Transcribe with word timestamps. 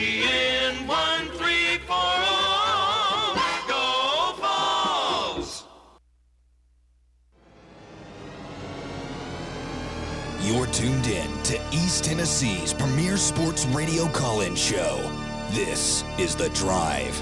SGN 0.00 0.88
1340. 0.88 1.84
Go 3.68 4.32
Vols! 4.40 5.68
You're 10.40 10.64
tuned 10.68 11.06
in 11.06 11.28
to 11.42 11.60
East 11.70 12.04
Tennessee's 12.04 12.72
premier 12.72 13.18
sports 13.18 13.66
radio 13.66 14.08
call 14.08 14.40
in 14.40 14.54
show. 14.54 14.96
This 15.50 16.02
is 16.18 16.34
The 16.34 16.48
Drive. 16.50 17.20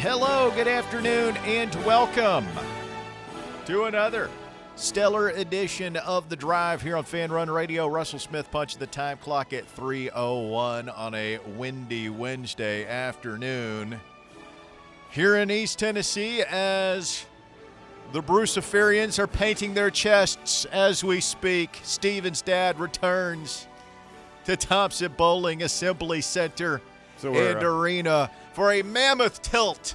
Hello, 0.00 0.50
good 0.54 0.66
afternoon, 0.66 1.36
and 1.44 1.74
welcome 1.84 2.46
to 3.66 3.84
another 3.84 4.30
stellar 4.74 5.28
edition 5.28 5.98
of 5.98 6.30
the 6.30 6.36
Drive 6.36 6.80
here 6.80 6.96
on 6.96 7.04
Fan 7.04 7.30
Run 7.30 7.50
Radio. 7.50 7.86
Russell 7.86 8.18
Smith 8.18 8.50
punching 8.50 8.78
the 8.78 8.86
time 8.86 9.18
clock 9.18 9.52
at 9.52 9.68
3:01 9.68 10.88
on 10.88 11.14
a 11.14 11.36
windy 11.48 12.08
Wednesday 12.08 12.86
afternoon 12.86 14.00
here 15.10 15.36
in 15.36 15.50
East 15.50 15.78
Tennessee 15.78 16.42
as 16.44 17.26
the 18.12 18.22
Bruciferians 18.22 19.18
are 19.18 19.26
painting 19.26 19.74
their 19.74 19.90
chests 19.90 20.64
as 20.72 21.04
we 21.04 21.20
speak. 21.20 21.78
Steven's 21.82 22.40
dad 22.40 22.80
returns 22.80 23.66
to 24.46 24.56
Thompson-Boling 24.56 25.62
Assembly 25.62 26.22
Center 26.22 26.80
So 27.20 27.34
and 27.34 27.62
uh, 27.62 27.68
Arena 27.68 28.30
for 28.54 28.72
a 28.72 28.82
mammoth 28.82 29.42
tilt 29.42 29.94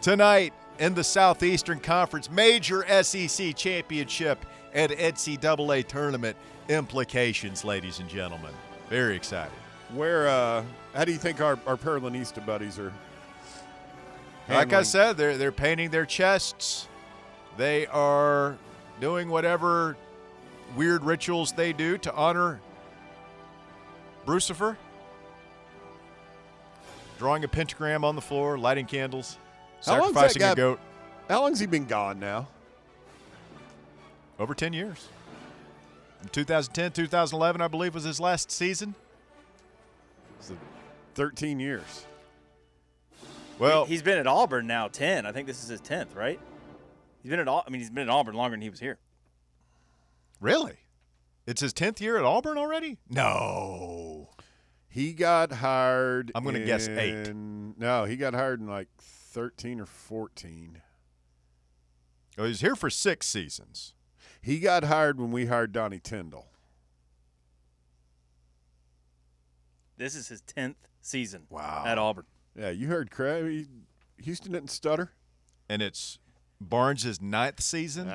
tonight 0.00 0.54
in 0.78 0.94
the 0.94 1.04
Southeastern 1.04 1.78
Conference 1.78 2.30
major 2.30 2.84
SEC 3.02 3.54
championship 3.54 4.46
and 4.72 4.92
NCAA 4.92 5.86
tournament 5.86 6.38
implications, 6.70 7.64
ladies 7.64 7.98
and 7.98 8.08
gentlemen. 8.08 8.52
Very 8.88 9.14
excited. 9.14 9.52
Where, 9.92 10.28
uh, 10.28 10.64
how 10.94 11.04
do 11.04 11.12
you 11.12 11.18
think 11.18 11.42
our, 11.42 11.58
our 11.66 11.76
Pearlandista 11.76 12.44
buddies 12.44 12.78
are? 12.78 12.92
Like 14.48 14.72
I 14.72 14.82
said, 14.82 15.16
they're 15.16 15.36
they're 15.36 15.52
painting 15.52 15.90
their 15.90 16.06
chests. 16.06 16.88
They 17.56 17.86
are 17.86 18.56
doing 19.00 19.28
whatever 19.28 19.96
weird 20.74 21.04
rituals 21.04 21.52
they 21.52 21.72
do 21.72 21.98
to 21.98 22.14
honor 22.14 22.60
Brucifer. 24.26 24.76
Drawing 27.20 27.44
a 27.44 27.48
pentagram 27.48 28.02
on 28.02 28.14
the 28.16 28.22
floor, 28.22 28.56
lighting 28.56 28.86
candles, 28.86 29.36
How 29.84 30.00
long's 30.00 30.14
that 30.14 30.30
sacrificing 30.32 30.42
a 30.42 30.54
goat. 30.54 30.80
How 31.28 31.42
long's 31.42 31.60
he 31.60 31.66
been 31.66 31.84
gone 31.84 32.18
now? 32.18 32.48
Over 34.38 34.54
10 34.54 34.72
years. 34.72 35.06
In 36.22 36.30
2010, 36.30 36.92
2011, 36.92 37.60
I 37.60 37.68
believe, 37.68 37.92
was 37.92 38.04
his 38.04 38.20
last 38.20 38.50
season. 38.50 38.94
It's 40.38 40.50
13 41.14 41.60
years. 41.60 42.06
Well, 43.58 43.84
he's 43.84 44.00
been 44.00 44.16
at 44.16 44.26
Auburn 44.26 44.66
now 44.66 44.88
10. 44.88 45.26
I 45.26 45.32
think 45.32 45.46
this 45.46 45.62
is 45.62 45.68
his 45.68 45.82
10th, 45.82 46.16
right? 46.16 46.40
He's 47.22 47.28
been 47.28 47.40
at 47.40 47.48
Au- 47.48 47.62
I 47.66 47.68
mean 47.68 47.82
he's 47.82 47.90
been 47.90 48.08
at 48.08 48.10
Auburn 48.10 48.34
longer 48.34 48.54
than 48.56 48.62
he 48.62 48.70
was 48.70 48.80
here. 48.80 48.98
really? 50.40 50.78
It's 51.46 51.60
his 51.60 51.74
10th 51.74 52.00
year 52.00 52.16
at 52.16 52.24
Auburn 52.24 52.56
already? 52.56 52.96
No. 53.10 53.99
He 54.92 55.12
got 55.12 55.52
hired. 55.52 56.32
I'm 56.34 56.42
gonna 56.44 56.64
guess 56.64 56.88
eight. 56.88 57.32
No, 57.32 58.04
he 58.06 58.16
got 58.16 58.34
hired 58.34 58.58
in 58.60 58.66
like 58.66 58.88
13 58.98 59.78
or 59.80 59.86
14. 59.86 60.82
Oh, 62.36 62.44
he's 62.44 62.60
here 62.60 62.74
for 62.74 62.90
six 62.90 63.28
seasons. 63.28 63.94
He 64.42 64.58
got 64.58 64.82
hired 64.84 65.20
when 65.20 65.30
we 65.30 65.46
hired 65.46 65.70
Donnie 65.72 66.00
Tyndall. 66.00 66.48
This 69.96 70.14
is 70.14 70.28
his 70.28 70.42
10th 70.42 70.76
season 71.00 71.46
Wow. 71.50 71.84
at 71.86 71.98
Auburn. 71.98 72.24
Yeah, 72.56 72.70
you 72.70 72.88
heard 72.88 73.10
Craig. 73.10 73.68
He- 74.18 74.24
Houston 74.24 74.52
didn't 74.52 74.70
stutter. 74.70 75.12
And 75.68 75.82
it's 75.82 76.18
Barnes' 76.60 77.20
ninth 77.20 77.60
season 77.62 78.10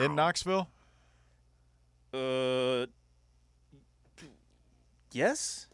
in 0.00 0.14
Knoxville. 0.14 0.70
Uh 2.14 2.86
Yes? 5.12 5.68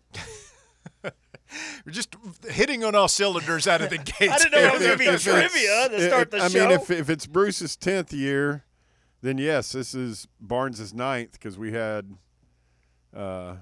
We're 1.84 1.92
just 1.92 2.16
hitting 2.48 2.82
on 2.82 2.94
all 2.94 3.08
cylinders 3.08 3.66
out 3.66 3.82
of 3.82 3.90
the 3.90 3.98
gate. 4.18 4.30
I 4.30 4.38
didn't 4.38 4.52
know 4.52 4.58
it 4.58 4.72
was 4.72 4.82
gonna 4.82 4.96
be 4.96 5.04
trivia 5.18 5.88
to 5.90 6.06
start 6.06 6.30
the 6.30 6.38
I 6.42 6.48
show. 6.48 6.64
I 6.64 6.68
mean, 6.68 6.80
if, 6.80 6.90
if 6.90 7.10
it's 7.10 7.26
Bruce's 7.26 7.76
10th 7.76 8.12
year, 8.12 8.64
then 9.20 9.36
yes, 9.36 9.72
this 9.72 9.94
is 9.94 10.26
Barnes' 10.40 10.94
ninth 10.94 11.32
because 11.32 11.58
we 11.58 11.72
had, 11.72 12.10
uh, 13.14 13.56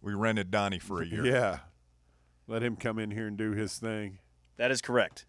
We 0.00 0.14
rented 0.14 0.50
Donnie 0.50 0.78
for 0.78 1.02
a 1.02 1.06
year. 1.06 1.26
yeah, 1.26 1.58
let 2.46 2.62
him 2.62 2.74
come 2.76 2.98
in 2.98 3.10
here 3.10 3.26
and 3.26 3.36
do 3.36 3.50
his 3.52 3.76
thing. 3.78 4.18
that 4.56 4.70
is 4.70 4.80
correct. 4.80 5.26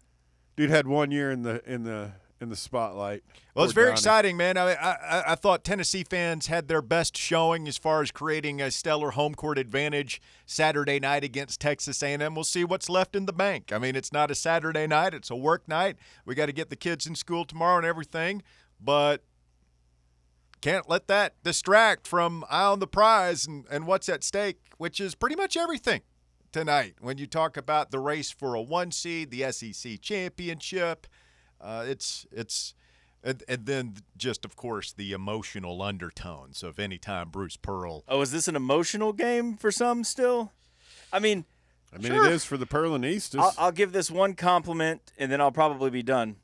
Dude 0.56 0.70
had 0.70 0.86
one 0.86 1.10
year 1.10 1.30
in 1.30 1.42
the 1.42 1.62
in 1.70 1.82
the 1.84 2.12
in 2.40 2.48
the 2.48 2.56
spotlight. 2.56 3.22
Well, 3.54 3.64
it's 3.64 3.74
very 3.74 3.86
Donnie. 3.86 3.94
exciting, 3.94 4.36
man. 4.36 4.56
I, 4.56 4.74
I 4.74 5.32
I 5.32 5.34
thought 5.34 5.64
Tennessee 5.64 6.04
fans 6.04 6.46
had 6.46 6.68
their 6.68 6.82
best 6.82 7.16
showing 7.16 7.66
as 7.66 7.76
far 7.76 8.02
as 8.02 8.10
creating 8.10 8.62
a 8.62 8.70
stellar 8.70 9.10
home 9.10 9.34
court 9.34 9.58
advantage 9.58 10.20
Saturday 10.46 11.00
night 11.00 11.24
against 11.24 11.60
Texas 11.60 12.02
A&M. 12.02 12.34
We'll 12.34 12.44
see 12.44 12.64
what's 12.64 12.88
left 12.88 13.16
in 13.16 13.26
the 13.26 13.32
bank. 13.32 13.72
I 13.72 13.78
mean, 13.78 13.96
it's 13.96 14.12
not 14.12 14.30
a 14.30 14.34
Saturday 14.34 14.86
night; 14.86 15.14
it's 15.14 15.30
a 15.30 15.36
work 15.36 15.66
night. 15.66 15.96
We 16.24 16.34
got 16.34 16.46
to 16.46 16.52
get 16.52 16.70
the 16.70 16.76
kids 16.76 17.06
in 17.06 17.14
school 17.14 17.44
tomorrow 17.44 17.78
and 17.78 17.86
everything, 17.86 18.42
but 18.80 19.24
can't 20.60 20.88
let 20.88 21.06
that 21.08 21.34
distract 21.42 22.06
from 22.06 22.44
eye 22.50 22.64
on 22.64 22.80
the 22.80 22.86
prize 22.86 23.46
and, 23.46 23.64
and 23.70 23.86
what's 23.86 24.08
at 24.08 24.24
stake, 24.24 24.58
which 24.76 25.00
is 25.00 25.14
pretty 25.14 25.36
much 25.36 25.56
everything 25.56 26.02
tonight. 26.52 26.94
When 27.00 27.18
you 27.18 27.26
talk 27.26 27.56
about 27.56 27.90
the 27.90 28.00
race 28.00 28.30
for 28.30 28.54
a 28.54 28.62
one 28.62 28.90
seed, 28.90 29.30
the 29.30 29.50
SEC 29.52 30.00
championship, 30.00 31.06
uh, 31.60 31.84
it's 31.86 32.26
it's 32.32 32.74
and, 33.22 33.42
and 33.48 33.66
then 33.66 33.94
just 34.16 34.44
of 34.44 34.56
course 34.56 34.92
the 34.92 35.12
emotional 35.12 35.82
undertones 35.82 36.62
of 36.62 36.78
any 36.78 36.98
time 36.98 37.30
Bruce 37.30 37.56
Pearl. 37.56 38.04
Oh, 38.08 38.20
is 38.20 38.30
this 38.30 38.48
an 38.48 38.56
emotional 38.56 39.12
game 39.12 39.56
for 39.56 39.70
some 39.70 40.04
still? 40.04 40.52
I 41.12 41.18
mean, 41.18 41.44
I 41.94 41.98
mean, 41.98 42.12
it 42.12 42.32
is 42.32 42.44
for 42.44 42.56
the 42.56 42.66
Pearlandistas. 42.66 43.38
I'll, 43.40 43.54
I'll 43.58 43.72
give 43.72 43.92
this 43.92 44.10
one 44.10 44.34
compliment 44.34 45.12
and 45.18 45.32
then 45.32 45.40
I'll 45.40 45.52
probably 45.52 45.90
be 45.90 46.02
done. 46.02 46.36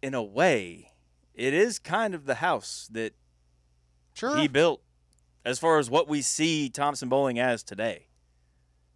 In 0.00 0.14
a 0.14 0.22
way, 0.22 0.90
it 1.34 1.54
is 1.54 1.78
kind 1.78 2.14
of 2.14 2.26
the 2.26 2.36
house 2.36 2.88
that 2.92 3.14
Sure. 4.14 4.36
he 4.36 4.48
built 4.48 4.82
as 5.44 5.58
far 5.58 5.78
as 5.78 5.88
what 5.88 6.06
we 6.08 6.22
see 6.22 6.68
Thompson-Boling 6.68 7.38
as 7.38 7.62
today. 7.62 8.06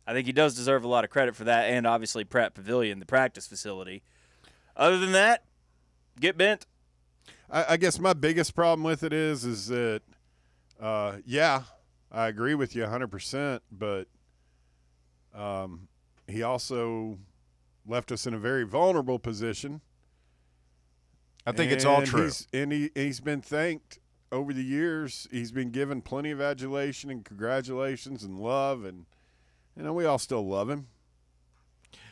I 0.07 0.13
think 0.13 0.27
he 0.27 0.33
does 0.33 0.55
deserve 0.55 0.85
a 0.85 0.89
lot 0.89 1.05
of 1.05 1.11
credit 1.11 1.35
for 1.35 1.45
that 1.45 1.65
and 1.65 1.87
obviously 1.87 2.25
Pratt 2.25 2.55
Pavilion, 2.55 2.99
the 2.99 3.07
practice 3.07 3.47
facility. 3.47 4.03
Other 4.77 4.99
than 4.99 5.13
that, 5.13 5.45
get 6.21 6.37
bent. 6.37 6.67
I, 7.51 7.65
I 7.71 7.77
guess 7.77 7.99
my 7.99 8.13
biggest 8.13 8.55
problem 8.55 8.85
with 8.85 9.03
it 9.03 9.13
is, 9.13 9.45
is 9.45 9.69
that, 9.69 10.03
uh, 10.81 11.17
yeah, 11.25 11.63
I 12.11 12.29
agree 12.29 12.55
with 12.55 12.77
you 12.77 12.83
100%, 12.83 13.61
but 13.73 14.09
um, 15.35 15.89
he 16.27 16.43
also 16.43 17.19
left 17.87 18.13
us 18.13 18.27
in 18.27 18.35
a 18.35 18.39
very 18.39 18.65
vulnerable 18.65 19.19
position. 19.19 19.81
I 21.47 21.53
think 21.53 21.71
it's 21.71 21.85
all 21.85 22.03
true. 22.03 22.25
He's, 22.25 22.49
and 22.53 22.73
he, 22.73 22.91
he's 22.95 23.21
been 23.21 23.41
thanked 23.41 24.01
over 24.33 24.53
the 24.53 24.65
years. 24.65 25.29
He's 25.31 25.53
been 25.53 25.71
given 25.71 26.03
plenty 26.03 26.33
of 26.33 26.41
adulation 26.41 27.09
and 27.11 27.25
congratulations 27.25 28.25
and 28.25 28.41
love, 28.41 28.85
and 28.85 29.07
you 29.77 29.85
know 29.85 29.93
we 29.93 30.05
all 30.05 30.19
still 30.19 30.47
love 30.47 30.69
him. 30.69 30.89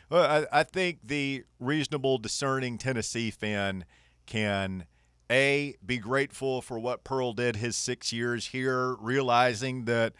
Well, 0.09 0.47
I, 0.51 0.59
I 0.59 0.63
think 0.63 0.99
the 1.03 1.43
reasonable, 1.59 2.17
discerning 2.17 2.77
Tennessee 2.77 3.31
fan 3.31 3.85
can 4.25 4.85
a 5.31 5.75
be 5.83 5.97
grateful 5.97 6.61
for 6.61 6.77
what 6.77 7.03
Pearl 7.03 7.33
did 7.33 7.55
his 7.55 7.75
six 7.75 8.13
years 8.13 8.47
here, 8.47 8.95
realizing 8.95 9.85
that 9.85 10.13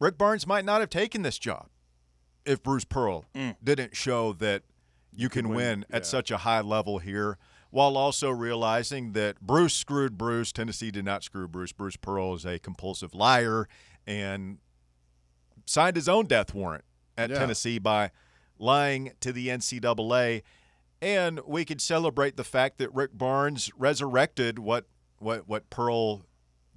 Rick 0.00 0.18
Barnes 0.18 0.46
might 0.46 0.64
not 0.64 0.80
have 0.80 0.90
taken 0.90 1.22
this 1.22 1.38
job 1.38 1.68
if 2.44 2.62
Bruce 2.62 2.84
Pearl 2.84 3.24
mm. 3.34 3.54
didn't 3.62 3.96
show 3.96 4.32
that 4.34 4.62
you 5.14 5.28
can 5.28 5.48
win, 5.48 5.56
win 5.56 5.86
at 5.90 6.02
yeah. 6.02 6.06
such 6.06 6.30
a 6.30 6.38
high 6.38 6.60
level 6.60 6.98
here. 6.98 7.38
While 7.70 7.96
also 7.96 8.30
realizing 8.30 9.12
that 9.12 9.40
Bruce 9.40 9.74
screwed 9.74 10.18
Bruce, 10.18 10.50
Tennessee 10.50 10.90
did 10.90 11.04
not 11.04 11.22
screw 11.22 11.46
Bruce. 11.46 11.70
Bruce 11.70 11.96
Pearl 11.96 12.34
is 12.34 12.44
a 12.44 12.58
compulsive 12.58 13.14
liar 13.14 13.68
and 14.08 14.58
signed 15.66 15.94
his 15.94 16.08
own 16.08 16.26
death 16.26 16.52
warrant 16.52 16.84
at 17.16 17.30
Yeah. 17.30 17.38
Tennessee 17.38 17.78
by 17.78 18.10
lying 18.60 19.12
to 19.20 19.32
the 19.32 19.48
NCAA. 19.48 20.42
And 21.02 21.40
we 21.46 21.64
could 21.64 21.80
celebrate 21.80 22.36
the 22.36 22.44
fact 22.44 22.78
that 22.78 22.94
Rick 22.94 23.12
Barnes 23.14 23.70
resurrected 23.76 24.58
what 24.58 24.86
what 25.18 25.48
what 25.48 25.70
Pearl 25.70 26.22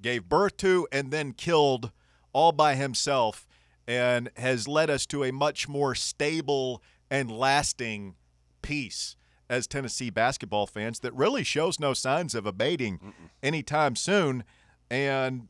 gave 0.02 0.28
birth 0.28 0.58
to 0.58 0.88
and 0.92 1.12
then 1.12 1.34
killed 1.34 1.92
all 2.32 2.52
by 2.52 2.76
himself 2.76 3.48
and 3.88 4.30
has 4.38 4.68
led 4.68 4.90
us 4.90 5.06
to 5.08 5.24
a 5.24 5.32
much 5.32 5.68
more 5.68 5.94
stable 5.94 6.82
and 7.10 7.32
lasting 7.32 8.16
peace 8.62 9.16
as 9.50 9.68
Tennessee 9.68 10.10
basketball 10.10 10.66
fans 10.66 11.00
that 11.02 11.14
really 11.14 11.44
shows 11.44 11.80
no 11.80 11.94
signs 11.94 12.34
of 12.34 12.46
abating 12.46 13.14
anytime 13.44 13.96
soon. 13.96 14.44
And 14.90 15.48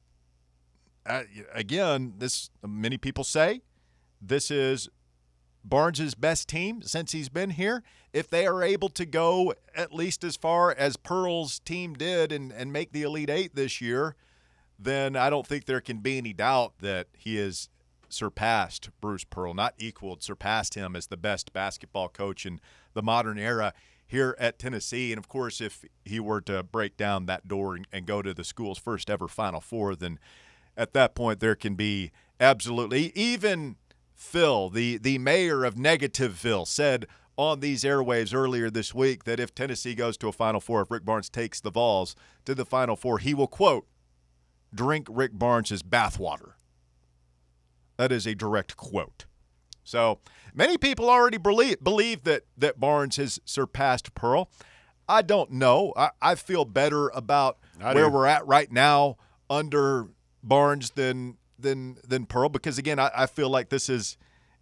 uh, 1.05 1.23
again, 1.53 2.13
this 2.17 2.49
many 2.65 2.97
people 2.97 3.23
say 3.23 3.61
this 4.21 4.49
is 4.49 4.89
Barnes's 5.63 6.15
best 6.15 6.47
team 6.47 6.81
since 6.81 7.11
he's 7.13 7.29
been 7.29 7.51
here. 7.51 7.83
If 8.11 8.29
they 8.29 8.45
are 8.45 8.61
able 8.61 8.89
to 8.89 9.05
go 9.05 9.53
at 9.75 9.93
least 9.93 10.23
as 10.23 10.35
far 10.35 10.71
as 10.71 10.97
Pearl's 10.97 11.59
team 11.59 11.93
did 11.93 12.31
and, 12.31 12.51
and 12.51 12.73
make 12.73 12.91
the 12.91 13.03
Elite 13.03 13.29
Eight 13.29 13.55
this 13.55 13.81
year, 13.81 14.15
then 14.77 15.15
I 15.15 15.29
don't 15.29 15.47
think 15.47 15.65
there 15.65 15.81
can 15.81 15.99
be 15.99 16.17
any 16.17 16.33
doubt 16.33 16.73
that 16.81 17.07
he 17.17 17.37
has 17.37 17.69
surpassed 18.09 18.89
Bruce 19.01 19.23
Pearl, 19.23 19.53
not 19.53 19.73
equaled, 19.77 20.21
surpassed 20.21 20.75
him 20.75 20.95
as 20.95 21.07
the 21.07 21.17
best 21.17 21.53
basketball 21.53 22.09
coach 22.09 22.45
in 22.45 22.59
the 22.93 23.01
modern 23.01 23.39
era 23.39 23.73
here 24.05 24.35
at 24.39 24.59
Tennessee. 24.59 25.11
And 25.11 25.17
of 25.17 25.27
course, 25.27 25.59
if 25.59 25.83
he 26.05 26.19
were 26.19 26.41
to 26.41 26.61
break 26.61 26.97
down 26.97 27.25
that 27.25 27.47
door 27.47 27.75
and, 27.75 27.87
and 27.91 28.05
go 28.05 28.21
to 28.21 28.33
the 28.33 28.43
school's 28.43 28.77
first 28.77 29.09
ever 29.09 29.27
Final 29.27 29.61
Four, 29.61 29.95
then 29.95 30.19
at 30.77 30.93
that 30.93 31.15
point 31.15 31.39
there 31.39 31.55
can 31.55 31.75
be 31.75 32.11
absolutely 32.39 33.11
even 33.15 33.77
Phil, 34.15 34.69
the 34.69 34.97
the 34.97 35.17
mayor 35.17 35.63
of 35.63 35.75
Negativeville, 35.75 36.67
said 36.67 37.07
on 37.35 37.59
these 37.59 37.83
airwaves 37.83 38.33
earlier 38.33 38.69
this 38.69 38.93
week 38.93 39.23
that 39.23 39.39
if 39.39 39.55
Tennessee 39.55 39.95
goes 39.95 40.17
to 40.17 40.27
a 40.27 40.31
Final 40.31 40.61
Four, 40.61 40.81
if 40.81 40.91
Rick 40.91 41.05
Barnes 41.05 41.29
takes 41.29 41.59
the 41.59 41.71
Vols 41.71 42.15
to 42.45 42.53
the 42.53 42.65
Final 42.65 42.95
Four, 42.95 43.19
he 43.19 43.33
will 43.33 43.47
quote 43.47 43.87
drink 44.73 45.07
Rick 45.09 45.31
Barnes's 45.33 45.83
bathwater. 45.83 46.53
That 47.97 48.11
is 48.11 48.25
a 48.25 48.35
direct 48.35 48.75
quote. 48.77 49.25
So 49.83 50.19
many 50.53 50.77
people 50.77 51.09
already 51.09 51.37
believe 51.37 51.83
believe 51.83 52.23
that 52.23 52.43
that 52.57 52.79
Barnes 52.79 53.17
has 53.17 53.39
surpassed 53.45 54.13
Pearl. 54.15 54.49
I 55.07 55.21
don't 55.21 55.51
know. 55.51 55.93
I, 55.97 56.11
I 56.21 56.35
feel 56.35 56.63
better 56.65 57.09
about 57.09 57.57
I 57.81 57.93
where 57.93 58.05
do. 58.05 58.11
we're 58.11 58.25
at 58.25 58.47
right 58.47 58.71
now 58.71 59.17
under 59.49 60.07
Barnes 60.41 60.91
than 60.91 61.37
than 61.63 61.97
than 62.07 62.25
Pearl 62.25 62.49
because 62.49 62.77
again 62.77 62.99
I, 62.99 63.09
I 63.15 63.25
feel 63.25 63.49
like 63.49 63.69
this 63.69 63.89
is 63.89 64.17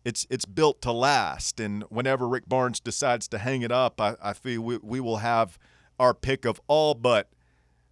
it's 0.06 0.26
it's 0.30 0.46
built 0.46 0.82
to 0.84 0.92
last 0.92 1.60
and 1.60 1.84
whenever 1.90 2.28
Rick 2.28 2.48
Barnes 2.48 2.80
decides 2.80 3.28
to 3.30 3.38
hang 3.38 3.62
it 3.62 3.72
up 3.72 4.00
I, 4.00 4.16
I 4.22 4.34
feel 4.34 4.62
we, 4.62 4.78
we 4.82 5.00
will 5.00 5.18
have 5.18 5.60
our 6.00 6.14
pick 6.14 6.46
of 6.46 6.62
all 6.68 6.94
but 6.94 7.30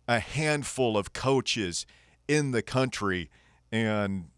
a 0.08 0.20
handful 0.20 0.98
of 0.98 1.14
coaches 1.14 1.86
in 2.28 2.52
the 2.52 2.62
country 2.62 3.30
and 3.72 4.30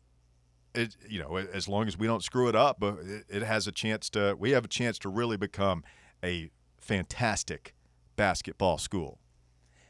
it 0.73 0.95
you 1.07 1.21
know 1.21 1.35
as 1.35 1.67
long 1.67 1.87
as 1.87 1.97
we 1.97 2.07
don't 2.07 2.23
screw 2.23 2.47
it 2.47 2.55
up 2.55 2.79
but 2.79 2.97
it, 2.99 3.25
it 3.29 3.43
has 3.43 3.67
a 3.67 3.71
chance 3.71 4.09
to 4.09 4.35
we 4.39 4.51
have 4.51 4.65
a 4.65 4.69
chance 4.69 4.97
to 4.99 5.09
really 5.09 5.37
become 5.37 5.83
a 6.23 6.49
fantastic 6.79 7.75
basketball 8.15 8.77
school 8.77 9.19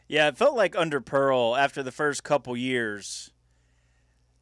Yeah, 0.08 0.28
it 0.28 0.38
felt 0.38 0.58
like 0.58 0.76
under 0.76 1.00
Pearl 1.00 1.56
after 1.56 1.82
the 1.82 1.92
first 1.92 2.22
couple 2.24 2.58
years. 2.58 3.32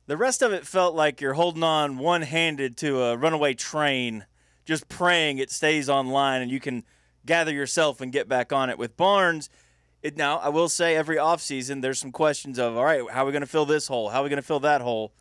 The 0.09 0.17
rest 0.17 0.41
of 0.41 0.51
it 0.51 0.65
felt 0.65 0.95
like 0.95 1.21
you're 1.21 1.35
holding 1.35 1.61
on 1.61 1.99
one 1.99 2.23
handed 2.23 2.77
to 2.77 2.99
a 3.03 3.15
runaway 3.15 3.53
train, 3.53 4.25
just 4.65 4.89
praying 4.89 5.37
it 5.37 5.51
stays 5.51 5.87
on 5.87 6.07
line 6.07 6.41
and 6.41 6.49
you 6.49 6.59
can 6.59 6.83
gather 7.27 7.53
yourself 7.53 8.01
and 8.01 8.11
get 8.11 8.27
back 8.27 8.51
on 8.51 8.71
it. 8.71 8.79
With 8.79 8.97
Barnes, 8.97 9.51
it 10.01 10.17
now 10.17 10.39
I 10.39 10.49
will 10.49 10.67
say 10.67 10.95
every 10.95 11.17
offseason 11.17 11.83
there's 11.83 11.99
some 11.99 12.11
questions 12.11 12.57
of 12.57 12.75
all 12.75 12.85
right, 12.85 13.07
how 13.11 13.21
are 13.21 13.27
we 13.27 13.31
gonna 13.31 13.45
fill 13.45 13.67
this 13.67 13.87
hole? 13.87 14.09
How 14.09 14.21
are 14.21 14.23
we 14.23 14.29
gonna 14.31 14.41
fill 14.41 14.61
that 14.61 14.81
hole? 14.81 15.13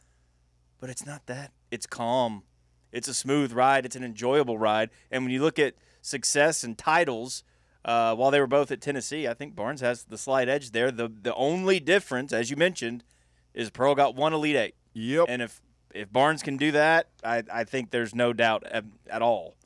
But 0.81 0.89
it's 0.89 1.05
not 1.05 1.27
that. 1.27 1.53
It's 1.71 1.85
calm. 1.85 2.45
It's 2.91 3.09
a 3.09 3.15
smooth 3.15 3.53
ride. 3.53 3.85
It's 3.85 3.95
an 3.95 4.05
enjoyable 4.05 4.57
ride. 4.57 4.89
And 5.11 5.23
when 5.23 5.33
you 5.33 5.43
look 5.43 5.59
at 5.59 5.75
success 6.01 6.65
and 6.65 6.79
titles, 6.79 7.45
uh, 7.85 8.15
while 8.15 8.31
they 8.31 8.41
were 8.41 8.47
both 8.47 8.71
at 8.71 8.81
Tennessee, 8.81 9.29
I 9.29 9.35
think 9.35 9.55
Barnes 9.55 9.83
has 9.83 10.05
the 10.05 10.17
slight 10.17 10.49
edge 10.49 10.71
there. 10.71 10.91
The 10.91 11.09
the 11.09 11.35
only 11.35 11.79
difference, 11.79 12.33
as 12.33 12.51
you 12.51 12.57
mentioned, 12.57 13.05
is 13.53 13.69
Pearl 13.69 13.95
got 13.95 14.15
one 14.15 14.33
Elite 14.33 14.57
Eight. 14.57 14.75
Yep. 14.95 15.27
And 15.29 15.43
if 15.43 15.61
if 15.95 16.13
Barnes 16.13 16.43
can 16.43 16.57
do 16.57 16.73
that, 16.73 17.09
I, 17.25 17.43
I 17.53 17.65
think 17.65 17.91
there's 17.91 18.15
no 18.15 18.33
doubt 18.33 18.65
at, 18.71 18.85
at 19.09 19.23
all 19.23 19.57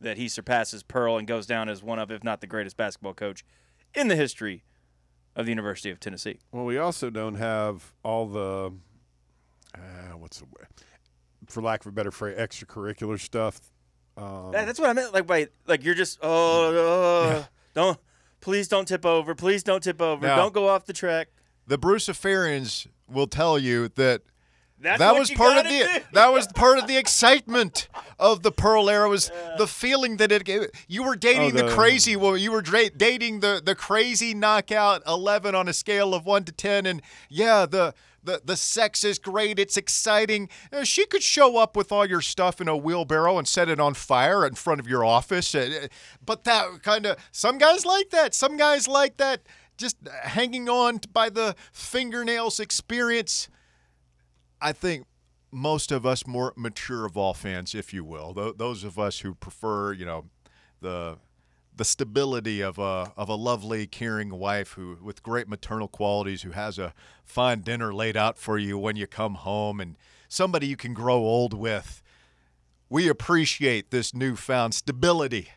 that 0.00 0.16
he 0.18 0.28
surpasses 0.28 0.82
Pearl 0.82 1.16
and 1.16 1.26
goes 1.26 1.46
down 1.46 1.68
as 1.68 1.82
one 1.82 1.98
of, 1.98 2.10
if 2.10 2.22
not 2.22 2.40
the 2.40 2.46
greatest 2.46 2.76
basketball 2.76 3.14
coach 3.14 3.44
in 3.94 4.08
the 4.08 4.16
history 4.16 4.64
of 5.34 5.46
the 5.46 5.50
University 5.52 5.90
of 5.90 5.98
Tennessee. 6.00 6.40
Well, 6.50 6.64
we 6.64 6.78
also 6.78 7.08
don't 7.08 7.36
have 7.36 7.92
all 8.02 8.26
the 8.26 8.72
uh, 9.74 9.78
what's 10.18 10.38
the 10.40 10.44
way, 10.46 10.66
for 11.48 11.62
lack 11.62 11.80
of 11.80 11.86
a 11.86 11.92
better 11.92 12.10
phrase, 12.10 12.36
extracurricular 12.36 13.18
stuff. 13.18 13.60
Um, 14.16 14.52
That- 14.52 14.66
that's 14.66 14.78
what 14.78 14.90
I 14.90 14.92
meant. 14.92 15.14
Like, 15.14 15.28
wait, 15.28 15.50
like 15.66 15.84
you're 15.84 15.94
just 15.94 16.18
oh, 16.22 17.34
uh, 17.40 17.44
don't 17.74 17.98
please 18.40 18.68
don't 18.68 18.86
tip 18.86 19.06
over. 19.06 19.34
Please 19.34 19.62
don't 19.62 19.82
tip 19.82 20.02
over. 20.02 20.26
Now- 20.26 20.36
don't 20.36 20.52
go 20.52 20.68
off 20.68 20.84
the 20.84 20.92
track. 20.92 21.28
the 21.66 21.78
Bruce 21.78 22.08
Bruciferians 22.08 22.86
will 23.08 23.26
tell 23.26 23.58
you 23.58 23.88
that 23.88 24.22
That's 24.82 24.98
that 24.98 25.14
was 25.14 25.30
part 25.30 25.56
of 25.58 25.64
the 25.64 25.68
do. 25.70 26.00
that 26.12 26.32
was 26.32 26.46
part 26.48 26.78
of 26.78 26.86
the 26.86 26.96
excitement 26.96 27.88
of 28.18 28.42
the 28.42 28.50
Pearl 28.52 28.90
era 28.90 29.08
was 29.08 29.30
the 29.58 29.66
feeling 29.66 30.16
that 30.18 30.32
it 30.32 30.44
gave. 30.44 30.66
You 30.88 31.04
were 31.04 31.16
dating 31.16 31.52
Oh, 31.52 31.56
the, 31.56 31.62
the- 31.64 31.72
crazy 31.74 32.16
woman. 32.16 32.40
You 32.40 32.52
were 32.52 32.62
dra- 32.62 32.90
dating 32.90 33.40
the 33.40 33.62
the 33.64 33.74
crazy 33.74 34.34
knockout 34.34 35.02
eleven 35.06 35.54
on 35.54 35.68
a 35.68 35.72
scale 35.72 36.14
of 36.14 36.26
one 36.26 36.44
to 36.44 36.52
ten, 36.52 36.86
and 36.86 37.00
yeah, 37.28 37.66
the. 37.66 37.94
The, 38.24 38.40
the 38.44 38.56
sex 38.56 39.02
is 39.02 39.18
great. 39.18 39.58
It's 39.58 39.76
exciting. 39.76 40.48
Uh, 40.72 40.84
she 40.84 41.06
could 41.06 41.24
show 41.24 41.56
up 41.58 41.74
with 41.76 41.90
all 41.90 42.06
your 42.06 42.20
stuff 42.20 42.60
in 42.60 42.68
a 42.68 42.76
wheelbarrow 42.76 43.36
and 43.36 43.48
set 43.48 43.68
it 43.68 43.80
on 43.80 43.94
fire 43.94 44.46
in 44.46 44.54
front 44.54 44.78
of 44.78 44.86
your 44.86 45.04
office. 45.04 45.52
Uh, 45.56 45.88
But 46.24 46.44
that 46.44 46.84
kind 46.84 47.04
of, 47.06 47.16
some 47.32 47.58
guys 47.58 47.84
like 47.84 48.10
that. 48.10 48.32
Some 48.32 48.56
guys 48.56 48.86
like 48.86 49.16
that 49.16 49.40
just 49.76 49.96
hanging 50.22 50.68
on 50.68 51.00
by 51.12 51.30
the 51.30 51.56
fingernails 51.72 52.60
experience. 52.60 53.48
I 54.62 54.72
think 54.72 55.06
most 55.50 55.92
of 55.92 56.06
us 56.06 56.26
more 56.26 56.54
mature 56.56 57.08
Vol 57.08 57.34
fans, 57.34 57.74
if 57.74 57.92
you 57.92 58.04
will, 58.04 58.32
th- 58.32 58.54
those 58.56 58.84
of 58.84 58.98
us 58.98 59.20
who 59.20 59.34
prefer, 59.34 59.92
you 59.92 60.06
know, 60.06 60.24
the 60.80 61.18
the 61.74 61.84
stability 61.84 62.60
of 62.60 62.78
a 62.78 63.12
of 63.16 63.28
a 63.28 63.34
lovely, 63.34 63.86
caring 63.86 64.30
wife 64.30 64.72
who 64.72 64.98
with 65.02 65.22
great 65.22 65.48
maternal 65.48 65.88
qualities, 65.88 66.42
who 66.42 66.50
has 66.50 66.78
a 66.78 66.94
fine 67.24 67.60
dinner 67.60 67.92
laid 67.92 68.16
out 68.16 68.38
for 68.38 68.58
you 68.58 68.78
when 68.78 68.96
you 68.96 69.06
come 69.06 69.34
home, 69.34 69.80
and 69.80 69.96
somebody 70.28 70.66
you 70.66 70.76
can 70.76 70.94
grow 70.94 71.16
old 71.16 71.54
with. 71.54 72.02
We 72.88 73.08
appreciate 73.08 73.90
this 73.90 74.14
newfound 74.14 74.74
stability 74.74 75.48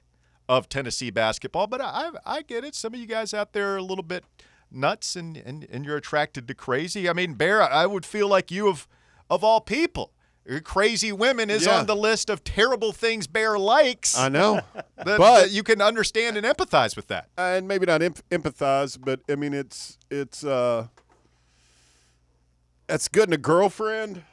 of 0.47 0.69
Tennessee 0.69 1.09
basketball, 1.09 1.67
but 1.67 1.81
I 1.81 2.12
I 2.25 2.41
get 2.41 2.63
it. 2.63 2.75
Some 2.75 2.93
of 2.93 3.00
you 3.00 3.07
guys 3.07 3.33
out 3.33 3.53
there 3.53 3.74
are 3.74 3.77
a 3.77 3.83
little 3.83 4.03
bit 4.03 4.24
nuts 4.72 5.15
and, 5.15 5.38
and, 5.38 5.65
and 5.72 5.86
you're 5.86 5.98
attracted 5.98 6.48
to 6.48 6.53
crazy. 6.53 7.07
I 7.10 7.13
mean, 7.13 7.34
Bear, 7.36 7.62
I 7.62 7.86
would 7.86 8.05
feel 8.05 8.27
like 8.27 8.51
you 8.51 8.67
of 8.67 8.88
of 9.29 9.43
all 9.43 9.62
people. 9.62 10.12
Crazy 10.63 11.12
women 11.12 11.50
is 11.50 11.65
Yeah. 11.65 11.79
on 11.79 11.88
the 11.88 11.95
list 11.95 12.29
of 12.29 12.43
terrible 12.43 12.91
things 12.91 13.25
Bear 13.25 13.57
likes. 13.57 14.15
I 14.17 14.29
know, 14.29 14.62
that, 14.98 15.17
but 15.17 15.50
you 15.50 15.63
can 15.63 15.81
understand 15.81 16.38
and 16.38 16.45
empathize 16.45 16.95
with 16.95 17.07
that. 17.07 17.29
and 17.38 17.67
maybe 17.67 17.86
not 17.88 18.03
emp- 18.03 18.22
empathize, 18.29 18.98
but 19.03 19.22
I 19.27 19.36
mean 19.36 19.53
it's 19.55 19.98
it's 20.12 20.43
uh 20.43 20.88
that's 22.88 23.07
good 23.07 23.29
in 23.29 23.34
a 23.34 23.38
girlfriend. 23.38 24.24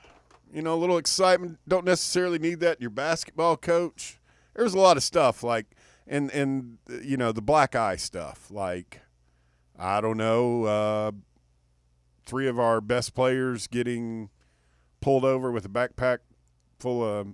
You 0.53 0.61
know, 0.61 0.75
a 0.75 0.77
little 0.77 0.99
excitement. 0.99 1.59
Don't 1.67 1.87
necessarily 1.87 2.39
need 2.39 2.61
that 2.61 2.77
in 2.77 2.83
your 2.83 2.91
basketball 2.91 3.57
coach. 3.57 4.19
There's 4.55 4.75
a 4.75 4.79
lot 4.79 4.99
of 4.99 5.03
stuff 5.03 5.43
like 5.43 5.65
and 6.07 6.31
and 6.31 6.77
you 7.03 7.17
know 7.17 7.33
the 7.33 7.41
black 7.41 7.75
eye 7.75 7.97
stuff. 7.97 8.51
Like 8.51 9.01
I 9.83 10.01
don't 10.01 10.17
know, 10.17 10.65
uh, 10.65 11.11
three 12.25 12.47
of 12.47 12.59
our 12.59 12.81
best 12.81 13.15
players 13.15 13.67
getting 13.67 14.31
pulled 15.01 15.25
over 15.25 15.51
with 15.51 15.65
a 15.65 15.69
backpack 15.69 16.19
full 16.79 17.03
of 17.03 17.27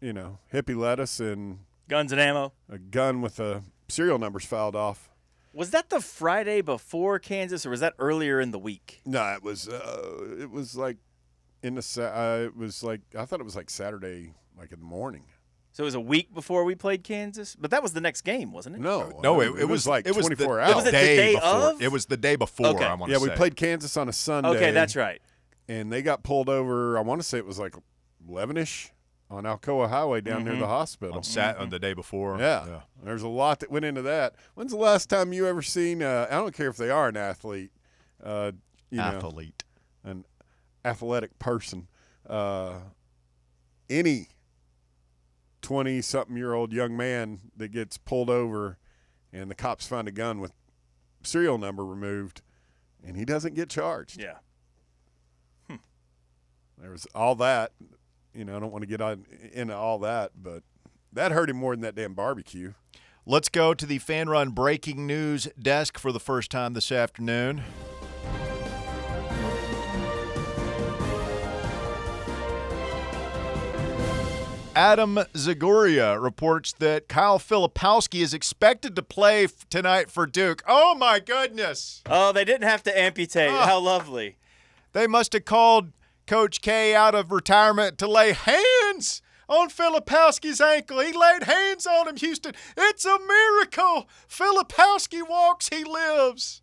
you 0.00 0.12
know 0.12 0.38
hippie 0.52 0.76
lettuce 0.76 1.20
and 1.20 1.58
Guns 1.88 2.10
and 2.10 2.20
ammo. 2.20 2.52
a 2.70 2.78
gun 2.78 3.20
with 3.20 3.38
a 3.38 3.62
serial 3.88 4.18
numbers 4.18 4.46
filed 4.46 4.74
off. 4.74 5.10
Was 5.52 5.70
that 5.70 5.90
the 5.90 6.00
Friday 6.00 6.62
before 6.62 7.18
Kansas, 7.18 7.66
or 7.66 7.70
was 7.70 7.80
that 7.80 7.92
earlier 7.98 8.40
in 8.40 8.50
the 8.50 8.58
week? 8.58 9.02
No, 9.04 9.22
it 9.34 9.42
was 9.42 9.68
uh, 9.68 10.36
it 10.40 10.50
was 10.50 10.74
like 10.76 10.96
in 11.62 11.74
the 11.74 11.80
uh, 12.14 12.46
it 12.46 12.56
was 12.56 12.82
like 12.82 13.02
I 13.16 13.26
thought 13.26 13.40
it 13.40 13.44
was 13.44 13.56
like 13.56 13.68
Saturday, 13.68 14.32
like 14.58 14.72
in 14.72 14.78
the 14.78 14.86
morning. 14.86 15.24
So 15.74 15.82
it 15.82 15.86
was 15.86 15.96
a 15.96 16.00
week 16.00 16.32
before 16.32 16.62
we 16.62 16.76
played 16.76 17.02
Kansas, 17.02 17.56
but 17.56 17.72
that 17.72 17.82
was 17.82 17.92
the 17.92 18.00
next 18.00 18.20
game, 18.20 18.52
wasn't 18.52 18.76
it? 18.76 18.80
No, 18.80 19.18
No, 19.24 19.40
it, 19.40 19.62
it, 19.62 19.64
was 19.64 19.88
like 19.88 20.06
it 20.06 20.14
was 20.14 20.24
24 20.26 20.54
the, 20.54 20.62
hours. 20.62 20.74
Was 20.76 20.84
the 20.84 20.92
day 20.92 21.16
day 21.16 21.34
before. 21.34 21.48
of? 21.48 21.82
It 21.82 21.90
was 21.90 22.06
the 22.06 22.16
day 22.16 22.36
before. 22.36 22.68
Okay. 22.68 22.84
I 22.84 22.94
want 22.94 23.10
yeah, 23.10 23.18
to 23.18 23.24
we 23.24 23.28
say. 23.30 23.34
played 23.34 23.56
Kansas 23.56 23.96
on 23.96 24.08
a 24.08 24.12
Sunday. 24.12 24.50
Okay, 24.50 24.70
that's 24.70 24.94
right. 24.94 25.20
And 25.66 25.92
they 25.92 26.00
got 26.00 26.22
pulled 26.22 26.48
over. 26.48 26.96
I 26.96 27.00
want 27.00 27.20
to 27.22 27.26
say 27.26 27.38
it 27.38 27.44
was 27.44 27.58
like 27.58 27.74
eleven 28.28 28.56
ish 28.56 28.92
on 29.28 29.42
Alcoa 29.42 29.88
Highway 29.88 30.20
down 30.20 30.44
near 30.44 30.54
the 30.54 30.68
hospital. 30.68 31.16
on 31.16 31.24
sat 31.24 31.56
on 31.56 31.70
the 31.70 31.80
day 31.80 31.92
before. 31.92 32.38
Yeah. 32.38 32.82
there's 33.02 33.22
a 33.22 33.28
lot 33.28 33.58
that 33.58 33.70
went 33.72 33.84
into 33.84 34.02
that. 34.02 34.36
When's 34.54 34.70
the 34.70 34.78
last 34.78 35.10
time 35.10 35.32
you 35.32 35.44
ever 35.48 35.60
seen? 35.60 36.04
Uh, 36.04 36.28
I 36.30 36.34
don't 36.34 36.54
care 36.54 36.68
if 36.68 36.76
they 36.76 36.90
are 36.90 37.08
an 37.08 37.16
athlete, 37.16 37.72
uh, 38.22 38.52
you 38.90 38.98
know, 38.98 39.02
athlete. 39.02 39.64
an 40.04 40.24
athletic 40.84 41.36
person. 41.40 41.88
Uh, 42.28 42.74
any 43.90 44.28
20 45.64 46.02
something 46.02 46.36
year 46.36 46.52
old 46.52 46.74
young 46.74 46.94
man 46.94 47.40
that 47.56 47.68
gets 47.68 47.96
pulled 47.96 48.28
over 48.28 48.76
and 49.32 49.50
the 49.50 49.54
cops 49.54 49.86
find 49.86 50.06
a 50.06 50.12
gun 50.12 50.38
with 50.38 50.52
serial 51.22 51.56
number 51.56 51.84
removed 51.84 52.42
and 53.02 53.16
he 53.16 53.24
doesn't 53.24 53.54
get 53.54 53.70
charged. 53.70 54.20
Yeah. 54.20 54.36
Hmm. 55.68 55.76
There 56.76 56.90
was 56.90 57.06
all 57.14 57.34
that. 57.36 57.72
You 58.34 58.44
know, 58.44 58.56
I 58.56 58.60
don't 58.60 58.72
want 58.72 58.82
to 58.82 58.86
get 58.86 59.00
on 59.00 59.24
into 59.52 59.74
all 59.74 59.98
that, 60.00 60.32
but 60.36 60.64
that 61.12 61.32
hurt 61.32 61.48
him 61.48 61.56
more 61.56 61.74
than 61.74 61.82
that 61.82 61.94
damn 61.94 62.12
barbecue. 62.12 62.74
Let's 63.24 63.48
go 63.48 63.72
to 63.72 63.86
the 63.86 63.98
fan 63.98 64.28
run 64.28 64.50
breaking 64.50 65.06
news 65.06 65.48
desk 65.58 65.98
for 65.98 66.12
the 66.12 66.20
first 66.20 66.50
time 66.50 66.74
this 66.74 66.92
afternoon. 66.92 67.62
Adam 74.74 75.16
Zagoria 75.34 76.20
reports 76.20 76.72
that 76.74 77.08
Kyle 77.08 77.38
Filipowski 77.38 78.20
is 78.20 78.34
expected 78.34 78.96
to 78.96 79.02
play 79.02 79.44
f- 79.44 79.68
tonight 79.68 80.10
for 80.10 80.26
Duke. 80.26 80.62
Oh 80.66 80.94
my 80.94 81.20
goodness! 81.20 82.02
Oh, 82.06 82.32
they 82.32 82.44
didn't 82.44 82.68
have 82.68 82.82
to 82.84 82.98
amputate. 82.98 83.50
Oh. 83.50 83.66
How 83.66 83.78
lovely. 83.78 84.36
They 84.92 85.06
must 85.06 85.32
have 85.32 85.44
called 85.44 85.92
Coach 86.26 86.60
K 86.60 86.94
out 86.94 87.14
of 87.14 87.30
retirement 87.30 87.98
to 87.98 88.08
lay 88.08 88.32
hands 88.32 89.22
on 89.48 89.68
Filipowski's 89.68 90.60
ankle. 90.60 91.00
He 91.00 91.12
laid 91.12 91.44
hands 91.44 91.86
on 91.86 92.08
him, 92.08 92.16
Houston. 92.16 92.54
It's 92.76 93.04
a 93.04 93.18
miracle. 93.18 94.08
Filipowski 94.28 95.26
walks, 95.28 95.68
he 95.68 95.84
lives. 95.84 96.62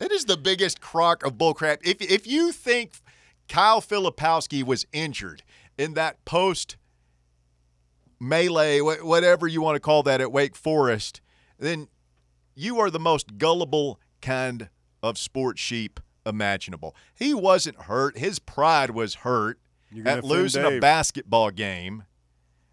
It 0.00 0.12
is 0.12 0.26
the 0.26 0.36
biggest 0.36 0.80
crock 0.80 1.24
of 1.24 1.34
bullcrap. 1.34 1.78
If 1.82 2.02
if 2.02 2.26
you 2.26 2.52
think 2.52 2.92
Kyle 3.48 3.80
Filipowski 3.80 4.62
was 4.62 4.86
injured 4.92 5.42
in 5.78 5.94
that 5.94 6.22
post 6.24 6.76
melee, 8.20 8.80
wh- 8.80 9.04
whatever 9.04 9.46
you 9.46 9.62
want 9.62 9.76
to 9.76 9.80
call 9.80 10.02
that 10.02 10.20
at 10.20 10.32
Wake 10.32 10.56
Forest, 10.56 11.20
then 11.58 11.88
you 12.54 12.78
are 12.78 12.90
the 12.90 12.98
most 13.00 13.38
gullible 13.38 14.00
kind 14.20 14.68
of 15.02 15.16
sports 15.16 15.60
sheep 15.60 16.00
imaginable. 16.26 16.94
He 17.14 17.32
wasn't 17.32 17.82
hurt. 17.82 18.18
His 18.18 18.38
pride 18.38 18.90
was 18.90 19.16
hurt 19.16 19.58
at 20.04 20.24
losing 20.24 20.62
a 20.64 20.80
basketball 20.80 21.50
game. 21.50 22.04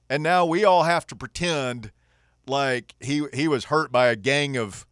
And 0.10 0.22
now 0.22 0.46
we 0.46 0.66
all 0.66 0.84
have 0.84 1.08
to 1.08 1.16
pretend 1.16 1.92
like 2.48 2.94
he 3.00 3.26
he 3.34 3.48
was 3.48 3.66
hurt 3.66 3.92
by 3.92 4.08
a 4.08 4.16
gang 4.16 4.58
of 4.58 4.86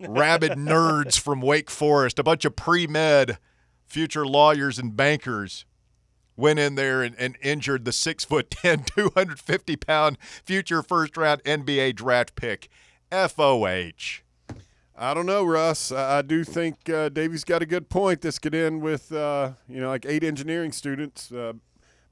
rabid 0.00 0.52
nerds 0.58 1.18
from 1.18 1.40
Wake 1.40 1.70
Forest, 1.70 2.18
a 2.18 2.22
bunch 2.22 2.44
of 2.44 2.54
pre-med 2.54 3.38
future 3.86 4.26
lawyers 4.26 4.78
and 4.78 4.96
bankers 4.96 5.64
went 6.40 6.58
in 6.58 6.74
there 6.74 7.02
and, 7.02 7.14
and 7.18 7.36
injured 7.42 7.84
the 7.84 7.92
six 7.92 8.24
foot 8.24 8.50
10, 8.50 8.84
250 8.84 9.76
pound 9.76 10.18
future 10.44 10.82
first 10.82 11.16
round 11.16 11.42
NBA 11.44 11.94
draft 11.96 12.34
pick. 12.34 12.68
FOH. 13.12 14.22
I 14.96 15.14
don't 15.14 15.26
know, 15.26 15.44
Russ. 15.44 15.92
I, 15.92 16.18
I 16.18 16.22
do 16.22 16.44
think 16.44 16.88
uh, 16.88 17.08
Davey's 17.08 17.44
got 17.44 17.62
a 17.62 17.66
good 17.66 17.88
point. 17.88 18.20
This 18.20 18.38
could 18.38 18.54
end 18.54 18.82
with, 18.82 19.12
uh, 19.12 19.52
you 19.68 19.80
know, 19.80 19.88
like 19.88 20.04
eight 20.06 20.22
engineering 20.24 20.72
students 20.72 21.32
uh, 21.32 21.54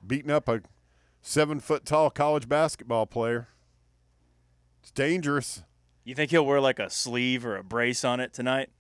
beating 0.06 0.30
up 0.30 0.49
a 0.49 0.62
seven 1.23 1.61
foot 1.61 1.85
tall 1.85 2.11
college 2.11 2.49
basketball 2.49 3.06
player. 3.06 3.49
It's 4.82 4.90
dangerous. 4.90 5.62
You 6.04 6.14
think 6.14 6.30
he'll 6.30 6.47
wear 6.47 6.61
like 6.61 6.78
a 6.78 6.88
sleeve 6.88 7.44
or 7.44 7.56
a 7.56 7.62
brace 7.62 8.04
on 8.04 8.20
it 8.20 8.32
tonight? 8.32 8.70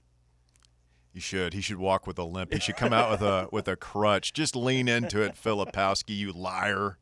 He 1.12 1.20
should. 1.20 1.54
He 1.54 1.60
should 1.60 1.78
walk 1.78 2.06
with 2.06 2.18
a 2.18 2.24
limp. 2.24 2.52
He 2.52 2.60
should 2.60 2.76
come 2.76 2.92
out 2.92 3.10
with 3.10 3.22
a 3.22 3.48
with 3.52 3.68
a 3.68 3.76
crutch. 3.76 4.32
Just 4.32 4.54
lean 4.54 4.88
into 4.88 5.22
it, 5.22 5.34
Filipowski, 5.34 6.16
you 6.16 6.32
liar. 6.32 6.98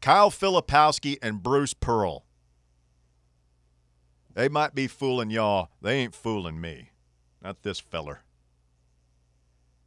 Kyle 0.00 0.30
Filipowski 0.30 1.18
and 1.20 1.42
Bruce 1.42 1.74
Pearl. 1.74 2.24
They 4.32 4.48
might 4.48 4.74
be 4.74 4.86
fooling 4.86 5.30
y'all. 5.30 5.68
They 5.82 5.98
ain't 5.98 6.14
fooling 6.14 6.60
me. 6.60 6.90
Not 7.42 7.62
this 7.62 7.80
feller. 7.80 8.22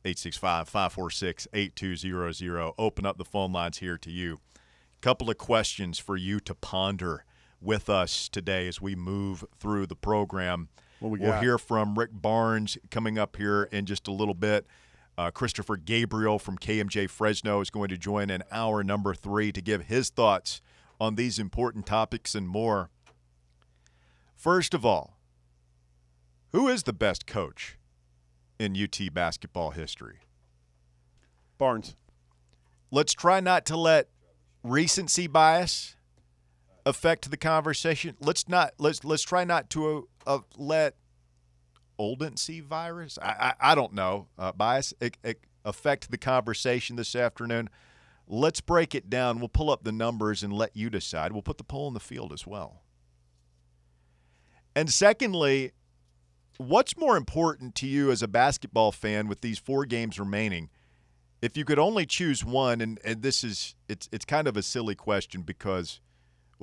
865-546-8200. 0.05 2.73
Open 2.77 3.05
up 3.05 3.17
the 3.17 3.25
phone 3.25 3.53
lines 3.53 3.77
here 3.77 3.97
to 3.97 4.11
you. 4.11 4.41
Couple 5.01 5.29
of 5.29 5.37
questions 5.37 5.97
for 5.97 6.17
you 6.17 6.41
to 6.41 6.53
ponder 6.53 7.23
with 7.59 7.89
us 7.89 8.29
today 8.29 8.67
as 8.67 8.81
we 8.81 8.95
move 8.95 9.43
through 9.57 9.87
the 9.87 9.95
program. 9.95 10.69
What 11.03 11.09
we 11.09 11.19
We'll 11.19 11.31
got? 11.31 11.43
hear 11.43 11.57
from 11.57 11.99
Rick 11.99 12.11
Barnes 12.13 12.77
coming 12.89 13.19
up 13.19 13.35
here 13.35 13.63
in 13.73 13.85
just 13.85 14.07
a 14.07 14.11
little 14.11 14.33
bit. 14.33 14.65
Uh, 15.17 15.31
Christopher 15.31 15.75
Gabriel 15.75 16.39
from 16.39 16.57
KMJ 16.57 17.09
Fresno 17.09 17.59
is 17.59 17.69
going 17.69 17.89
to 17.89 17.97
join 17.97 18.29
in 18.29 18.41
hour 18.53 18.85
number 18.85 19.13
three 19.13 19.51
to 19.51 19.61
give 19.61 19.87
his 19.87 20.09
thoughts 20.09 20.61
on 21.01 21.15
these 21.15 21.39
important 21.39 21.85
topics 21.85 22.35
and 22.35 22.47
more. 22.47 22.89
First 24.33 24.73
of 24.73 24.85
all, 24.85 25.17
who 26.53 26.69
is 26.69 26.83
the 26.83 26.93
best 26.93 27.27
coach 27.27 27.77
in 28.57 28.81
UT 28.81 29.13
basketball 29.13 29.71
history? 29.71 30.19
Barnes. 31.57 31.97
Let's 32.91 33.13
try 33.13 33.41
not 33.41 33.65
to 33.65 33.75
let 33.75 34.07
recency 34.63 35.27
bias 35.27 35.97
affect 36.85 37.29
the 37.29 37.37
conversation. 37.37 38.15
Let's 38.21 38.47
not 38.47 38.73
let's 38.77 39.03
let's 39.03 39.23
try 39.23 39.43
not 39.43 39.69
to 39.71 40.07
uh, 40.25 40.39
let 40.57 40.95
oldency 41.97 42.59
virus. 42.59 43.17
I 43.21 43.53
I, 43.61 43.71
I 43.71 43.75
don't 43.75 43.93
know 43.93 44.27
uh, 44.37 44.51
bias 44.51 44.93
it, 44.99 45.17
it 45.23 45.41
affect 45.65 46.11
the 46.11 46.17
conversation 46.17 46.95
this 46.95 47.15
afternoon. 47.15 47.69
Let's 48.27 48.61
break 48.61 48.95
it 48.95 49.09
down. 49.09 49.39
We'll 49.39 49.49
pull 49.49 49.69
up 49.69 49.83
the 49.83 49.91
numbers 49.91 50.43
and 50.43 50.53
let 50.53 50.75
you 50.75 50.89
decide. 50.89 51.33
We'll 51.33 51.41
put 51.41 51.57
the 51.57 51.63
poll 51.63 51.87
in 51.89 51.93
the 51.93 51.99
field 51.99 52.31
as 52.31 52.47
well. 52.47 52.83
And 54.75 54.89
secondly, 54.91 55.71
what's 56.57 56.97
more 56.97 57.17
important 57.17 57.75
to 57.75 57.87
you 57.87 58.11
as 58.11 58.23
a 58.23 58.27
basketball 58.27 58.91
fan 58.91 59.27
with 59.27 59.41
these 59.41 59.59
four 59.59 59.85
games 59.85 60.19
remaining? 60.19 60.69
If 61.41 61.57
you 61.57 61.65
could 61.65 61.79
only 61.79 62.05
choose 62.05 62.45
one, 62.45 62.79
and, 62.79 62.99
and 63.03 63.21
this 63.21 63.43
is 63.43 63.75
it's 63.89 64.07
it's 64.11 64.25
kind 64.25 64.47
of 64.47 64.55
a 64.55 64.63
silly 64.63 64.95
question 64.95 65.41
because, 65.41 65.99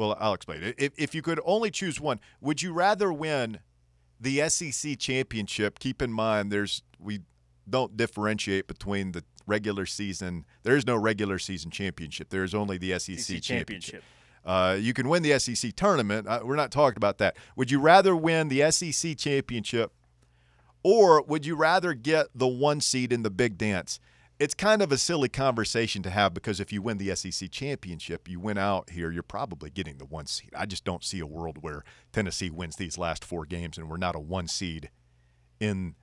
well, 0.00 0.16
I'll 0.18 0.32
explain 0.32 0.62
it. 0.62 0.74
If, 0.78 0.92
if 0.96 1.14
you 1.14 1.20
could 1.20 1.38
only 1.44 1.70
choose 1.70 2.00
one, 2.00 2.20
would 2.40 2.62
you 2.62 2.72
rather 2.72 3.12
win 3.12 3.60
the 4.18 4.48
SEC 4.48 4.98
championship? 4.98 5.78
Keep 5.78 6.00
in 6.00 6.10
mind, 6.10 6.50
there's 6.50 6.82
we 6.98 7.20
don't 7.68 7.98
differentiate 7.98 8.66
between 8.66 9.12
the 9.12 9.24
regular 9.46 9.84
season. 9.84 10.46
There 10.62 10.74
is 10.74 10.86
no 10.86 10.96
regular 10.96 11.38
season 11.38 11.70
championship. 11.70 12.30
There 12.30 12.44
is 12.44 12.54
only 12.54 12.78
the 12.78 12.98
SEC, 12.98 13.18
SEC 13.18 13.42
championship. 13.42 14.02
championship. 14.02 14.04
Uh, 14.42 14.78
you 14.80 14.94
can 14.94 15.06
win 15.10 15.22
the 15.22 15.38
SEC 15.38 15.76
tournament. 15.76 16.26
Uh, 16.26 16.40
we're 16.44 16.56
not 16.56 16.70
talking 16.70 16.96
about 16.96 17.18
that. 17.18 17.36
Would 17.56 17.70
you 17.70 17.78
rather 17.78 18.16
win 18.16 18.48
the 18.48 18.70
SEC 18.70 19.18
championship 19.18 19.92
or 20.82 21.20
would 21.24 21.44
you 21.44 21.56
rather 21.56 21.92
get 21.92 22.28
the 22.34 22.48
one 22.48 22.80
seed 22.80 23.12
in 23.12 23.22
the 23.22 23.28
big 23.28 23.58
dance? 23.58 24.00
It's 24.40 24.54
kind 24.54 24.80
of 24.80 24.90
a 24.90 24.96
silly 24.96 25.28
conversation 25.28 26.02
to 26.02 26.08
have 26.10 26.32
because 26.32 26.60
if 26.60 26.72
you 26.72 26.80
win 26.80 26.96
the 26.96 27.14
SEC 27.14 27.50
championship, 27.50 28.26
you 28.26 28.40
win 28.40 28.56
out 28.56 28.88
here, 28.88 29.12
you're 29.12 29.22
probably 29.22 29.68
getting 29.68 29.98
the 29.98 30.06
one 30.06 30.24
seed. 30.26 30.48
I 30.56 30.64
just 30.64 30.82
don't 30.82 31.04
see 31.04 31.20
a 31.20 31.26
world 31.26 31.58
where 31.60 31.84
Tennessee 32.10 32.48
wins 32.48 32.76
these 32.76 32.96
last 32.96 33.22
four 33.22 33.44
games 33.44 33.76
and 33.76 33.90
we're 33.90 33.98
not 33.98 34.16
a 34.16 34.18
one 34.18 34.48
seed 34.48 34.88
in 35.60 35.94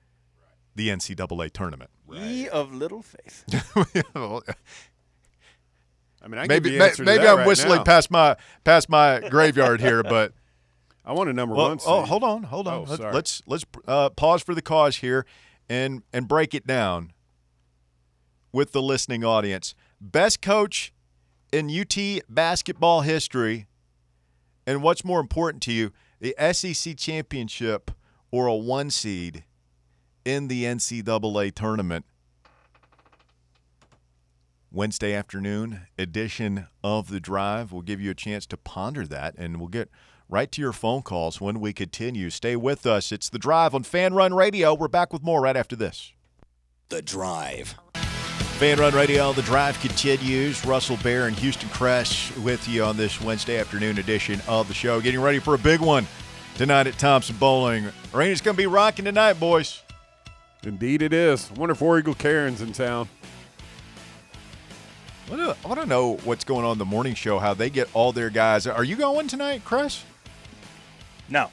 the 0.76 0.88
NCAA 0.88 1.50
tournament. 1.52 1.90
Ye 2.12 2.48
of 2.48 2.72
little 2.72 3.02
faith. 3.02 3.44
I 6.22 6.28
mean, 6.28 6.38
I 6.40 6.46
maybe 6.46 6.70
the 6.70 6.78
may- 6.78 6.84
answer 6.86 7.04
to 7.04 7.10
maybe 7.10 7.24
that 7.24 7.32
I'm 7.32 7.38
right 7.38 7.46
whistling 7.46 7.78
now. 7.78 7.84
past 7.84 8.10
my 8.10 8.36
past 8.64 8.88
my 8.88 9.20
graveyard 9.30 9.80
here, 9.80 10.02
but 10.02 10.32
I 11.04 11.12
want 11.12 11.28
a 11.30 11.32
number 11.32 11.54
Well, 11.54 11.68
one. 11.70 11.78
oh, 11.86 12.02
hold 12.04 12.22
on, 12.24 12.44
hold 12.44 12.66
on. 12.68 12.74
Oh, 12.74 12.82
Let- 12.90 12.98
sorry. 12.98 13.14
let's 13.14 13.42
let's 13.46 13.64
uh, 13.86 14.10
pause 14.10 14.42
for 14.42 14.54
the 14.54 14.62
cause 14.62 14.96
here, 14.96 15.26
and 15.68 16.02
and 16.12 16.26
break 16.28 16.54
it 16.54 16.66
down 16.66 17.12
with 18.52 18.72
the 18.72 18.82
listening 18.82 19.24
audience. 19.24 19.74
Best 20.00 20.40
coach 20.42 20.92
in 21.52 21.70
UT 21.70 21.96
basketball 22.28 23.02
history, 23.02 23.66
and 24.66 24.82
what's 24.82 25.04
more 25.04 25.20
important 25.20 25.62
to 25.64 25.72
you, 25.72 25.92
the 26.20 26.34
SEC 26.52 26.96
championship 26.96 27.90
or 28.30 28.46
a 28.46 28.54
one 28.54 28.90
seed 28.90 29.44
in 30.24 30.48
the 30.48 30.64
NCAA 30.64 31.54
tournament? 31.54 32.04
Wednesday 34.70 35.14
afternoon 35.14 35.86
edition 35.98 36.66
of 36.84 37.08
The 37.08 37.20
Drive. 37.20 37.72
We'll 37.72 37.80
give 37.80 38.02
you 38.02 38.10
a 38.10 38.14
chance 38.14 38.46
to 38.46 38.58
ponder 38.58 39.06
that, 39.06 39.34
and 39.38 39.58
we'll 39.58 39.68
get 39.68 39.88
right 40.28 40.52
to 40.52 40.60
your 40.60 40.74
phone 40.74 41.00
calls 41.00 41.40
when 41.40 41.58
we 41.58 41.72
continue. 41.72 42.28
Stay 42.28 42.54
with 42.54 42.84
us. 42.84 43.10
It's 43.10 43.30
The 43.30 43.38
Drive 43.38 43.74
on 43.74 43.82
Fan 43.82 44.12
Run 44.12 44.34
Radio. 44.34 44.74
We're 44.74 44.88
back 44.88 45.10
with 45.10 45.22
more 45.22 45.40
right 45.40 45.56
after 45.56 45.74
this. 45.74 46.12
The 46.90 47.00
Drive. 47.00 47.76
Fan 48.58 48.80
Run 48.80 48.92
Radio, 48.92 49.32
The 49.32 49.42
Drive 49.42 49.78
continues. 49.80 50.64
Russell 50.66 50.96
Bear 50.96 51.28
and 51.28 51.36
Houston 51.36 51.68
Cress 51.68 52.36
with 52.38 52.66
you 52.68 52.82
on 52.82 52.96
this 52.96 53.20
Wednesday 53.20 53.58
afternoon 53.58 53.98
edition 53.98 54.40
of 54.48 54.66
the 54.66 54.74
show. 54.74 55.00
Getting 55.00 55.20
ready 55.20 55.38
for 55.38 55.54
a 55.54 55.58
big 55.58 55.80
one 55.80 56.08
tonight 56.56 56.88
at 56.88 56.98
Thompson-Boling. 56.98 57.84
Raina's 58.12 58.40
going 58.40 58.56
to 58.56 58.60
be 58.60 58.66
rocking 58.66 59.04
tonight, 59.04 59.34
boys. 59.34 59.80
Indeed, 60.64 61.02
it 61.02 61.12
is. 61.12 61.48
I 61.54 61.58
wonder 61.58 61.72
if 61.72 61.80
War 61.80 62.00
Eagle 62.00 62.14
Karen's 62.14 62.60
in 62.60 62.72
town. 62.72 63.08
I 65.28 65.30
wanna- 65.30 65.56
I 65.64 65.68
want 65.68 65.80
to 65.80 65.86
know 65.86 66.14
what's 66.24 66.42
going 66.42 66.64
on 66.64 66.72
in 66.72 66.78
the 66.78 66.84
morning 66.84 67.14
show, 67.14 67.38
how 67.38 67.54
they 67.54 67.70
get 67.70 67.88
all 67.92 68.12
their 68.12 68.30
guys. 68.30 68.66
Are 68.66 68.82
you 68.82 68.96
going 68.96 69.28
tonight, 69.28 69.62
Chris? 69.64 70.02
No. 71.28 71.50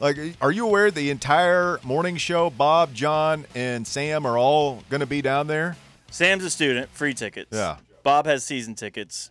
Like, 0.00 0.16
are 0.40 0.50
you 0.50 0.66
aware 0.66 0.90
the 0.90 1.10
entire 1.10 1.78
morning 1.84 2.16
show, 2.16 2.50
Bob, 2.50 2.94
John, 2.94 3.46
and 3.54 3.86
Sam 3.86 4.26
are 4.26 4.36
all 4.36 4.82
going 4.90 5.00
to 5.00 5.06
be 5.06 5.22
down 5.22 5.46
there? 5.46 5.76
Sam's 6.10 6.44
a 6.44 6.50
student, 6.50 6.88
free 6.90 7.14
tickets. 7.14 7.50
Yeah. 7.52 7.78
Bob 8.02 8.26
has 8.26 8.44
season 8.44 8.74
tickets. 8.74 9.30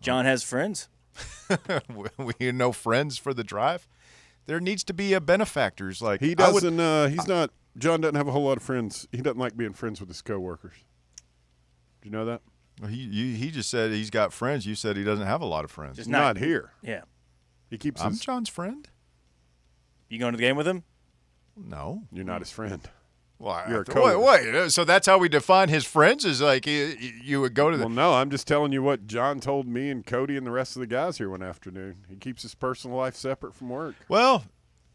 John 0.00 0.24
has 0.24 0.42
friends. 0.42 0.88
we 2.38 2.52
no 2.52 2.72
friends 2.72 3.18
for 3.18 3.34
the 3.34 3.42
drive. 3.42 3.88
There 4.46 4.60
needs 4.60 4.84
to 4.84 4.94
be 4.94 5.12
a 5.12 5.20
benefactors. 5.20 6.00
Like 6.00 6.20
He 6.20 6.34
doesn't. 6.34 6.78
uh, 6.78 7.08
he's 7.08 7.26
not. 7.26 7.50
John 7.76 8.00
doesn't 8.00 8.14
have 8.14 8.28
a 8.28 8.32
whole 8.32 8.44
lot 8.44 8.56
of 8.56 8.62
friends. 8.62 9.06
He 9.12 9.18
doesn't 9.18 9.38
like 9.38 9.56
being 9.56 9.72
friends 9.72 10.00
with 10.00 10.08
his 10.08 10.22
coworkers. 10.22 10.74
Do 12.02 12.08
you 12.08 12.12
know 12.12 12.24
that? 12.24 12.40
he 12.88 12.96
you, 12.96 13.36
he 13.36 13.50
just 13.50 13.70
said 13.70 13.90
he's 13.90 14.10
got 14.10 14.32
friends. 14.32 14.66
You 14.66 14.74
said 14.74 14.96
he 14.96 15.04
doesn't 15.04 15.26
have 15.26 15.40
a 15.40 15.46
lot 15.46 15.64
of 15.64 15.70
friends. 15.70 15.96
Just 15.96 16.08
not, 16.08 16.36
not, 16.36 16.38
here. 16.38 16.72
Yeah. 16.82 17.02
He 17.70 17.76
keeps 17.78 18.00
I'm 18.00 18.12
his. 18.12 18.20
John's 18.20 18.48
friend. 18.48 18.88
You 20.08 20.18
going 20.18 20.32
to 20.32 20.36
the 20.36 20.42
game 20.42 20.56
with 20.56 20.66
him? 20.66 20.84
No. 21.56 22.04
You're 22.12 22.24
not 22.24 22.40
his 22.40 22.50
friend. 22.50 22.80
Well, 23.40 23.62
You're 23.68 23.84
a 23.88 24.16
wait, 24.18 24.46
wait. 24.46 24.54
uh, 24.54 24.68
So 24.68 24.84
that's 24.84 25.06
how 25.06 25.16
we 25.18 25.28
define 25.28 25.68
his 25.68 25.84
friends? 25.84 26.24
Is 26.24 26.40
like 26.42 26.66
you, 26.66 26.96
you 27.22 27.40
would 27.40 27.54
go 27.54 27.70
to 27.70 27.76
the. 27.76 27.84
Well, 27.84 27.94
no, 27.94 28.14
I'm 28.14 28.30
just 28.30 28.48
telling 28.48 28.72
you 28.72 28.82
what 28.82 29.06
John 29.06 29.38
told 29.38 29.68
me 29.68 29.90
and 29.90 30.04
Cody 30.04 30.36
and 30.36 30.44
the 30.44 30.50
rest 30.50 30.74
of 30.74 30.80
the 30.80 30.88
guys 30.88 31.18
here 31.18 31.30
one 31.30 31.42
afternoon. 31.42 32.04
He 32.08 32.16
keeps 32.16 32.42
his 32.42 32.56
personal 32.56 32.96
life 32.96 33.14
separate 33.14 33.54
from 33.54 33.68
work. 33.68 33.94
Well, 34.08 34.44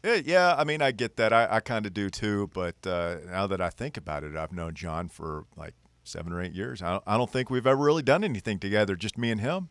yeah, 0.02 0.54
I 0.58 0.64
mean, 0.64 0.82
I 0.82 0.90
get 0.92 1.16
that. 1.16 1.32
I, 1.32 1.48
I 1.50 1.60
kind 1.60 1.86
of 1.86 1.94
do 1.94 2.10
too. 2.10 2.50
But 2.52 2.86
uh, 2.86 3.16
now 3.26 3.46
that 3.46 3.62
I 3.62 3.70
think 3.70 3.96
about 3.96 4.24
it, 4.24 4.36
I've 4.36 4.52
known 4.52 4.74
John 4.74 5.08
for 5.08 5.46
like 5.56 5.72
seven 6.02 6.30
or 6.30 6.42
eight 6.42 6.52
years. 6.52 6.82
I 6.82 6.90
don't, 6.90 7.02
I 7.06 7.16
don't 7.16 7.30
think 7.30 7.48
we've 7.48 7.66
ever 7.66 7.82
really 7.82 8.02
done 8.02 8.22
anything 8.24 8.58
together, 8.58 8.94
just 8.94 9.16
me 9.16 9.30
and 9.30 9.40
him. 9.40 9.70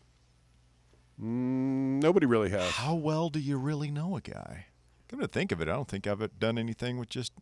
Mm, 1.21 2.01
nobody 2.01 2.25
really 2.25 2.49
has. 2.49 2.71
How 2.71 2.95
well 2.95 3.29
do 3.29 3.39
you 3.39 3.57
really 3.57 3.91
know 3.91 4.15
a 4.17 4.21
guy? 4.21 4.65
Come 5.07 5.19
to 5.19 5.27
think 5.27 5.51
of 5.51 5.61
it, 5.61 5.67
I 5.69 5.73
don't 5.73 5.87
think 5.87 6.07
I've 6.07 6.39
done 6.39 6.57
anything 6.57 6.97
with 6.97 7.09
just 7.09 7.33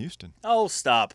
Houston. 0.00 0.32
Oh, 0.42 0.66
stop. 0.68 1.14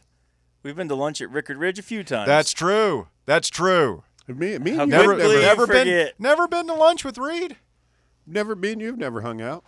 We've 0.64 0.76
been 0.76 0.88
to 0.88 0.96
lunch 0.96 1.22
at 1.22 1.30
Rickard 1.30 1.58
Ridge 1.58 1.78
a 1.78 1.84
few 1.84 2.04
times. 2.04 2.28
That's 2.28 2.52
true. 2.54 3.08
That's 3.26 3.50
true. 3.50 4.04
Me, 4.28 4.58
me 4.58 4.72
and 4.72 4.80
you 4.80 4.86
Never, 4.88 5.12
have 5.12 5.20
never, 5.20 5.42
never 5.42 5.68
been, 5.68 6.10
never 6.18 6.48
been 6.48 6.66
to 6.68 6.74
lunch 6.74 7.06
with 7.06 7.18
Reed. 7.20 7.58
never 8.26 8.56
been. 8.56 8.80
You've 8.80 8.98
never 8.98 9.22
hung 9.22 9.42
out. 9.42 9.64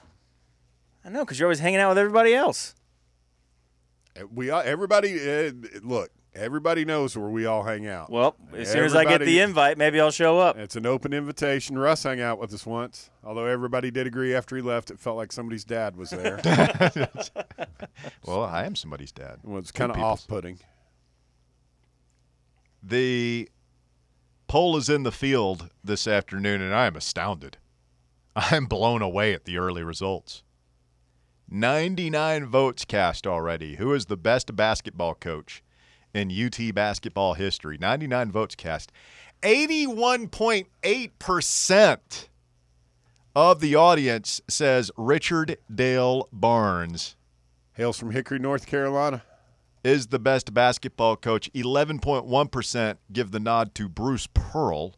I 1.06 1.10
know, 1.10 1.24
because 1.24 1.40
you're 1.40 1.48
always 1.48 1.60
hanging 1.60 1.80
out 1.80 1.90
with 1.90 2.00
everybody 2.00 2.34
else. 2.34 2.74
Uh, 4.20 4.26
We 4.34 4.50
all, 4.50 4.62
everybody. 4.66 5.14
Uh, 5.20 5.52
look, 5.84 6.10
everybody 6.38 6.86
knows 6.86 7.18
where 7.18 7.30
we 7.30 7.46
all 7.46 7.64
hang 7.64 7.88
out. 7.88 8.10
Well, 8.10 8.36
as 8.54 8.72
soon 8.72 8.84
as 8.84 8.96
I 8.96 9.04
get 9.04 9.22
the 9.22 9.40
invite, 9.40 9.78
maybe 9.78 10.00
I'll 10.00 10.12
show 10.12 10.40
up. 10.40 10.58
It's 10.58 10.76
an 10.76 10.86
open 10.86 11.14
invitation. 11.14 11.78
Russ 11.78 12.04
hung 12.04 12.20
out 12.20 12.40
with 12.40 12.54
us 12.54 12.66
once, 12.66 13.10
although 13.24 13.46
everybody 13.46 13.92
did 13.92 14.08
agree 14.08 14.34
after 14.36 14.56
he 14.56 14.62
left, 14.62 14.92
it 14.92 15.00
felt 15.00 15.18
like 15.18 15.32
somebody's 15.32 15.66
dad 15.66 15.96
was 15.96 16.12
there. 16.12 16.40
Well, 18.26 18.44
I 18.44 18.66
am 18.66 18.76
somebody's 18.76 19.12
dad. 19.12 19.40
Well, 19.44 19.60
it's 19.60 19.72
kind 19.72 19.92
of 19.92 19.98
off-putting. 19.98 20.60
The 22.84 23.50
poll 24.48 24.78
is 24.78 24.90
in 24.90 25.04
the 25.04 25.12
field 25.12 25.70
this 25.84 26.08
afternoon, 26.08 26.62
and 26.62 26.74
I 26.74 26.86
am 26.88 26.96
astounded. 26.96 27.58
I'm 28.36 28.66
blown 28.66 29.02
away 29.02 29.34
at 29.34 29.46
the 29.46 29.58
early 29.58 29.84
results. 29.84 30.44
99 31.50 32.46
votes 32.46 32.86
cast 32.86 33.26
already. 33.26 33.78
Who 33.78 33.94
is 33.94 34.06
the 34.06 34.18
best 34.18 34.56
basketball 34.56 35.16
coach 35.16 35.64
in 36.18 36.32
UT 36.32 36.74
basketball 36.74 37.36
history? 37.36 37.78
99 37.80 38.32
votes 38.32 38.56
cast. 38.56 38.92
81.8% 39.44 42.28
of 43.36 43.60
the 43.60 43.76
audience 43.76 44.42
says 44.48 44.90
Richard 44.98 45.58
Dale 45.74 46.28
Barnes 46.32 47.16
Hails 47.74 48.00
from 48.00 48.12
Hickory, 48.12 48.40
North 48.40 48.66
Carolina. 48.66 49.22
is 49.84 50.08
the 50.08 50.18
best 50.18 50.52
basketball 50.54 51.16
coach. 51.16 51.52
11.1% 51.54 52.98
give 53.14 53.30
the 53.30 53.40
nod 53.40 53.76
to 53.76 53.88
Bruce 53.88 54.28
Pearl. 54.34 54.96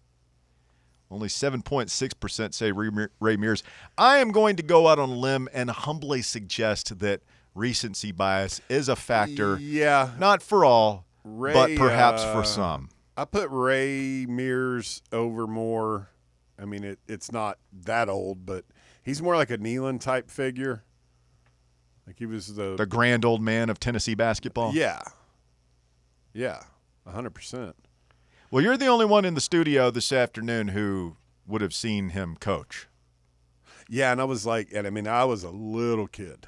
Only 1.11 1.27
7.6% 1.27 2.53
say 2.53 2.71
Ray 2.71 3.35
Mears. 3.35 3.63
I 3.97 4.19
am 4.19 4.31
going 4.31 4.55
to 4.55 4.63
go 4.63 4.87
out 4.87 4.97
on 4.99 5.09
a 5.09 5.15
limb 5.15 5.49
and 5.51 5.69
humbly 5.69 6.21
suggest 6.21 6.99
that 6.99 7.19
recency 7.53 8.13
bias 8.13 8.61
is 8.69 8.87
a 8.87 8.95
factor, 8.95 9.57
Yeah, 9.59 10.11
not 10.17 10.41
for 10.41 10.63
all, 10.63 11.03
Ray, 11.23 11.53
but 11.53 11.75
perhaps 11.75 12.21
uh, 12.23 12.33
for 12.33 12.43
some. 12.43 12.89
I 13.17 13.25
put 13.25 13.49
Ray 13.49 14.25
Mears 14.27 15.01
over 15.11 15.45
more. 15.47 16.09
I 16.57 16.65
mean, 16.65 16.83
it, 16.83 16.99
it's 17.07 17.31
not 17.31 17.57
that 17.85 18.09
old, 18.09 18.45
but 18.45 18.65
he's 19.03 19.21
more 19.21 19.35
like 19.35 19.49
a 19.49 19.57
Neyland 19.57 20.01
type 20.01 20.29
figure. 20.29 20.83
Like 22.07 22.17
he 22.17 22.25
was 22.25 22.55
the, 22.55 22.75
The 22.75 22.85
grand 22.85 23.23
old 23.25 23.41
man 23.41 23.69
of 23.69 23.79
Tennessee 23.79 24.15
basketball. 24.15 24.73
yeah, 24.73 25.01
yeah, 26.33 26.63
hundred 27.07 27.31
percent. 27.31 27.75
Well, 28.51 28.63
you're 28.63 28.77
the 28.77 28.87
only 28.87 29.05
one 29.05 29.25
in 29.25 29.35
the 29.35 29.41
studio 29.41 29.91
this 29.91 30.11
afternoon 30.11 30.69
who 30.69 31.17
would 31.45 31.61
have 31.61 31.73
seen 31.73 32.09
him 32.09 32.35
coach. 32.39 32.87
Yeah, 33.87 34.11
and 34.11 34.19
I 34.21 34.23
was 34.23 34.45
like, 34.45 34.69
and 34.73 34.85
I 34.87 34.89
mean, 34.89 35.07
I 35.07 35.23
was 35.25 35.43
a 35.43 35.49
little 35.51 36.07
kid. 36.07 36.47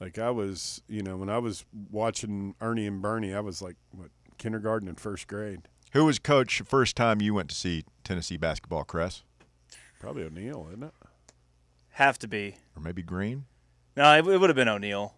Like 0.00 0.18
I 0.18 0.30
was, 0.30 0.82
you 0.88 1.02
know, 1.02 1.16
when 1.16 1.28
I 1.30 1.38
was 1.38 1.64
watching 1.90 2.54
Ernie 2.60 2.86
and 2.86 3.00
Bernie, 3.00 3.32
I 3.34 3.40
was 3.40 3.62
like, 3.62 3.76
what, 3.90 4.10
kindergarten 4.38 4.88
and 4.88 4.98
first 4.98 5.26
grade. 5.28 5.68
Who 5.92 6.04
was 6.04 6.18
coach 6.18 6.60
first 6.66 6.96
time 6.96 7.20
you 7.22 7.34
went 7.34 7.48
to 7.50 7.54
see 7.54 7.84
Tennessee 8.02 8.36
basketball, 8.36 8.84
Cress? 8.84 9.22
Probably 10.00 10.24
O'Neill, 10.24 10.66
isn't 10.70 10.82
it? 10.82 10.92
Have 11.92 12.18
to 12.18 12.28
be. 12.28 12.56
Or 12.76 12.82
maybe 12.82 13.02
Green? 13.02 13.44
No, 13.96 14.12
it, 14.18 14.26
it 14.26 14.38
would 14.38 14.50
have 14.50 14.56
been 14.56 14.68
O'Neill. 14.68 15.14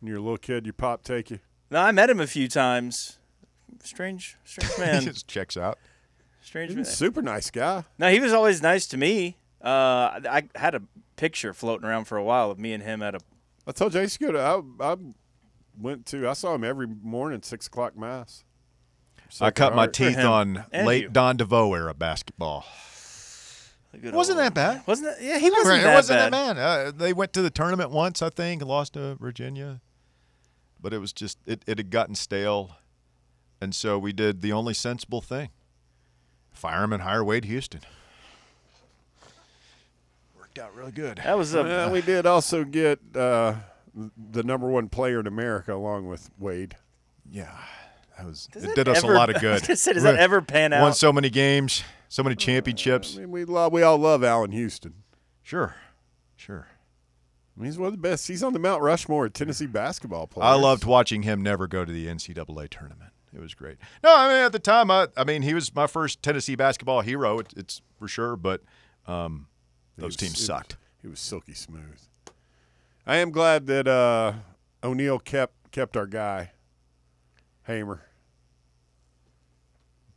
When 0.00 0.08
you're 0.10 0.18
a 0.18 0.22
little 0.22 0.36
kid, 0.36 0.66
your 0.66 0.74
pop 0.74 1.02
take 1.02 1.30
you. 1.30 1.38
No, 1.70 1.80
I 1.80 1.90
met 1.92 2.10
him 2.10 2.20
a 2.20 2.26
few 2.26 2.46
times. 2.48 3.18
Strange, 3.82 4.36
strange 4.44 4.72
he 4.76 4.82
man. 4.82 5.02
just 5.02 5.26
checks 5.26 5.56
out. 5.56 5.78
strange 6.42 6.68
He's 6.70 6.76
man. 6.76 6.82
a 6.82 6.88
super 6.88 7.22
nice 7.22 7.50
guy. 7.50 7.84
No, 7.98 8.10
he 8.10 8.20
was 8.20 8.32
always 8.34 8.60
nice 8.62 8.86
to 8.88 8.96
me. 8.98 9.38
Uh, 9.64 10.20
I, 10.30 10.42
I 10.54 10.58
had 10.58 10.74
a 10.74 10.82
picture 11.16 11.54
floating 11.54 11.88
around 11.88 12.04
for 12.04 12.18
a 12.18 12.22
while 12.22 12.50
of 12.50 12.58
me 12.58 12.74
and 12.74 12.82
him 12.82 13.02
at 13.02 13.14
a. 13.14 13.20
I 13.66 13.72
told 13.72 13.94
you 13.94 14.00
I 14.00 14.02
used 14.04 14.18
to 14.20 14.26
go 14.26 14.32
to. 14.32 14.40
I, 14.40 14.92
I 14.92 14.96
went 15.78 16.06
to. 16.06 16.28
I 16.28 16.32
saw 16.34 16.54
him 16.54 16.64
every 16.64 16.86
morning, 16.86 17.42
six 17.42 17.66
o'clock 17.66 17.96
mass. 17.96 18.44
I 19.40 19.50
cut 19.50 19.74
my 19.74 19.86
teeth 19.88 20.18
on 20.18 20.64
And 20.72 20.86
late 20.86 21.02
you. 21.04 21.08
Don 21.08 21.36
DeVoe 21.36 21.74
era 21.74 21.94
basketball. 21.94 22.64
a 23.92 23.98
good 23.98 24.14
Wasn't 24.14 24.38
old- 24.38 24.46
that 24.46 24.54
bad? 24.54 24.82
Wasn't 24.86 25.08
that? 25.08 25.20
Yeah, 25.22 25.38
he 25.38 25.50
wasn't 25.50 25.66
Right, 25.68 25.82
that 25.82 25.92
it 25.92 25.94
wasn't 25.94 26.18
bad. 26.18 26.32
that 26.32 26.56
bad. 26.56 26.58
Uh, 26.86 26.90
they 26.96 27.12
went 27.12 27.32
to 27.32 27.42
the 27.42 27.50
tournament 27.50 27.90
once, 27.90 28.22
I 28.22 28.30
think, 28.30 28.62
and 28.62 28.68
lost 28.68 28.92
to 28.92 29.16
Virginia. 29.16 29.80
But 30.80 30.92
it 30.92 30.98
was 30.98 31.12
just 31.12 31.38
it, 31.46 31.64
it 31.66 31.78
had 31.78 31.90
gotten 31.90 32.14
stale, 32.14 32.76
and 33.60 33.74
so 33.74 33.98
we 33.98 34.12
did 34.12 34.42
the 34.42 34.52
only 34.52 34.74
sensible 34.74 35.20
thing: 35.20 35.48
fire 36.52 36.84
him 36.84 36.92
and 36.92 37.02
hire 37.02 37.24
Wade 37.24 37.46
Houston. 37.46 37.80
Worked 40.56 40.68
out 40.70 40.76
really 40.76 40.92
good. 40.92 41.18
That 41.22 41.36
was 41.36 41.54
a. 41.54 41.62
Well, 41.62 41.90
we 41.90 42.00
did 42.02 42.26
also 42.26 42.64
get 42.64 42.98
uh, 43.14 43.54
the 44.30 44.42
number 44.42 44.68
one 44.68 44.88
player 44.88 45.20
in 45.20 45.26
America 45.26 45.74
along 45.74 46.08
with 46.08 46.30
Wade. 46.38 46.76
Yeah, 47.30 47.50
that 48.16 48.26
was 48.26 48.48
Does 48.52 48.64
it. 48.64 48.68
that 48.68 48.74
Did 48.76 48.88
us 48.88 48.98
ever- 49.04 49.12
a 49.12 49.16
lot 49.16 49.28
of 49.30 49.36
I 49.36 49.38
was 49.38 49.42
good. 49.60 49.66
gonna 49.68 49.76
say, 49.76 49.92
does 49.92 50.02
that 50.04 50.16
ever 50.16 50.40
pan 50.40 50.72
out? 50.72 50.82
Won 50.82 50.94
so 50.94 51.12
many 51.12 51.28
games, 51.30 51.82
so 52.08 52.22
many 52.22 52.36
championships. 52.36 53.16
I 53.16 53.20
mean, 53.20 53.30
we 53.30 53.44
love. 53.44 53.72
We 53.72 53.82
all 53.82 53.98
love 53.98 54.22
Allan 54.24 54.52
Houston. 54.52 54.94
Sure, 55.42 55.74
sure. 56.36 56.68
I 57.56 57.60
mean, 57.60 57.66
he's 57.66 57.78
one 57.78 57.88
of 57.88 57.92
the 57.92 57.98
best. 57.98 58.28
He's 58.28 58.42
on 58.42 58.52
the 58.52 58.58
Mount 58.58 58.82
Rushmore 58.82 59.26
of 59.26 59.32
Tennessee 59.32 59.66
basketball 59.66 60.26
players. 60.26 60.46
I 60.46 60.54
loved 60.54 60.84
watching 60.84 61.22
him 61.22 61.42
never 61.42 61.66
go 61.66 61.84
to 61.84 61.92
the 61.92 62.06
NCAA 62.06 62.68
tournament. 62.70 63.12
It 63.34 63.40
was 63.40 63.54
great. 63.54 63.76
No, 64.02 64.14
I 64.14 64.28
mean 64.28 64.36
at 64.38 64.52
the 64.52 64.58
time, 64.58 64.90
I, 64.90 65.08
I 65.16 65.24
mean 65.24 65.42
he 65.42 65.52
was 65.52 65.74
my 65.74 65.86
first 65.86 66.22
Tennessee 66.22 66.54
basketball 66.54 67.00
hero. 67.02 67.38
It, 67.40 67.52
it's 67.56 67.82
for 67.98 68.08
sure, 68.08 68.36
but 68.36 68.62
um, 69.06 69.46
He 69.55 69.55
those 69.96 70.08
was- 70.08 70.16
teams 70.16 70.38
he- 70.38 70.44
sucked. 70.44 70.76
He 71.02 71.08
was 71.08 71.20
silky 71.20 71.54
smooth. 71.54 72.00
I 73.06 73.16
am 73.18 73.30
glad 73.30 73.66
that 73.68 73.86
uh, 73.86 74.32
O'Neill 74.82 75.20
kept 75.20 75.70
kept 75.70 75.96
our 75.96 76.06
guy, 76.08 76.50
Hamer. 77.68 78.02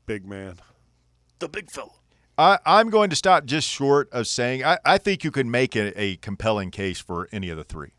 Big 0.05 0.25
man. 0.25 0.55
the 1.39 1.47
big 1.47 1.69
fella. 1.69 1.91
I, 2.37 2.57
I'm 2.65 2.89
going 2.89 3.09
to 3.09 3.15
stop 3.15 3.45
just 3.45 3.67
short 3.67 4.09
of 4.11 4.25
saying 4.25 4.63
I, 4.63 4.77
I 4.85 4.97
think 4.97 5.23
you 5.23 5.29
can 5.31 5.51
make 5.51 5.75
a, 5.75 5.93
a 6.01 6.15
compelling 6.17 6.71
case 6.71 6.99
for 6.99 7.27
any 7.31 7.49
of 7.49 7.57
the 7.57 7.63
three 7.63 7.91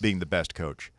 being 0.00 0.18
the 0.18 0.26
best 0.26 0.54
coach. 0.54 0.90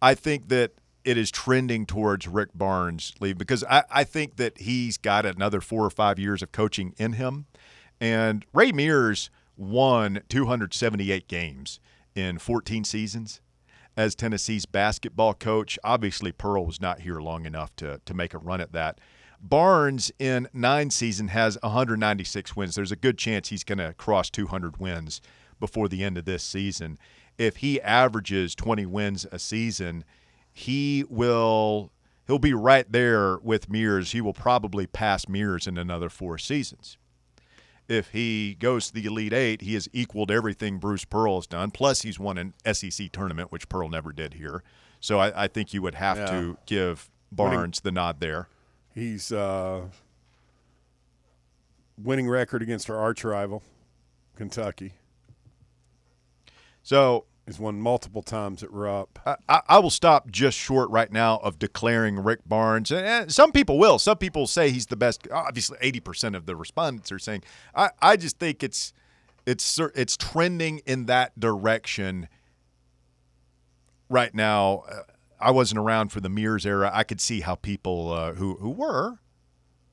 I 0.00 0.14
think 0.14 0.48
that 0.48 0.72
it 1.04 1.18
is 1.18 1.30
trending 1.30 1.84
towards 1.86 2.26
Rick 2.26 2.50
Barnes 2.54 3.12
leave 3.20 3.36
because 3.36 3.64
I, 3.64 3.82
I 3.90 4.04
think 4.04 4.36
that 4.36 4.58
he's 4.58 4.96
got 4.96 5.26
another 5.26 5.60
four 5.60 5.84
or 5.84 5.90
five 5.90 6.18
years 6.18 6.42
of 6.42 6.52
coaching 6.52 6.94
in 6.96 7.14
him. 7.14 7.46
And 8.00 8.44
Ray 8.52 8.72
Mears 8.72 9.30
won 9.56 10.22
278 10.28 11.28
games 11.28 11.80
in 12.14 12.38
14 12.38 12.84
seasons. 12.84 13.40
as 13.96 14.14
Tennessee's 14.14 14.66
basketball 14.66 15.34
coach. 15.34 15.78
Obviously, 15.84 16.32
Pearl 16.32 16.64
was 16.64 16.80
not 16.80 17.00
here 17.00 17.20
long 17.20 17.44
enough 17.44 17.74
to 17.76 18.00
to 18.04 18.14
make 18.14 18.32
a 18.34 18.38
run 18.38 18.60
at 18.60 18.72
that. 18.72 19.00
Barnes 19.42 20.12
in 20.18 20.48
nine 20.52 20.90
season 20.90 21.28
has 21.28 21.58
196 21.62 22.56
wins. 22.56 22.74
There's 22.74 22.92
a 22.92 22.96
good 22.96 23.18
chance 23.18 23.48
he's 23.48 23.64
going 23.64 23.78
to 23.78 23.94
cross 23.94 24.30
200 24.30 24.78
wins 24.78 25.20
before 25.58 25.88
the 25.88 26.04
end 26.04 26.18
of 26.18 26.24
this 26.24 26.42
season. 26.42 26.98
If 27.38 27.56
he 27.58 27.80
averages 27.80 28.54
20 28.54 28.86
wins 28.86 29.26
a 29.32 29.38
season, 29.38 30.04
he 30.52 31.04
will 31.08 31.90
he'll 32.26 32.38
be 32.38 32.54
right 32.54 32.90
there 32.90 33.38
with 33.38 33.70
Mears. 33.70 34.12
He 34.12 34.20
will 34.20 34.34
probably 34.34 34.86
pass 34.86 35.28
Mears 35.28 35.66
in 35.66 35.78
another 35.78 36.08
four 36.10 36.38
seasons. 36.38 36.96
If 37.90 38.10
he 38.10 38.54
goes 38.54 38.86
to 38.86 38.94
the 38.94 39.04
Elite 39.04 39.32
Eight, 39.32 39.62
he 39.62 39.74
has 39.74 39.88
equaled 39.92 40.30
everything 40.30 40.78
Bruce 40.78 41.04
Pearl 41.04 41.34
has 41.36 41.48
done. 41.48 41.72
Plus, 41.72 42.02
he's 42.02 42.20
won 42.20 42.38
an 42.38 42.54
SEC 42.72 43.10
tournament, 43.10 43.50
which 43.50 43.68
Pearl 43.68 43.88
never 43.88 44.12
did 44.12 44.34
here. 44.34 44.62
So 45.00 45.18
I, 45.18 45.44
I 45.44 45.48
think 45.48 45.74
you 45.74 45.82
would 45.82 45.96
have 45.96 46.16
Yeah. 46.16 46.26
to 46.26 46.58
give 46.66 47.10
Barnes 47.32 47.80
the 47.80 47.90
nod 47.90 48.20
there. 48.20 48.48
He's 48.94 49.32
uh, 49.32 49.88
winning 51.98 52.28
record 52.28 52.62
against 52.62 52.88
our 52.88 52.96
arch 52.96 53.24
rival, 53.24 53.62
Kentucky. 54.36 54.92
So 56.82 57.24
He's 57.50 57.58
won 57.58 57.80
multiple 57.80 58.22
times 58.22 58.62
at 58.62 58.70
Rupp. 58.70 59.18
I- 59.26 59.34
I, 59.48 59.60
I 59.70 59.78
will 59.80 59.90
stop 59.90 60.30
just 60.30 60.56
short 60.56 60.88
right 60.90 61.10
now 61.10 61.38
of 61.38 61.58
declaring 61.58 62.16
Rick 62.20 62.42
Barnes. 62.46 62.92
And- 62.92 63.04
And 63.04 63.34
some 63.34 63.50
people 63.50 63.76
will. 63.76 63.98
Some 63.98 64.18
people 64.18 64.46
say 64.46 64.70
he's 64.70 64.86
the 64.86 64.94
best. 64.94 65.26
Obviously, 65.32 65.76
eighty 65.80 65.98
percent 65.98 66.36
of 66.36 66.46
the 66.46 66.54
respondents 66.54 67.10
are 67.10 67.18
saying. 67.18 67.42
I, 67.74 67.90
I 68.00 68.16
just 68.16 68.38
think 68.38 68.62
it's 68.62 68.92
it's 69.46 69.80
it's 69.96 70.16
trending 70.16 70.78
in 70.86 71.06
that 71.06 71.40
direction 71.40 72.28
right 74.08 74.32
now. 74.32 74.84
Uh, 74.88 75.00
I 75.40 75.50
wasn't 75.50 75.80
around 75.80 76.12
for 76.12 76.20
the 76.20 76.28
Mears 76.28 76.64
era. 76.64 76.88
I 76.94 77.02
could 77.02 77.20
see 77.20 77.40
how 77.40 77.56
people 77.56 78.12
uh, 78.12 78.34
who 78.34 78.58
who 78.60 78.70
were 78.70 79.18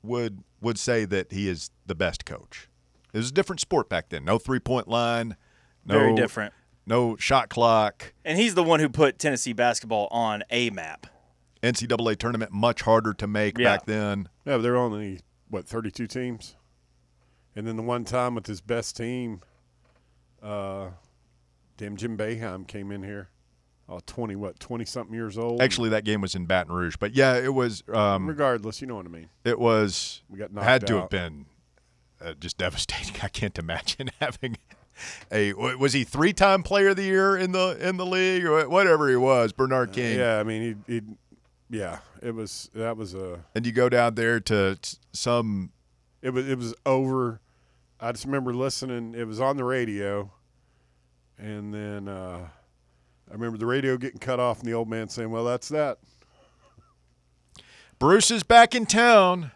would 0.04 0.44
would 0.60 0.78
say 0.78 1.04
that 1.06 1.32
he 1.32 1.48
is 1.48 1.70
the 1.86 1.96
best 1.96 2.24
coach. 2.24 2.68
It 3.12 3.16
was 3.18 3.30
a 3.30 3.34
different 3.34 3.58
sport 3.58 3.88
back 3.88 4.10
then. 4.10 4.24
No 4.24 4.38
three 4.38 4.60
point 4.60 4.86
line. 4.86 5.36
No, 5.84 5.98
Very 5.98 6.14
different. 6.14 6.52
No 6.88 7.16
shot 7.16 7.48
clock. 7.50 8.12
And 8.24 8.38
he's 8.38 8.54
the 8.54 8.62
one 8.64 8.80
who 8.80 8.88
put 8.88 9.18
Tennessee 9.18 9.52
basketball 9.52 10.08
on 10.10 10.42
a 10.50 10.70
map. 10.70 11.06
NCAA 11.62 12.16
tournament 12.16 12.50
much 12.52 12.82
harder 12.82 13.12
to 13.14 13.26
make 13.26 13.58
Yeah. 13.58 13.76
back 13.76 13.86
then. 13.86 14.28
Yeah, 14.46 14.56
but 14.56 14.62
there 14.62 14.72
were 14.72 14.78
only 14.78 15.20
what 15.48 15.66
thirty-two 15.66 16.06
teams, 16.06 16.56
and 17.56 17.66
then 17.66 17.76
the 17.76 17.82
one 17.82 18.04
time 18.04 18.34
with 18.34 18.46
his 18.46 18.60
best 18.60 18.96
team, 18.96 19.40
uh, 20.42 20.88
damn 21.76 21.96
Jim 21.96 22.16
Boeheim 22.16 22.66
came 22.66 22.92
in 22.92 23.02
here, 23.02 23.28
oh, 23.88 24.00
20 24.06 24.36
what 24.36 24.60
twenty 24.60 24.84
something 24.84 25.14
years 25.14 25.36
old. 25.36 25.60
Actually, 25.60 25.88
that 25.90 26.04
game 26.04 26.20
was 26.20 26.34
in 26.34 26.46
Baton 26.46 26.72
Rouge, 26.72 26.96
but 26.98 27.14
yeah, 27.14 27.34
it 27.36 27.52
was. 27.54 27.82
Um, 27.92 28.26
regardless, 28.28 28.80
you 28.80 28.86
know 28.86 28.96
what 28.96 29.06
I 29.06 29.10
mean. 29.10 29.28
it 29.44 29.58
was. 29.58 30.22
We 30.28 30.38
got 30.38 30.52
knocked 30.52 30.66
had 30.66 30.86
to 30.86 30.96
out. 30.96 31.00
have 31.00 31.10
been 31.10 31.46
uh, 32.20 32.34
just 32.34 32.56
devastating. 32.56 33.16
I 33.22 33.28
can't 33.28 33.58
imagine 33.58 34.10
having 34.20 34.56
a. 35.32 35.52
Was 35.52 35.92
he 35.92 36.04
three-time 36.04 36.62
Player 36.62 36.88
of 36.88 36.96
the 36.96 37.04
Year 37.04 37.36
in 37.36 37.52
the 37.52 37.76
in 37.80 37.96
the 37.96 38.06
league 38.06 38.44
or 38.44 38.68
whatever 38.68 39.08
he 39.08 39.16
was? 39.16 39.52
Bernard 39.52 39.92
King. 39.92 40.18
Yeah, 40.18 40.38
I 40.38 40.42
mean 40.42 40.78
he, 40.86 40.94
he, 40.94 41.02
yeah, 41.70 41.98
it 42.22 42.34
was 42.34 42.70
that 42.74 42.96
was 42.96 43.14
a 43.14 43.44
And 43.54 43.66
you 43.66 43.72
go 43.72 43.88
down 43.88 44.14
there 44.14 44.40
to 44.40 44.76
t- 44.80 44.98
some. 45.12 45.72
it 46.22 46.30
was 46.30 46.48
it 46.48 46.58
was 46.58 46.74
over. 46.86 47.40
I 48.00 48.12
just 48.12 48.24
remember 48.24 48.54
listening. 48.54 49.14
It 49.16 49.26
was 49.26 49.40
on 49.40 49.56
the 49.56 49.64
radio, 49.64 50.30
and 51.36 51.74
then 51.74 52.08
uh, 52.08 52.48
I 53.28 53.32
remember 53.32 53.58
the 53.58 53.66
radio 53.66 53.96
getting 53.96 54.20
cut 54.20 54.38
off, 54.38 54.60
and 54.60 54.68
the 54.68 54.72
old 54.72 54.88
man 54.88 55.08
saying, 55.08 55.30
"Well, 55.30 55.44
that's 55.44 55.68
that." 55.68 55.98
Bruce 57.98 58.30
is 58.30 58.44
back 58.44 58.76
in 58.76 58.86
town. 58.86 59.50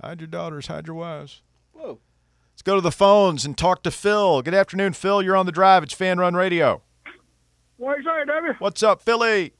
Hide 0.00 0.20
your 0.20 0.28
daughters, 0.28 0.68
hide 0.68 0.86
your 0.86 0.94
wives. 0.96 1.42
Whoa. 2.62 2.74
Let's 2.74 2.76
go 2.76 2.76
to 2.76 2.80
the 2.80 2.92
phones 2.92 3.44
and 3.44 3.58
talk 3.58 3.82
to 3.82 3.90
Phil. 3.90 4.40
Good 4.40 4.54
afternoon, 4.54 4.92
Phil. 4.92 5.20
You're 5.20 5.36
on 5.36 5.46
the 5.46 5.52
drive. 5.52 5.82
It's 5.82 5.94
Fan 5.94 6.18
Run 6.18 6.34
Radio. 6.34 6.82
What 7.76 7.98
you 7.98 8.04
say, 8.04 8.24
Debbie? 8.24 8.56
What's 8.60 8.84
up, 8.84 9.02
Philly? 9.02 9.54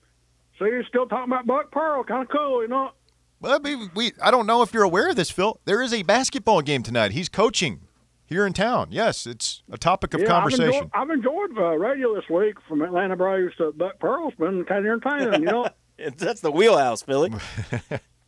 So 0.57 0.67
you're 0.67 0.85
still 0.85 1.07
talking 1.07 1.33
about 1.33 1.45
Buck 1.45 1.73
Pearl? 1.73 2.05
Kind 2.05 2.23
of 2.23 2.29
cool, 2.29 2.63
you 2.63 2.69
know? 2.69 2.93
Well, 3.41 3.59
we, 3.61 3.89
we, 3.89 4.13
I 4.23 4.31
don't 4.31 4.47
know 4.47 4.63
if 4.63 4.73
you're 4.73 4.85
aware 4.85 5.11
of 5.11 5.17
this, 5.17 5.33
Phil. 5.33 5.59
There 5.65 5.83
is 5.83 5.93
a 5.93 6.05
basketball 6.05 6.63
game 6.63 6.85
tonight. 6.85 7.11
He's 7.11 7.29
coaching 7.29 7.81
here 8.25 8.47
in 8.47 8.53
town. 8.53 8.89
Yes, 8.93 9.27
it's 9.27 9.65
a 9.69 9.77
topic 9.77 10.15
of 10.15 10.21
yeah, 10.21 10.29
conversation. 10.29 10.89
I've 10.95 11.11
enjoyed, 11.11 11.35
I've 11.35 11.51
enjoyed 11.51 11.59
uh, 11.59 11.77
radio 11.77 12.15
this 12.15 12.29
week 12.31 12.55
from 12.69 12.83
Atlanta 12.83 13.17
Braves 13.17 13.57
to 13.57 13.73
Buck 13.73 13.99
Pearl's 13.99 14.35
been 14.39 14.65
kind 14.65 14.87
of 14.87 14.93
entertaining, 14.93 15.41
you 15.41 15.47
know? 15.47 15.69
That's 16.19 16.41
the 16.41 16.53
wheelhouse, 16.53 17.03
Philly. 17.03 17.33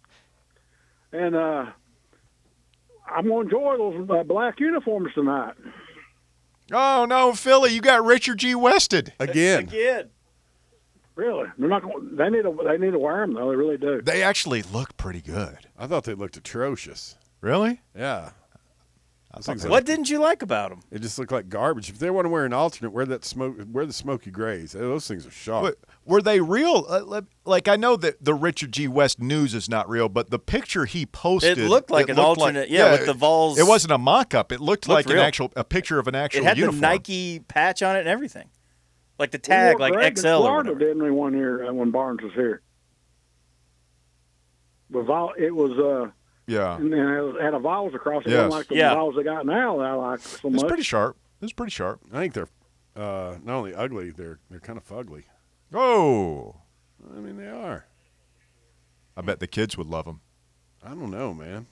and 1.13 1.37
uh, 1.37 1.67
I'm 3.07 3.27
going 3.27 3.49
to 3.49 3.57
enjoy 3.57 3.77
those 3.77 4.11
uh, 4.11 4.23
black 4.25 4.61
uniforms 4.61 5.13
tonight. 5.15 5.55
Oh 6.73 7.05
no, 7.09 7.35
Philly, 7.35 7.73
you 7.75 7.81
got 7.81 8.05
Richard 8.05 8.39
G. 8.39 8.55
Wested. 8.55 9.13
Again, 9.19 9.65
Again. 9.65 10.11
Really, 11.15 11.47
they're 11.59 11.69
not 11.69 11.83
going. 11.83 12.17
They 12.17 12.29
need 12.31 12.43
to. 12.43 12.59
They 12.67 12.77
need 12.79 12.93
to 12.93 12.99
wear 12.99 13.21
them 13.21 13.35
though. 13.35 13.51
They 13.51 13.57
really 13.57 13.77
do. 13.77 14.03
They 14.03 14.23
actually 14.23 14.63
look 14.63 14.97
pretty 14.97 15.21
good. 15.21 15.59
I 15.79 15.87
thought 15.87 16.05
they 16.05 16.15
looked 16.15 16.37
atrocious. 16.37 17.17
Really? 17.41 17.83
Yeah, 17.95 18.31
Those 19.37 19.47
things 19.47 19.67
What 19.67 19.85
didn't 19.85 20.11
you 20.11 20.19
like 20.19 20.43
about 20.43 20.71
them? 20.71 20.81
It 20.91 21.01
just 21.03 21.19
looked 21.19 21.33
like 21.33 21.49
garbage. 21.49 21.91
If 21.91 21.99
they 21.99 22.11
want 22.11 22.25
to 22.27 22.29
wear 22.29 22.45
an 22.45 22.53
alternate, 22.53 22.91
wear 22.91 23.05
that 23.07 23.25
smoke, 23.25 23.57
wear 23.73 23.85
the 23.87 23.93
smoky 23.93 24.31
grays. 24.31 24.73
Those 24.73 25.09
things 25.09 25.27
are 25.27 25.31
sharp. 25.31 25.65
But 25.65 25.79
were 26.05 26.23
they 26.23 26.41
real? 26.41 26.87
Uh, 26.89 27.23
like 27.45 27.67
I 27.69 27.77
know 27.77 27.97
that 27.97 28.25
the 28.25 28.35
Richard 28.35 28.73
G. 28.73 28.87
West 28.89 29.21
news 29.21 29.55
is 29.55 29.69
not 29.69 29.89
real, 29.89 30.09
but 30.09 30.31
the 30.31 30.39
picture 30.39 30.85
he 30.85 31.05
posted 31.07 31.59
It 31.59 31.69
looked 31.69 31.91
like 31.91 32.09
an 32.09 32.19
alternate- 32.19 32.71
yeah, 32.71 32.93
with 32.93 33.07
the 33.07 33.15
Vols- 33.15 33.59
It 33.59 33.67
wasn't 33.67 33.93
a 33.93 33.99
mock-up. 33.99 34.53
It 34.53 34.61
looked, 34.61 34.89
Looked 34.89 35.07
like 35.07 35.07
real. 35.07 35.19
an 35.23 35.27
actual 35.27 35.53
a 35.57 35.65
picture 35.65 35.99
of 35.99 36.07
an 36.09 36.15
actual 36.15 36.43
It 36.43 36.45
had 36.45 36.59
uniform. 36.59 36.81
the 36.81 36.87
Nike 36.87 37.41
patch 37.41 37.83
on 37.83 37.97
it 37.97 38.01
and 38.01 38.09
everything. 38.09 38.49
Like 39.19 39.31
the 39.31 39.39
tag, 39.39 39.75
We 39.77 39.81
wore 39.81 39.81
like 39.81 39.93
Greg 39.95 40.19
XL 40.19 40.27
or 40.27 40.31
Florida, 40.43 40.71
whatever. 40.73 40.79
didn't 40.79 41.03
we? 41.03 41.11
One 41.11 41.35
year 41.35 41.69
uh, 41.69 41.73
when 41.73 41.91
Barnes 41.91 42.21
was 42.23 42.33
here. 42.35 42.63
With 44.91 45.07
vol- 45.07 45.35
it 45.39 45.55
was 45.55 45.73
uh, 45.79 46.11
Yeah, 46.47 46.77
and 46.77 46.93
then 46.93 46.99
it 47.01 47.41
had 47.43 47.55
a 47.55 47.59
Vols 47.59 47.95
across 47.95 48.25
it, 48.27 48.31
Yes. 48.31 48.37
wasn't 48.37 48.53
like 48.53 48.69
the 48.69 48.75
Yeah. 48.77 48.95
Vols 48.95 49.15
they 49.17 49.23
got 49.23 49.47
now. 49.47 49.79
That 49.79 49.87
I 49.87 49.95
like 49.95 50.21
so 50.21 50.51
much. 50.51 50.61
it's 50.63 50.69
pretty 50.69 50.83
sharp. 50.83 51.17
It's 51.41 51.53
pretty 51.53 51.71
sharp. 51.71 52.01
I 52.13 52.19
think 52.19 52.35
they're 52.35 52.49
uh, 52.97 53.37
not 53.43 53.57
only 53.57 53.75
ugly, 53.75 54.11
they're 54.11 54.39
they're 54.51 54.61
kind 54.61 54.77
of 54.79 54.87
fugly. 54.87 55.25
Oh, 55.73 56.57
I 57.15 57.19
mean, 57.19 57.37
they 57.37 57.49
are. 57.49 57.87
I 59.17 59.23
bet 59.23 59.41
the 59.41 59.47
kids 59.47 59.77
would 59.79 59.87
love 59.87 60.05
them. 60.05 60.21
I 60.83 60.91
don't 60.91 61.11
know, 61.11 61.33
man. 61.35 61.67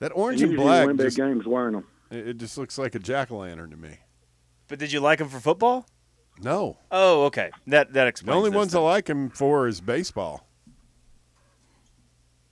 That 0.00 0.12
orange 0.14 0.40
Usually 0.40 0.56
and 0.56 0.64
black, 0.64 0.86
win 0.86 0.96
big 0.96 1.06
just, 1.06 1.16
games 1.16 1.46
wearing 1.46 1.74
them. 1.74 1.84
it 2.10 2.28
it 2.28 2.36
just 2.38 2.56
looks 2.58 2.78
like 2.78 2.94
a 2.94 2.98
jack 2.98 3.30
o' 3.30 3.38
lantern 3.38 3.70
to 3.70 3.76
me. 3.76 3.98
But 4.68 4.78
did 4.78 4.92
you 4.92 5.00
like 5.00 5.20
him 5.20 5.28
for 5.28 5.40
football? 5.40 5.86
No, 6.42 6.78
Oh, 6.90 7.24
okay. 7.26 7.50
That 7.66 7.92
that 7.92 8.06
explains. 8.06 8.26
the 8.26 8.30
explains. 8.32 8.36
only 8.36 8.50
this 8.50 8.56
ones 8.56 8.74
I 8.74 8.80
like 8.80 9.08
him 9.08 9.28
for 9.30 9.68
is 9.68 9.80
baseball. 9.80 10.46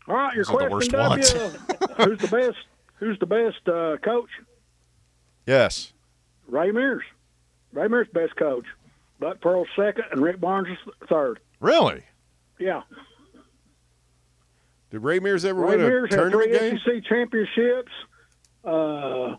All 0.09 0.17
right, 0.17 0.35
your 0.35 0.45
Those 0.45 0.55
are 0.55 0.59
the 0.59 0.69
question, 0.69 0.93
W. 0.93 1.23
who's 1.97 2.19
the 2.19 2.29
best? 2.37 2.59
Who's 2.97 3.19
the 3.19 3.27
best 3.27 3.69
uh, 3.69 3.97
coach? 4.03 4.31
Yes. 5.47 5.93
Ray 6.49 6.73
Mears. 6.73 7.03
Ray 7.73 7.89
Mears 7.89 8.09
best 8.13 8.35
coach. 8.37 8.65
Buck 9.21 9.41
Pearl's 9.41 9.69
second, 9.77 10.05
and 10.11 10.23
Rick 10.23 10.41
Barnes 10.41 10.69
is 10.69 11.09
third. 11.09 11.41
Really? 11.61 12.03
Yeah, 12.59 12.83
Did 14.91 15.01
Ray 15.01 15.21
Mears 15.21 15.45
ever 15.45 15.61
Ray 15.61 15.77
win 15.77 15.81
a 15.81 15.89
Mears 15.89 16.11
had 16.11 16.17
tournament 16.17 16.51
three 16.51 16.71
game? 16.71 16.79
SEC 16.85 17.05
championships. 17.05 17.93
Uh, 18.65 19.37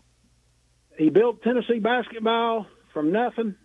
he 0.96 1.10
built 1.10 1.42
Tennessee 1.42 1.80
basketball 1.80 2.66
from 2.94 3.12
nothing, 3.12 3.56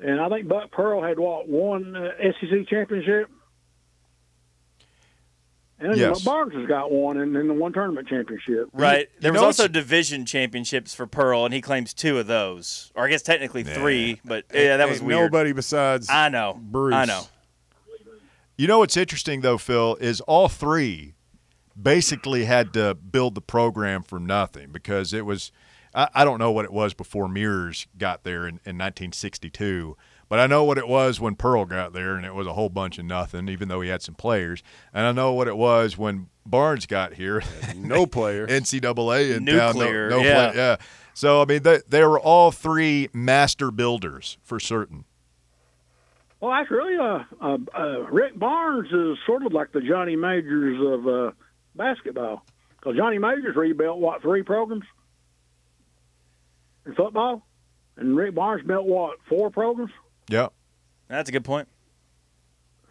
and 0.00 0.20
I 0.20 0.28
think 0.28 0.48
Buck 0.48 0.72
Pearl 0.72 1.02
had 1.02 1.18
what 1.18 1.48
one 1.48 1.94
uh, 1.94 2.10
SEC 2.40 2.66
championship. 2.68 3.28
And 5.80 5.96
Yes. 5.96 6.22
Barnes 6.22 6.52
has 6.54 6.66
got 6.66 6.92
one, 6.92 7.16
and 7.16 7.34
then 7.34 7.48
the 7.48 7.54
one 7.54 7.72
tournament 7.72 8.06
championship. 8.06 8.68
Right. 8.72 9.08
You 9.14 9.20
There 9.20 9.32
was 9.32 9.40
also 9.42 9.66
division 9.66 10.26
championships 10.26 10.94
for 10.94 11.06
Pearl, 11.06 11.46
and 11.46 11.54
he 11.54 11.62
claims 11.62 11.94
two 11.94 12.18
of 12.18 12.26
those, 12.26 12.92
or 12.94 13.06
I 13.06 13.08
guess 13.08 13.22
technically 13.22 13.64
three. 13.64 14.20
But 14.24 14.44
yeah, 14.52 14.76
that 14.76 14.88
was 14.88 14.98
Ain't 14.98 15.06
weird. 15.06 15.32
Nobody 15.32 15.52
besides 15.52 16.08
I 16.10 16.28
know. 16.28 16.60
Bruce. 16.60 16.94
I 16.94 17.06
know. 17.06 17.22
You 18.58 18.66
know 18.66 18.80
what's 18.80 18.98
interesting 18.98 19.40
though, 19.40 19.56
Phil, 19.56 19.96
is 20.02 20.20
all 20.20 20.48
three 20.48 21.14
basically 21.80 22.44
had 22.44 22.74
to 22.74 22.94
build 22.94 23.34
the 23.34 23.40
program 23.40 24.02
from 24.02 24.26
nothing 24.26 24.70
because 24.70 25.14
it 25.14 25.24
was 25.24 25.50
I, 25.94 26.08
I 26.14 26.24
don't 26.24 26.38
know 26.38 26.52
what 26.52 26.64
it 26.64 26.72
was 26.72 26.94
before 26.94 27.26
Mears 27.26 27.86
got 27.96 28.22
there 28.22 28.42
in, 28.42 28.60
in 28.66 28.76
1962, 28.76 29.96
but 30.30 30.38
I 30.38 30.46
know 30.46 30.62
what 30.62 30.78
it 30.78 30.86
was 30.86 31.20
when 31.20 31.34
Pearl 31.34 31.64
got 31.66 31.92
there, 31.92 32.14
and 32.14 32.24
it 32.24 32.34
was 32.34 32.46
a 32.46 32.52
whole 32.52 32.68
bunch 32.68 32.98
of 32.98 33.04
nothing, 33.04 33.48
even 33.48 33.66
though 33.68 33.80
he 33.80 33.90
had 33.90 34.00
some 34.00 34.14
players. 34.14 34.62
And 34.94 35.04
I 35.04 35.10
know 35.10 35.32
what 35.32 35.48
it 35.48 35.56
was 35.56 35.98
when 35.98 36.28
Barnes 36.46 36.86
got 36.86 37.14
here, 37.14 37.42
no 37.76 38.06
player. 38.06 38.46
NCAA 38.46 39.36
in 39.36 39.44
Nuclear, 39.44 40.08
town. 40.08 40.18
No, 40.18 40.22
no 40.22 40.28
yeah. 40.28 40.50
play- 40.50 40.56
yeah. 40.56 40.76
So 41.14 41.42
I 41.42 41.44
mean, 41.46 41.64
they, 41.64 41.80
they 41.88 42.04
were 42.04 42.20
all 42.20 42.52
three 42.52 43.10
master 43.12 43.72
builders 43.72 44.38
for 44.42 44.60
certain. 44.60 45.04
Well, 46.38 46.52
actually, 46.52 46.96
uh, 46.96 47.24
uh, 47.40 47.58
uh, 47.76 48.00
Rick 48.10 48.38
Barnes 48.38 48.90
is 48.90 49.18
sort 49.26 49.44
of 49.44 49.52
like 49.52 49.72
the 49.72 49.80
Johnny 49.80 50.14
Majors 50.14 50.80
of 50.80 51.06
uh, 51.08 51.32
basketball. 51.74 52.46
Because 52.78 52.96
Johnny 52.96 53.18
Majors 53.18 53.56
rebuilt, 53.56 53.98
what, 53.98 54.22
three 54.22 54.42
programs 54.42 54.84
in 56.86 56.94
football? 56.94 57.44
And 57.96 58.16
Rick 58.16 58.36
Barnes 58.36 58.66
built, 58.66 58.86
what, 58.86 59.18
four 59.28 59.50
programs? 59.50 59.90
Yeah. 60.30 60.48
That's 61.08 61.28
a 61.28 61.32
good 61.32 61.44
point. 61.44 61.68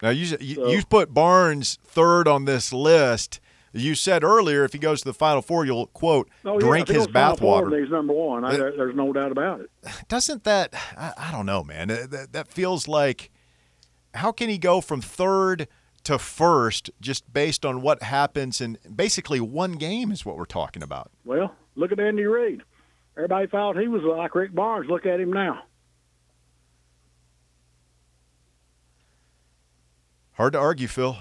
Now 0.02 0.10
you 0.10 0.38
you, 0.40 0.56
So- 0.56 0.68
you 0.70 0.84
put 0.86 1.14
Barnes 1.14 1.78
third 1.84 2.28
on 2.28 2.46
this 2.46 2.72
list. 2.72 3.40
You 3.72 3.94
said 3.94 4.24
earlier 4.24 4.64
if 4.64 4.74
he 4.74 4.80
goes 4.80 5.02
to 5.02 5.06
the 5.06 5.14
Final 5.14 5.42
Four, 5.44 5.64
you'll 5.66 5.88
quote 5.88 6.28
Oh, 6.44 6.54
yeah, 6.54 6.60
drink 6.60 6.88
his 6.88 7.06
goes 7.06 7.08
Final 7.08 7.38
bathwater. 7.38 7.80
He's 7.80 7.92
number 7.92 8.14
one. 8.14 8.44
I, 8.44 8.58
there's 8.58 8.96
no 8.96 9.14
doubt 9.14 9.32
about 9.32 9.62
it. 9.62 9.70
Doesn't 10.08 10.44
that? 10.44 10.74
I, 10.98 11.14
I 11.18 11.32
don't 11.32 11.46
know, 11.46 11.64
man. 11.64 11.90
That, 11.90 12.30
that 12.32 12.48
feels 12.48 12.88
like 12.88 13.30
how 14.16 14.32
can 14.32 14.50
he 14.50 14.58
go 14.58 14.82
from 14.82 15.02
third 15.02 15.68
to 16.06 16.18
first 16.18 16.90
just 17.00 17.32
based 17.32 17.64
on 17.66 17.82
what 17.82 18.02
happens 18.02 18.60
in 18.60 18.78
basically 18.96 19.40
one 19.40 19.74
game 19.74 20.12
is 20.12 20.26
what 20.26 20.36
we're 20.38 20.46
talking 20.46 20.82
about. 20.82 21.12
Well, 21.24 21.54
look 21.76 21.92
at 21.92 22.00
Andy 22.00 22.24
Reid. 22.24 22.64
Everybody 23.18 23.48
thought 23.48 23.78
he 23.78 23.88
was 23.88 24.02
like 24.02 24.34
Rick 24.34 24.56
Barnes. 24.56 24.90
Look 24.90 25.06
at 25.06 25.20
him 25.20 25.32
now. 25.32 25.62
Hard 30.40 30.54
to 30.54 30.60
argue, 30.60 30.88
Phil. 30.88 31.18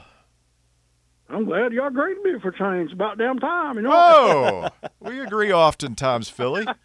I'm 1.28 1.44
glad 1.44 1.72
y'all 1.72 1.88
agreed 1.88 2.18
with 2.22 2.34
me 2.34 2.40
for 2.40 2.52
change. 2.52 2.92
About 2.92 3.18
damn 3.18 3.40
time, 3.40 3.74
you 3.74 3.82
know. 3.82 3.90
Oh, 3.92 4.68
we 5.00 5.20
agree 5.20 5.52
oftentimes, 5.52 6.30
Philly. 6.30 6.64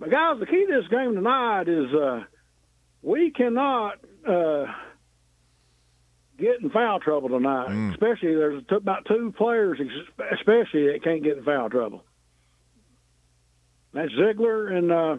But 0.00 0.10
guys, 0.12 0.38
the 0.38 0.46
key 0.46 0.64
to 0.64 0.80
this 0.80 0.88
game 0.88 1.16
tonight 1.16 1.68
is 1.68 1.92
uh, 1.92 2.22
we 3.02 3.32
cannot 3.32 3.98
uh, 4.24 4.66
get 6.38 6.60
in 6.62 6.70
foul 6.70 7.00
trouble 7.00 7.28
tonight. 7.30 7.68
Mm. 7.68 7.90
Especially 7.90 8.32
there's 8.36 8.62
about 8.70 9.06
two 9.06 9.34
players, 9.36 9.80
especially 10.38 10.86
that 10.92 11.00
can't 11.02 11.24
get 11.24 11.38
in 11.38 11.44
foul 11.44 11.68
trouble. 11.68 12.04
That's 13.92 14.12
Zeigler 14.12 14.72
and 14.72 14.92
uh, 14.92 15.16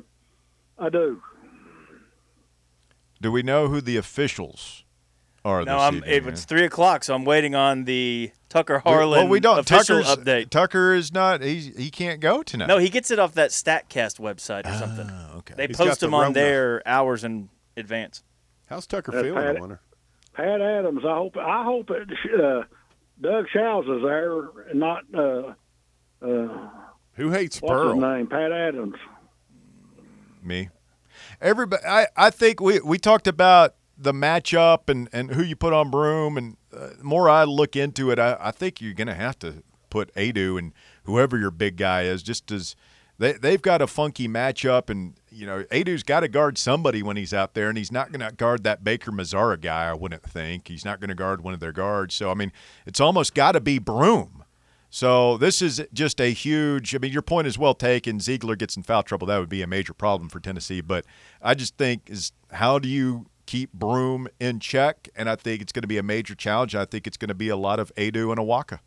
I 0.78 0.88
do. 0.88 1.22
Do 3.22 3.32
we 3.32 3.44
know 3.44 3.68
who 3.68 3.82
the 3.82 3.98
officials 3.98 4.84
are 5.46 5.64
No, 5.64 5.74
this 5.76 5.82
I'm. 5.82 5.96
evening? 5.98 6.14
It, 6.14 6.24
man? 6.24 6.34
it's 6.34 6.46
three 6.46 6.64
o'clock, 6.66 7.04
so 7.04 7.14
I'm 7.16 7.26
waiting 7.26 7.56
on 7.56 7.86
the 7.86 8.32
Tucker 8.50 8.82
We- 8.86 8.92
Harlan 8.92 9.10
well, 9.12 9.28
we 9.28 9.40
don't. 9.40 9.60
official 9.60 10.02
Tucker's, 10.04 10.24
update. 10.26 10.50
Tucker 10.50 10.94
is 10.94 11.14
not. 11.14 11.42
He 11.42 11.60
he 11.78 11.90
can't 11.92 12.20
go 12.20 12.44
tonight. 12.44 12.68
No, 12.68 12.78
he 12.78 12.90
gets 12.90 13.12
it 13.12 13.20
off 13.20 13.34
that 13.34 13.52
Statcast 13.52 14.20
website 14.20 14.66
or 14.66 14.74
something. 14.78 15.10
Oh, 15.10 15.38
okay. 15.40 15.54
They 15.58 15.68
He's 15.68 15.78
got 15.78 15.88
post 15.88 16.00
the 16.00 16.08
them 16.08 16.14
on 16.14 16.22
Rona. 16.24 16.34
there 16.34 16.82
hours 16.88 17.24
in 17.24 17.50
advance. 17.78 18.24
How's 18.68 18.88
Tucker 18.88 19.16
Uh, 19.18 19.22
feeling? 19.22 19.44
Pat- 19.44 19.58
I 19.58 19.60
wonder. 19.60 19.82
Pat 20.34 20.62
Adams. 20.62 21.02
I 21.06 21.14
hope. 21.16 21.36
I 21.38 21.64
hope 21.64 21.90
it, 21.92 22.10
uh, 22.40 22.64
Doug 23.22 23.46
Shows 23.54 23.86
is 23.88 24.02
there, 24.04 24.40
and 24.70 24.80
not 24.80 25.04
uh, 25.14 25.54
uh, 26.22 26.70
Who 27.16 27.32
hates 27.32 27.62
what's 27.62 27.72
Pearl? 27.74 27.94
his 27.96 28.02
name? 28.02 28.28
Pat 28.28 28.52
Adams. 28.52 28.96
me. 30.42 30.70
Everybody, 31.42 31.84
I, 31.86 32.08
I 32.18 32.30
think 32.32 32.60
we, 32.60 32.80
we 32.80 32.98
talked 32.98 33.28
about 33.28 33.76
the 33.98 34.14
matchup 34.14 34.90
and, 34.90 35.08
and 35.14 35.32
who 35.32 35.44
you 35.44 35.56
put 35.56 35.74
on 35.74 35.90
Broome, 35.90 36.38
and 36.38 36.58
uh, 36.76 36.90
the 36.98 37.04
more 37.04 37.30
I 37.30 37.44
look 37.46 37.76
into 37.76 38.12
it, 38.12 38.20
I, 38.20 38.38
I 38.40 38.52
think 38.52 38.82
you're 38.82 38.94
going 38.94 39.08
to 39.08 39.14
have 39.14 39.40
to 39.40 39.64
put 39.90 40.14
Aidoo 40.16 40.58
and 40.58 40.74
whoever 41.04 41.38
your 41.38 41.52
big 41.52 41.78
guy 41.78 42.04
is, 42.04 42.24
just 42.24 42.52
as 42.52 42.76
they 43.18 43.34
they've 43.34 43.62
got 43.62 43.82
a 43.82 43.88
funky 43.88 44.28
matchup, 44.28 44.90
and 44.90 45.16
you 45.30 45.46
know 45.46 45.64
Aidoo's 45.72 46.04
got 46.04 46.22
to 46.22 46.28
guard 46.28 46.58
somebody 46.58 47.04
when 47.04 47.18
he's 47.18 47.34
out 47.34 47.54
there, 47.54 47.70
and 47.70 47.78
he's 47.78 47.92
not 47.92 48.12
going 48.12 48.22
to 48.22 48.34
guard 48.36 48.64
that 48.64 48.84
Baker-Mazara 48.84 49.60
guy. 49.62 49.90
I 49.90 49.94
wouldn't 49.94 50.24
think 50.24 50.68
he's 50.68 50.86
not 50.86 51.00
going 51.00 51.10
to 51.10 51.16
guard 51.16 51.42
one 51.42 51.54
of 51.54 51.60
their 51.60 51.74
guards. 51.74 52.16
So 52.16 52.32
I 52.32 52.34
mean, 52.34 52.52
it's 52.86 53.00
almost 53.00 53.34
got 53.34 53.54
to 53.54 53.62
be 53.62 53.80
Broome. 53.80 54.39
So 54.90 55.38
this 55.38 55.62
is 55.62 55.82
just 55.94 56.20
a 56.20 56.32
huge. 56.32 56.96
I 56.96 56.98
mean, 56.98 57.12
your 57.12 57.22
point 57.22 57.48
is 57.48 57.58
well 57.58 57.76
taken. 57.76 58.18
Zeigler 58.18 58.58
gets 58.58 58.76
in 58.76 58.84
foul 58.84 59.04
trouble. 59.04 59.28
That 59.28 59.40
would 59.40 59.50
be 59.50 59.62
a 59.62 59.68
major 59.68 59.94
problem 59.94 60.30
for 60.30 60.40
Tennessee. 60.40 60.82
But 60.82 61.06
I 61.42 61.54
just 61.54 61.78
think 61.78 62.10
is 62.10 62.32
how 62.52 62.80
do 62.80 62.90
you 62.90 63.28
keep 63.46 63.72
Broome 63.72 64.28
in 64.40 64.60
check? 64.60 65.08
And 65.16 65.30
I 65.30 65.36
think 65.36 65.62
it's 65.62 65.72
going 65.72 65.84
to 65.84 65.88
be 65.88 65.98
a 66.00 66.04
major 66.04 66.34
challenge. 66.34 66.74
I 66.74 66.86
think 66.86 67.06
it's 67.06 67.18
going 67.18 67.30
to 67.30 67.36
be 67.36 67.50
a 67.50 67.58
lot 67.58 67.80
of 67.80 67.94
Aidoo 67.96 68.32
and 68.32 68.40
Awaka. 68.40 68.80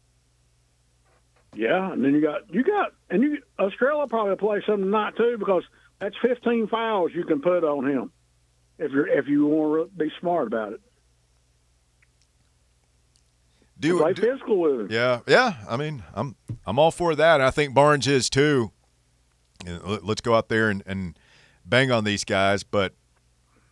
Yeah, 1.54 1.92
and 1.92 2.04
then 2.04 2.14
you 2.14 2.20
got 2.20 2.52
you 2.52 2.64
got 2.64 2.92
and 3.10 3.22
you 3.22 3.38
Australia 3.58 4.06
probably 4.08 4.36
play 4.36 4.62
some 4.66 4.80
tonight 4.80 5.16
too 5.16 5.36
because 5.38 5.62
that's 6.00 6.16
15 6.20 6.68
fouls 6.68 7.12
you 7.14 7.24
can 7.24 7.40
put 7.40 7.62
on 7.62 7.86
him 7.86 8.10
if 8.78 8.90
you're 8.90 9.06
if 9.06 9.28
you 9.28 9.46
want 9.46 9.90
to 9.90 9.98
be 9.98 10.10
smart 10.18 10.48
about 10.48 10.72
it. 10.72 10.80
Do, 13.82 13.98
play 13.98 14.12
do- 14.14 14.22
physical 14.22 14.58
with 14.60 14.80
him. 14.80 14.88
yeah, 14.90 15.20
yeah. 15.26 15.54
I 15.68 15.76
mean, 15.76 16.02
I'm 16.14 16.36
I'm 16.66 16.78
all 16.78 16.90
for 16.90 17.14
that. 17.14 17.40
I 17.40 17.50
think 17.50 17.74
Barnes 17.74 18.06
is 18.06 18.30
too. 18.30 18.72
Let- 19.66 20.04
Let's 20.04 20.20
go 20.20 20.34
out 20.34 20.48
there 20.48 20.70
and, 20.70 20.82
and 20.86 21.18
bang 21.64 21.90
on 21.92 22.04
these 22.04 22.24
guys, 22.24 22.62
but 22.64 22.94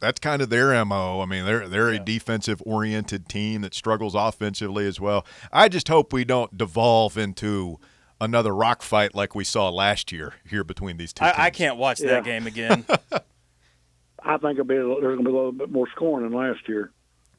that's 0.00 0.18
kind 0.20 0.40
of 0.40 0.48
their 0.50 0.82
mo. 0.84 1.20
I 1.20 1.26
mean, 1.26 1.44
they're 1.44 1.68
they're 1.68 1.88
a 1.90 1.98
defensive 1.98 2.62
oriented 2.66 3.28
team 3.28 3.60
that 3.62 3.74
struggles 3.74 4.14
offensively 4.14 4.86
as 4.86 5.00
well. 5.00 5.26
I 5.52 5.68
just 5.68 5.88
hope 5.88 6.12
we 6.12 6.24
don't 6.24 6.56
devolve 6.56 7.16
into 7.18 7.78
another 8.20 8.54
rock 8.54 8.82
fight 8.82 9.14
like 9.14 9.34
we 9.34 9.44
saw 9.44 9.68
last 9.70 10.12
year 10.12 10.34
here 10.48 10.62
between 10.64 10.96
these 10.98 11.12
two. 11.12 11.24
I, 11.24 11.46
I 11.46 11.50
can't 11.50 11.76
watch 11.76 12.00
Yeah. 12.00 12.08
that 12.12 12.24
game 12.24 12.46
again. 12.46 12.84
I 14.22 14.36
think 14.36 14.58
it'll 14.58 14.64
be 14.66 14.76
a, 14.76 14.82
there's 14.84 15.16
going 15.16 15.18
to 15.18 15.24
be 15.24 15.30
a 15.30 15.34
little 15.34 15.52
bit 15.52 15.70
more 15.70 15.88
scoring 15.94 16.28
than 16.28 16.36
last 16.38 16.68
year. 16.68 16.90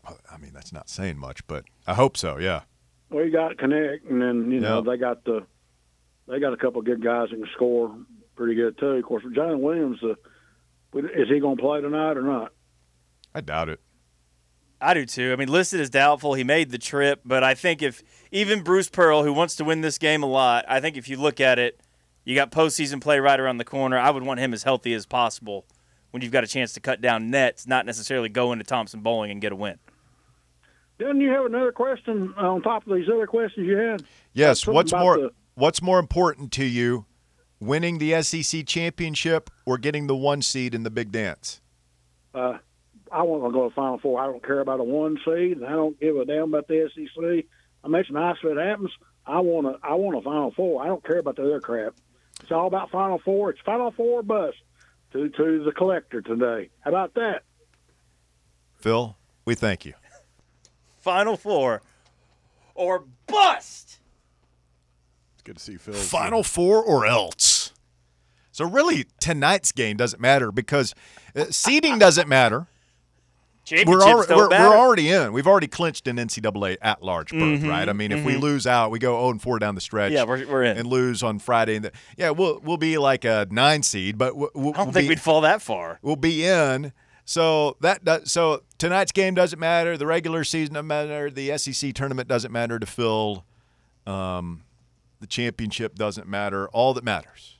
I 0.06 0.38
mean, 0.38 0.52
that's 0.54 0.74
not 0.74 0.90
saying 0.90 1.18
much, 1.18 1.46
but 1.48 1.66
I 1.86 1.94
hope 1.94 2.18
so. 2.18 2.38
Yeah. 2.38 2.62
Well, 3.10 3.24
you 3.26 3.32
got 3.32 3.58
Connect, 3.58 4.06
and 4.10 4.22
then 4.22 4.52
you 4.52 4.60
know 4.60 4.78
Yeah. 4.78 4.92
they 4.92 4.98
got 4.98 5.24
the 5.26 5.46
they 6.28 6.40
got 6.40 6.54
a 6.54 6.58
couple 6.58 6.80
of 6.80 6.86
good 6.86 7.04
guys 7.04 7.30
that 7.30 7.36
can 7.38 7.48
score 7.54 7.96
pretty 8.36 8.56
good 8.56 8.78
too. 8.78 8.88
Of 8.88 9.04
course, 9.04 9.24
John 9.36 9.62
Williams, 9.62 10.00
uh, 10.04 10.14
is 10.98 11.28
he 11.30 11.40
going 11.40 11.58
to 11.58 11.62
play 11.62 11.82
tonight 11.82 12.18
or 12.18 12.22
not? 12.22 12.54
I 13.36 13.42
doubt 13.42 13.70
it. 13.70 13.80
I 14.80 14.94
do 14.96 15.06
too. 15.06 15.32
I 15.32 15.36
mean, 15.36 15.50
listed 15.50 15.80
as 15.80 15.90
doubtful. 15.90 16.34
He 16.34 16.44
made 16.44 16.72
the 16.72 16.78
trip, 16.80 17.22
but 17.24 17.44
I 17.44 17.54
think 17.54 17.82
if 17.84 18.02
even 18.32 18.64
Bruce 18.64 18.90
Pearl, 18.90 19.24
who 19.24 19.32
wants 19.34 19.56
to 19.58 19.64
win 19.64 19.82
this 19.82 19.98
game 20.00 20.24
a 20.24 20.28
lot, 20.28 20.66
I 20.68 20.80
think 20.80 20.98
if 20.98 21.08
you 21.08 21.18
look 21.18 21.40
at 21.40 21.60
it, 21.60 21.80
you 22.24 22.34
got 22.34 22.52
postseason 22.52 23.00
play 23.02 23.20
right 23.20 23.40
around 23.40 23.58
the 23.58 23.66
corner. 23.66 23.98
I 23.98 24.10
would 24.10 24.24
want 24.24 24.40
him 24.40 24.54
as 24.54 24.64
healthy 24.64 24.94
as 24.94 25.06
possible 25.06 25.66
when 26.12 26.24
you've 26.24 26.32
got 26.32 26.44
a 26.44 26.48
chance 26.48 26.74
to 26.74 26.80
cut 26.80 27.00
down 27.00 27.30
nets, 27.30 27.68
not 27.68 27.86
necessarily 27.86 28.28
go 28.30 28.52
into 28.52 28.64
Thompson-Boling 28.66 29.32
and 29.32 29.40
get 29.42 29.52
a 29.52 29.56
win. 29.56 29.78
Didn't 31.02 31.22
you 31.22 31.32
have 31.32 31.46
another 31.46 31.72
question 31.72 32.32
on 32.38 32.62
top 32.62 32.86
of 32.86 32.94
these 32.94 33.10
other 33.12 33.26
questions 33.26 33.66
you 33.66 33.76
had? 33.76 34.04
Yes. 34.34 34.68
What's 34.68 34.94
more 34.94 35.18
the- 35.18 35.32
What's 35.56 35.82
more 35.82 35.98
important 35.98 36.52
to 36.54 36.64
you, 36.64 37.06
winning 37.60 37.98
the 37.98 38.14
SEC 38.22 38.64
championship 38.68 39.50
or 39.66 39.80
getting 39.80 40.06
the 40.06 40.16
one 40.16 40.44
seed 40.44 40.76
in 40.76 40.84
the 40.84 40.92
big 40.92 41.12
dance? 41.12 41.60
Uh, 42.36 42.60
I 43.12 43.24
want 43.24 43.44
to 43.46 43.52
go 43.52 43.64
to 43.64 43.70
the 43.70 43.76
Final 43.76 43.98
Four. 43.98 44.22
I 44.22 44.28
don't 44.28 44.44
care 44.46 44.60
about 44.60 44.80
a 44.80 44.84
one 44.84 45.18
seed, 45.26 45.58
and 45.58 45.66
I 45.66 45.72
don't 45.72 46.00
give 46.00 46.16
a 46.18 46.24
damn 46.26 46.54
about 46.54 46.68
the 46.68 46.88
SEC. 46.94 47.46
I 47.84 47.88
mean, 47.88 48.00
it's 48.02 48.12
nice 48.12 48.38
if 48.44 48.56
it 48.56 48.58
happens. 48.64 48.92
I 49.26 49.40
want 49.40 49.66
to. 49.82 49.88
I 49.88 49.96
want 49.96 50.18
a 50.20 50.22
Final 50.22 50.52
Four. 50.52 50.84
I 50.84 50.86
don't 50.86 51.04
care 51.04 51.18
about 51.18 51.36
the 51.36 51.44
other 51.46 51.60
crap. 51.60 51.96
It's 52.44 52.52
all 52.52 52.68
about 52.68 52.92
Final 52.92 53.18
Four. 53.18 53.50
It's 53.50 53.62
Final 53.62 53.90
Four 53.90 54.22
bus 54.22 54.54
to 55.14 55.30
to 55.30 55.64
the 55.64 55.72
collector 55.72 56.22
today. 56.22 56.70
How 56.82 56.92
about 56.92 57.16
that? 57.16 57.42
Phil, 58.76 59.18
we 59.46 59.56
thank 59.56 59.84
you. 59.84 59.94
Final 61.02 61.36
four 61.36 61.82
or 62.76 63.06
bust. 63.28 64.00
It's 65.34 65.44
good 65.44 65.58
to 65.58 65.64
see 65.64 65.78
Phil. 65.78 65.94
Final 65.94 66.44
four 66.44 66.84
or 66.84 67.06
else. 67.06 67.74
So 68.52 68.66
really, 68.66 69.06
tonight's 69.20 69.72
game 69.72 69.98
doesn't 69.98 70.22
matter 70.22 70.52
because 70.52 70.94
uh, 71.36 71.46
seeding 71.50 71.98
doesn't 72.00 72.28
matter. 72.28 72.68
We're, 73.72 73.78
Championships 73.78 74.32
already, 74.32 74.34
we're, 74.36 74.50
we're 74.50 74.78
already 74.78 75.10
in. 75.12 75.34
We've 75.34 75.48
already 75.48 75.68
clinched 75.68 76.08
an 76.08 76.18
NCAA 76.18 76.78
at 76.82 77.02
large 77.04 77.32
berth, 77.32 77.62
Mhm, 77.62 77.70
right? 77.70 77.88
I 77.88 77.94
mean, 77.94 78.12
if 78.12 78.26
we 78.26 78.34
mhm. 78.34 78.42
lose 78.42 78.68
out, 78.68 78.92
we 78.92 79.00
go 79.00 79.14
0 79.20 79.30
and 79.30 79.42
4 79.42 79.60
down 79.60 79.76
the 79.76 79.82
stretch. 79.82 80.12
Yeah, 80.12 80.24
we're, 80.24 80.46
we're 80.48 80.64
in. 80.64 80.78
and 80.78 80.88
lose 80.88 81.24
on 81.24 81.40
Friday. 81.40 81.76
And 81.76 81.86
the, 81.86 81.92
yeah, 82.18 82.32
we'll 82.32 82.60
we'll 82.64 82.78
be 82.78 82.98
like 82.98 83.24
a 83.24 83.48
nine 83.50 83.84
seed, 83.84 84.18
but 84.18 84.36
we'll, 84.36 84.50
we'll, 84.56 84.74
I 84.74 84.78
don't 84.78 84.88
we'll 84.88 84.94
think 84.94 85.06
be, 85.06 85.10
we'd 85.10 85.22
fall 85.22 85.42
that 85.42 85.62
far. 85.62 86.00
we'll 86.02 86.16
be 86.18 86.46
in. 86.46 86.92
So 87.26 87.78
that 87.82 88.04
does, 88.04 88.32
so 88.32 88.64
tonight's 88.78 89.12
game 89.12 89.36
doesn't 89.36 89.60
matter. 89.60 89.98
The 89.98 90.06
regular 90.08 90.44
season 90.44 90.74
doesn't 90.74 90.88
matter. 90.88 91.30
The 91.30 91.58
SEC 91.58 91.94
tournament 91.94 92.28
doesn't 92.28 92.52
matter 92.52 92.80
to 92.80 92.86
Phil. 92.86 93.46
Um, 94.06 94.64
the 95.20 95.28
championship 95.28 95.96
doesn't 95.96 96.28
matter. 96.28 96.68
All 96.70 96.94
that 96.94 97.04
matters 97.04 97.58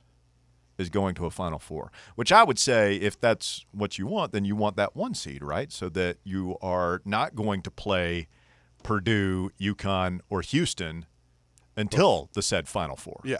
is 0.78 0.90
going 0.90 1.14
to 1.14 1.26
a 1.26 1.30
Final 1.30 1.58
Four, 1.58 1.92
which 2.16 2.32
I 2.32 2.42
would 2.42 2.58
say, 2.58 2.96
if 2.96 3.18
that's 3.18 3.64
what 3.72 3.98
you 3.98 4.06
want, 4.06 4.32
then 4.32 4.44
you 4.44 4.56
want 4.56 4.76
that 4.76 4.96
one 4.96 5.14
seed, 5.14 5.42
right? 5.42 5.70
So 5.72 5.88
that 5.90 6.18
you 6.24 6.56
are 6.60 7.00
not 7.04 7.34
going 7.34 7.62
to 7.62 7.70
play 7.70 8.28
Purdue, 8.82 9.50
UConn, 9.60 10.20
or 10.28 10.42
Houston 10.42 11.06
until 11.76 12.28
the 12.34 12.42
said 12.42 12.68
Final 12.68 12.96
Four. 12.96 13.20
Yeah. 13.24 13.38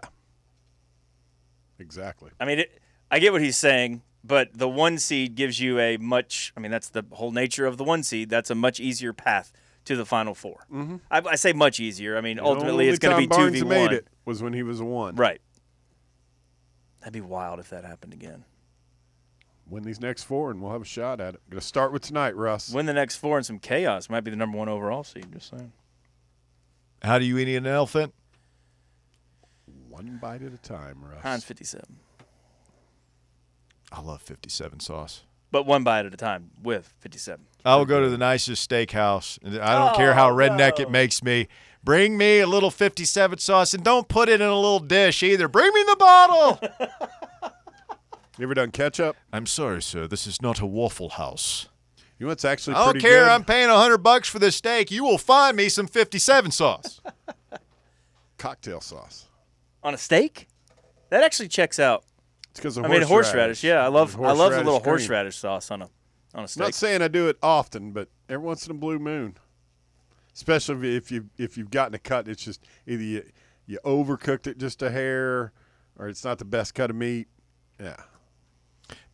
Exactly. 1.79 2.31
I 2.39 2.45
mean, 2.45 2.61
it, 2.61 2.81
I 3.11 3.19
get 3.19 3.33
what 3.33 3.43
he's 3.43 3.59
saying. 3.59 4.03
But 4.25 4.51
the 4.55 4.69
one 4.69 4.99
seed 4.99 5.35
gives 5.35 5.61
you 5.61 5.79
a 5.79 5.97
much. 5.97 6.53
I 6.57 6.61
mean, 6.61 6.71
that's 6.71 6.89
the 6.89 7.05
whole 7.13 7.33
nature 7.33 7.67
of 7.67 7.77
the 7.77 7.85
one 7.85 8.03
seed. 8.03 8.29
That's 8.31 8.51
a 8.51 8.55
much 8.55 8.81
easier 8.81 9.13
path 9.13 9.53
to 9.85 9.97
the 9.97 10.07
final 10.07 10.33
4 10.35 10.67
Mm-hmm. 10.73 10.97
I, 11.11 11.23
I 11.31 11.35
say 11.35 11.53
much 11.53 11.81
easier. 11.81 12.17
I 12.17 12.21
mean, 12.21 12.37
The 12.37 12.45
ultimately, 12.45 12.89
it's 12.89 13.01
going 13.01 13.15
to 13.17 13.21
be 13.21 13.27
two 13.27 13.37
Barnes 13.37 13.59
v 13.59 13.63
one. 13.65 13.93
it 13.93 14.07
was 14.25 14.41
when 14.43 14.53
he 14.53 14.63
was 14.63 14.79
a 14.81 14.85
one. 14.85 15.17
Right. 15.17 15.41
That'd 17.01 17.13
be 17.13 17.21
wild 17.21 17.59
if 17.59 17.71
that 17.71 17.85
happened 17.85 18.13
again. 18.13 18.45
Win 19.69 19.83
these 19.83 20.01
next 20.01 20.23
four, 20.25 20.51
and 20.53 20.61
we'll 20.63 20.71
have 20.73 20.83
a 20.83 20.85
shot 20.85 21.21
at 21.21 21.35
it. 21.35 21.41
Gonna 21.51 21.61
start 21.61 21.93
with 21.93 22.03
tonight, 22.03 22.37
Russ. 22.37 22.71
Win 22.73 22.87
the 22.87 22.93
next 22.93 23.17
four 23.17 23.39
and 23.39 23.45
some 23.47 23.59
chaos. 23.59 24.09
Might 24.11 24.21
be 24.23 24.31
the 24.31 24.37
number 24.37 24.57
one 24.59 24.69
overall 24.69 25.03
seed. 25.03 25.27
Just 25.33 25.51
saying. 25.51 25.73
How 27.03 27.19
do 27.19 27.25
you 27.25 27.39
eat 27.39 27.53
an 27.57 27.67
elephant? 27.67 28.15
One 29.89 30.19
bite 30.23 30.43
at 30.43 30.53
a 30.53 30.59
time, 30.59 30.99
Russ. 31.03 31.23
Heinz 31.23 31.45
57. 31.45 31.85
I 33.93 34.01
love 34.01 34.23
57 34.23 34.81
sauce. 34.81 35.23
But 35.51 35.67
one 35.67 35.85
bite 35.85 36.07
at 36.07 36.15
a 36.15 36.17
time 36.17 36.51
with 36.63 36.93
57. 37.01 37.45
I 37.65 37.77
will 37.77 37.85
go 37.85 38.01
to 38.03 38.09
the 38.09 38.19
nicest 38.19 38.69
steakhouse. 38.69 39.39
and 39.43 39.59
I 39.59 39.79
don't 39.79 39.95
care 39.97 40.15
how 40.15 40.31
oh, 40.31 40.35
redneck 40.35 40.81
it 40.81 40.91
makes 40.91 41.23
me. 41.23 41.47
Bring 41.85 42.17
me 42.17 42.41
a 42.41 42.47
little 42.47 42.71
57 42.71 43.39
sauce 43.39 43.75
and 43.75 43.85
don't 43.85 44.09
put 44.09 44.29
it 44.29 44.41
in 44.41 44.49
a 44.49 44.55
little 44.55 44.81
dish 44.81 45.23
either. 45.23 45.49
Bring 45.49 45.73
me 45.73 45.83
the 45.87 45.97
bottle. 45.97 46.61
You 48.39 48.45
ever 48.45 48.55
done 48.55 48.71
ketchup? 48.71 49.15
I'm 49.31 49.45
sorry, 49.45 49.83
sir. 49.83 50.07
This 50.07 50.27
is 50.27 50.41
not 50.41 50.59
a 50.61 50.67
Waffle 50.67 51.11
House. 51.11 51.69
You 52.19 52.25
know 52.27 52.31
what's 52.31 52.47
actually 52.47 52.77
I 52.77 52.87
don't 52.87 53.01
care. 53.01 53.25
good? 53.25 53.29
I'm 53.29 53.45
paying 53.45 53.69
100 53.69 53.99
bucks 53.99 54.29
for 54.29 54.39
this 54.39 54.57
steak. 54.57 54.91
You 54.91 55.05
will 55.05 55.19
find 55.19 55.57
me 55.57 55.69
some 55.69 55.87
57 55.87 56.51
sauce. 56.51 57.01
cocktail 58.39 58.81
sauce. 58.81 59.27
On 59.83 59.93
a 59.93 59.99
steak? 59.99 60.49
That 61.11 61.23
actually 61.23 61.49
checks 61.49 61.79
out. 61.79 62.05
It's 62.53 62.61
because 62.61 62.77
of 62.77 62.85
I 62.85 62.89
mean, 62.89 63.03
horseradish. 63.03 63.65
Yeah, 63.65 63.83
I 63.85 63.89
love 63.89 64.21
I 64.21 64.33
love 64.33 64.53
the 64.53 64.59
little 64.59 64.79
green. 64.79 64.85
horseradish 64.85 65.37
sauce 65.37 65.71
on 65.71 65.83
a 65.83 65.89
on 66.35 66.45
a 66.45 66.49
steak. 66.49 66.61
Not 66.61 66.75
saying 66.75 67.03
I 67.03 67.09
do 67.09 67.29
it 67.29 67.39
often, 67.43 67.93
but 67.93 68.09
every 68.29 68.45
once 68.47 68.67
in 68.67 68.71
a 68.73 68.75
blue 68.79 68.99
moon, 68.99 69.37
especially 70.35 70.95
if 70.97 71.11
you 71.11 71.31
if 71.39 71.57
you've 71.57 71.71
gotten 71.71 71.95
a 71.95 71.99
cut, 71.99 72.29
it's 72.29 72.45
just 72.45 72.63
either 72.87 73.03
you 73.03 73.25
you 73.67 73.79
overcooked 73.85 74.47
it 74.47 74.59
just 74.59 74.83
a 74.83 74.91
hair, 74.91 75.53
or 75.99 76.09
it's 76.09 76.25
not 76.25 76.39
the 76.39 76.45
best 76.45 76.75
cut 76.75 76.91
of 76.91 76.97
meat. 76.97 77.27
Yeah, 77.81 77.97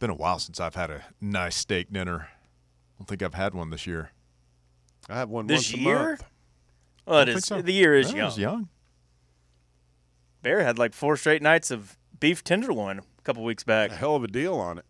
Been 0.01 0.11
a 0.11 0.15
while 0.15 0.41
since 0.41 0.59
I've 0.59 0.75
had 0.75 0.91
a 0.91 1.05
nice 1.21 1.55
steak 1.57 1.93
dinner. 1.93 2.29
I 2.31 2.99
don't 2.99 3.07
think 3.07 3.23
I've 3.23 3.35
had 3.35 3.55
one 3.55 3.71
this 3.71 3.87
year. 3.87 4.11
I 5.09 5.15
have 5.15 5.29
one 5.31 5.47
This 5.47 5.73
once 5.73 5.77
year? 5.81 5.97
a 5.97 6.09
month. 6.09 6.25
well, 7.07 7.19
it 7.21 7.25
Don't 7.27 7.37
is. 7.37 7.45
think 7.47 7.61
so. 7.61 7.63
The 7.63 7.73
year 7.73 7.95
is 7.97 8.13
I 8.13 8.17
young. 8.17 8.25
was 8.27 8.39
young. 8.39 8.69
Bear 10.43 10.65
had 10.65 10.77
like 10.79 10.93
four 10.93 11.17
straight 11.17 11.41
nights 11.43 11.71
of 11.71 11.97
beef 12.19 12.43
tenderloin 12.43 12.99
a 12.99 13.03
couple 13.29 13.45
weeks 13.45 13.63
back. 13.63 13.91
A 13.91 13.95
hell 13.97 14.17
of 14.17 14.25
a 14.25 14.27
deal 14.29 14.55
on 14.55 14.79
it. 14.79 14.87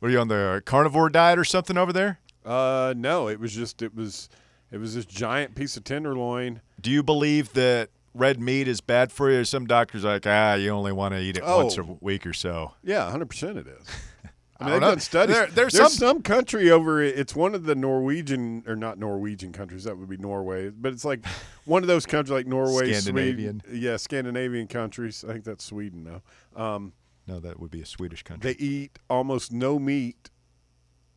Were 0.00 0.08
you 0.08 0.20
on 0.20 0.28
the 0.28 0.62
carnivore 0.64 1.08
diet 1.10 1.40
or 1.40 1.44
something 1.44 1.76
over 1.76 1.92
there? 1.92 2.20
Uh, 2.44 2.94
no, 2.96 3.26
it 3.26 3.40
was 3.40 3.52
just 3.52 3.82
it 3.82 3.92
was 3.96 4.28
it 4.70 4.78
was 4.78 4.94
this 4.94 5.04
giant 5.04 5.56
piece 5.56 5.76
of 5.76 5.82
tenderloin. 5.82 6.60
Do 6.80 6.92
you 6.92 7.02
believe 7.02 7.52
that 7.54 7.90
red 8.14 8.38
meat 8.40 8.68
is 8.68 8.80
bad 8.80 9.10
for 9.10 9.28
you? 9.28 9.44
Some 9.44 9.66
doctors 9.66 10.04
are 10.04 10.12
like, 10.14 10.26
ah, 10.26 10.54
you 10.54 10.70
only 10.70 10.92
want 10.92 11.14
to 11.14 11.20
eat 11.20 11.36
it 11.36 11.42
once 11.44 11.76
a 11.78 11.80
Oh. 11.82 11.98
week 12.00 12.24
or 12.26 12.32
so. 12.32 12.74
Yeah, 12.84 13.10
hundred 13.10 13.28
percent 13.28 13.58
it 13.58 13.66
is. 13.66 13.84
I 14.24 14.28
I 14.60 14.64
mean, 14.66 14.70
don't 14.70 14.70
they've 14.72 14.80
know. 14.82 14.88
done 14.90 15.00
studies. 15.00 15.34
There- 15.36 15.46
there's 15.48 15.72
there's 15.72 15.92
some- 15.94 16.16
some 16.16 16.22
country 16.22 16.70
over. 16.70 17.02
It's 17.02 17.34
one 17.34 17.56
of 17.56 17.64
the 17.64 17.74
Norwegian 17.74 18.62
or 18.68 18.76
not 18.76 18.98
Norwegian 19.00 19.50
countries. 19.52 19.82
That 19.82 19.98
would 19.98 20.08
be 20.08 20.16
Norway, 20.18 20.68
but 20.70 20.92
it's 20.92 21.04
like 21.04 21.24
one 21.64 21.82
of 21.82 21.88
those 21.88 22.06
countries 22.06 22.30
like 22.32 22.46
Norway, 22.46 22.92
Scandinavian. 22.92 23.62
Sweden. 23.64 23.82
Yeah, 23.82 23.96
Scandinavian 23.96 24.68
countries. 24.68 25.24
I 25.26 25.32
think 25.32 25.44
that's 25.44 25.64
Sweden 25.64 26.04
though. 26.04 26.62
Um, 26.62 26.92
No, 27.26 27.40
that 27.40 27.58
would 27.58 27.70
be 27.70 27.80
a 27.80 27.86
Swedish 27.86 28.22
country. 28.22 28.52
they 28.52 28.58
eat 28.58 28.98
almost 29.08 29.52
no 29.52 29.78
meat, 29.78 30.30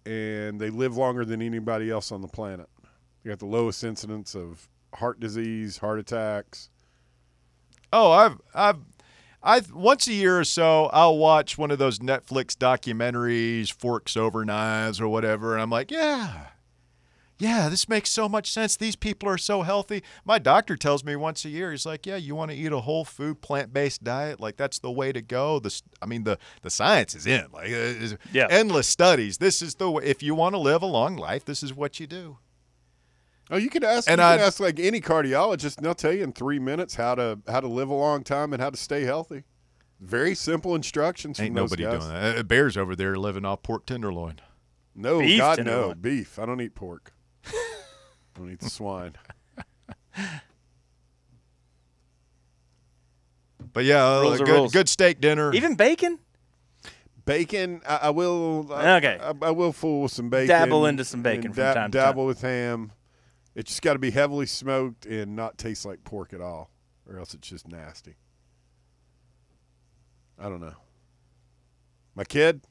and 0.06 0.60
they 0.60 0.70
live 0.70 0.96
longer 0.96 1.26
than 1.26 1.42
anybody 1.42 1.90
else 1.90 2.12
on 2.12 2.22
the 2.22 2.28
planet. 2.28 2.70
They 3.24 3.30
got 3.30 3.40
the 3.40 3.46
lowest 3.46 3.84
incidence 3.84 4.36
of 4.36 4.70
heart 4.94 5.20
disease, 5.20 5.78
heart 5.78 6.00
attacks. 6.00 6.70
Oh, 7.92 8.12
I've 8.12 8.42
I've 8.54 8.78
I 9.44 9.62
once 9.74 10.08
a 10.08 10.14
year 10.14 10.40
or 10.40 10.44
so 10.44 10.86
I'll 10.94 11.18
watch 11.18 11.58
one 11.58 11.72
of 11.72 11.78
those 11.78 12.00
Netflix 12.00 12.56
documentaries, 12.56 13.72
Forks 13.72 14.18
Over 14.18 14.44
Knives 14.46 15.00
or 15.00 15.08
whatever, 15.08 15.54
and 15.54 15.62
I'm 15.62 15.70
like, 15.70 15.92
yeah. 15.92 16.48
Yeah, 17.40 17.70
this 17.70 17.88
makes 17.88 18.10
so 18.10 18.28
much 18.28 18.52
sense. 18.52 18.76
These 18.76 18.96
people 18.96 19.30
are 19.30 19.38
so 19.38 19.62
healthy. 19.62 20.02
My 20.26 20.40
doctor 20.40 20.76
tells 20.76 21.04
me 21.04 21.16
once 21.16 21.46
a 21.46 21.50
year, 21.50 21.70
he's 21.72 21.86
like, 21.86 22.06
"Yeah, 22.08 22.16
you 22.16 22.34
want 22.34 22.50
to 22.50 22.58
eat 22.58 22.72
a 22.72 22.80
whole 22.80 23.06
food, 23.06 23.42
plant-based 23.42 24.04
diet. 24.04 24.40
Like 24.40 24.58
that's 24.58 24.80
the 24.80 24.90
way 24.90 25.12
to 25.12 25.22
go." 25.22 25.60
The, 25.60 25.80
I 26.02 26.08
mean, 26.08 26.24
the 26.24 26.40
the 26.64 26.72
science 26.72 27.14
is 27.14 27.28
in. 27.28 27.46
Like, 27.54 27.72
uh, 27.72 28.18
Yeah. 28.34 28.48
endless 28.50 28.88
studies. 28.88 29.38
This 29.38 29.62
is 29.62 29.76
the 29.76 29.92
way. 29.92 30.04
If 30.04 30.24
you 30.24 30.34
want 30.34 30.54
to 30.56 30.60
live 30.60 30.82
a 30.82 30.88
long 30.88 31.16
life, 31.16 31.46
this 31.46 31.62
is 31.62 31.74
what 31.76 32.00
you 32.00 32.08
do. 32.08 32.40
Oh, 33.52 33.58
you 33.58 33.70
could 33.70 33.84
ask. 33.84 34.10
And 34.10 34.18
you 34.20 34.24
can 34.24 34.34
I'd- 34.34 34.44
ask 34.44 34.60
like 34.60 34.80
any 34.80 35.00
cardiologist, 35.00 35.78
and 35.78 35.86
they'll 35.86 35.94
tell 35.96 36.12
you 36.14 36.24
in 36.24 36.34
three 36.34 36.60
minutes 36.60 36.96
how 36.96 37.14
to 37.16 37.40
how 37.48 37.60
to 37.60 37.68
live 37.68 37.90
a 37.90 37.94
long 37.94 38.24
time 38.24 38.52
and 38.52 38.62
how 38.62 38.72
to 38.72 38.78
stay 38.78 39.04
healthy. 39.04 39.44
Very 40.00 40.34
simple 40.36 40.74
instructions. 40.76 41.40
Ain't 41.40 41.50
from 41.50 41.56
those 41.56 41.72
nobody 41.72 41.84
guys. 41.84 42.00
doing 42.06 42.14
that. 42.14 42.38
Uh, 42.40 42.44
Bears 42.44 42.78
over 42.78 42.96
there 42.96 43.16
living 43.16 43.46
off 43.46 43.62
pork 43.64 43.86
tenderloin. 43.86 44.40
No, 44.96 45.20
Beef 45.20 45.38
God, 45.38 45.64
no 45.64 45.94
beef. 45.94 46.40
I 46.40 46.46
don't 46.48 46.60
eat 46.62 46.74
pork. 46.74 47.14
I 47.54 48.40
don't 48.40 48.52
eat 48.52 48.60
the 48.60 48.70
swine. 48.70 49.14
But 53.74 53.86
yeah, 53.86 54.06
uh, 54.06 54.22
Rules 54.22 54.40
a 54.40 54.44
are 54.44 54.46
good, 54.46 54.54
rules. 54.56 54.74
good 54.74 54.90
steak 54.90 55.20
dinner. 55.22 55.54
Even 55.54 55.76
bacon? 55.76 56.20
Bacon, 57.26 57.82
I, 57.88 57.96
I 58.04 58.10
will. 58.12 58.68
I, 58.72 58.96
Okay. 58.98 59.20
I, 59.22 59.34
I 59.42 59.52
will 59.52 59.74
fool 59.74 60.04
with 60.04 60.12
some 60.12 60.30
bacon. 60.30 60.48
Dabble 60.48 60.86
into 60.86 61.04
some 61.04 61.22
bacon 61.22 61.48
and 61.48 61.56
from 61.56 61.64
time 61.64 61.74
to 61.74 61.80
time. 61.80 61.92
Dabble 61.92 62.26
with 62.26 62.42
ham. 62.42 62.92
It's 63.54 63.70
just 63.72 63.82
got 63.82 63.94
to 63.94 64.00
be 64.00 64.12
heavily 64.12 64.46
smoked 64.46 65.06
and 65.06 65.36
not 65.36 65.58
taste 65.58 65.86
like 65.86 66.04
pork 66.04 66.32
at 66.34 66.42
all, 66.42 66.70
or 67.10 67.20
else 67.20 67.34
it's 67.34 67.48
just 67.50 67.68
nasty. 67.68 68.16
I 70.40 70.44
don't 70.48 70.62
know. 70.62 70.76
My 72.16 72.24
kid, 72.24 72.62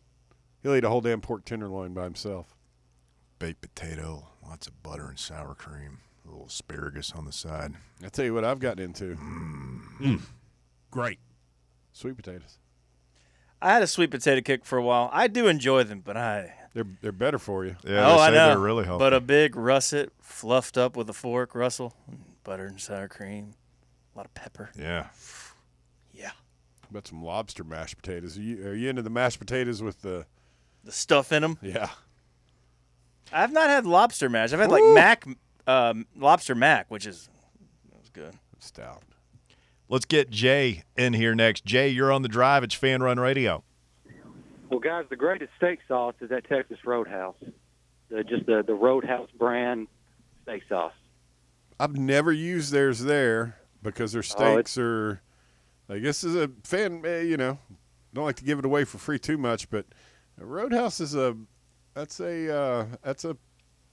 he'll 0.63 0.75
eat 0.75 0.85
a 0.85 0.89
whole 0.89 1.01
damn 1.01 1.21
pork 1.21 1.45
tenderloin 1.45 1.93
by 1.93 2.05
himself. 2.05 2.57
baked 3.39 3.61
potato, 3.61 4.29
lots 4.49 4.67
of 4.67 4.83
butter 4.83 5.09
and 5.09 5.19
sour 5.19 5.55
cream, 5.55 5.99
a 6.25 6.31
little 6.31 6.47
asparagus 6.47 7.13
on 7.13 7.25
the 7.25 7.33
side. 7.33 7.75
I 8.05 8.09
tell 8.09 8.25
you 8.25 8.35
what, 8.35 8.45
I've 8.45 8.61
gotten 8.61 8.85
into 8.85 9.17
mm. 9.17 9.81
hmm. 9.99 10.17
Great. 10.91 11.19
sweet 11.93 12.17
potatoes. 12.17 12.59
I 13.61 13.73
had 13.73 13.83
a 13.83 13.87
sweet 13.87 14.11
potato 14.11 14.41
kick 14.43 14.65
for 14.65 14.79
a 14.79 14.83
while. 14.83 15.09
I 15.13 15.29
do 15.29 15.49
enjoy 15.49 15.83
them, 15.85 16.01
but 16.05 16.17
I 16.17 16.53
They're 16.75 16.87
they're 17.01 17.13
better 17.13 17.39
for 17.39 17.65
you. 17.65 17.77
Yeah, 17.85 18.07
oh 18.07 18.17
they 18.17 18.23
I 18.23 18.29
say 18.29 18.35
know. 18.35 18.49
they're 18.49 18.59
really 18.59 18.85
healthy. 18.85 19.03
But 19.03 19.15
a 19.15 19.21
big 19.21 19.57
russet 19.57 20.13
fluffed 20.21 20.77
up 20.77 20.97
with 20.97 21.09
a 21.09 21.15
fork, 21.15 21.55
Russell, 21.55 21.95
butter 22.45 22.67
and 22.67 22.81
sour 22.81 23.09
cream, 23.09 23.55
a 24.15 24.19
lot 24.19 24.27
of 24.27 24.35
pepper. 24.35 24.71
yeah, 24.79 25.07
Yeah, 26.13 26.29
How 26.83 26.89
about 26.91 27.09
some 27.09 27.23
lobster 27.25 27.65
mashed 27.65 27.97
potatoes? 27.97 28.37
Are 28.37 28.43
you, 28.43 28.69
are 28.69 28.75
you 28.75 28.91
into 28.91 29.03
the 29.03 29.11
mashed 29.11 29.39
potatoes 29.41 29.83
with 29.83 30.03
the? 30.03 30.27
the 30.85 30.93
stuff 30.93 31.33
in 31.33 31.43
them. 31.43 31.59
Yeah. 31.63 31.89
I've 33.33 33.53
not 33.53 33.69
had 33.69 33.87
lobster 33.87 34.29
mash. 34.29 34.53
I've 34.53 34.61
had 34.61 34.71
like 34.71 34.83
Woo. 34.83 34.95
mac, 34.95 35.27
um, 35.67 36.07
lobster 36.17 36.55
mac, 36.55 36.91
which 36.91 37.07
is 37.07 37.29
that 37.91 37.99
was 38.01 38.09
good. 38.11 38.35
Stout. 38.59 39.03
let's 39.89 40.05
get 40.07 40.31
Jay 40.31 40.83
in 40.97 41.13
here 41.13 41.35
next. 41.35 41.65
Jay, 41.65 41.89
you're 41.89 42.11
on 42.13 42.23
the 42.23 42.29
drive. 42.29 42.63
It's 42.65 42.75
Fan 42.75 43.03
Run 43.03 43.19
Radio. 43.21 43.63
Well, 44.71 44.81
guys, 44.81 45.05
the 45.09 45.17
greatest 45.17 45.53
steak 45.57 45.79
sauce 45.87 46.15
is 46.21 46.33
at 46.33 46.49
Texas 46.49 46.79
Roadhouse. 46.85 47.37
The, 48.09 48.25
just 48.25 48.47
the 48.47 48.63
the 48.67 48.75
Roadhouse 48.75 49.29
brand 49.39 49.87
steak 50.43 50.63
sauce. 50.69 50.93
I've 51.79 51.97
never 51.97 52.33
used 52.33 52.73
theirs 52.73 53.01
there 53.01 53.57
because 53.83 54.13
their 54.13 54.21
Oh, 54.21 54.23
steaks 54.23 54.79
are. 54.79 55.21
I 55.89 55.99
guess 55.99 56.25
is 56.25 56.35
a 56.35 56.51
fan, 56.65 57.03
eh, 57.05 57.21
you 57.21 57.37
know. 57.37 57.59
Don't 58.13 58.25
like 58.25 58.37
to 58.37 58.45
give 58.45 58.59
it 58.59 58.65
away 58.65 58.85
for 58.85 58.99
free 58.99 59.19
too 59.21 59.39
much, 59.39 59.71
but 59.71 59.87
Roadhouse 60.39 60.99
is 61.01 61.15
a. 61.15 61.37
That's 61.97 62.21
a 62.21 62.55
uh, 62.55 62.87
that's 63.03 63.25
a 63.25 63.39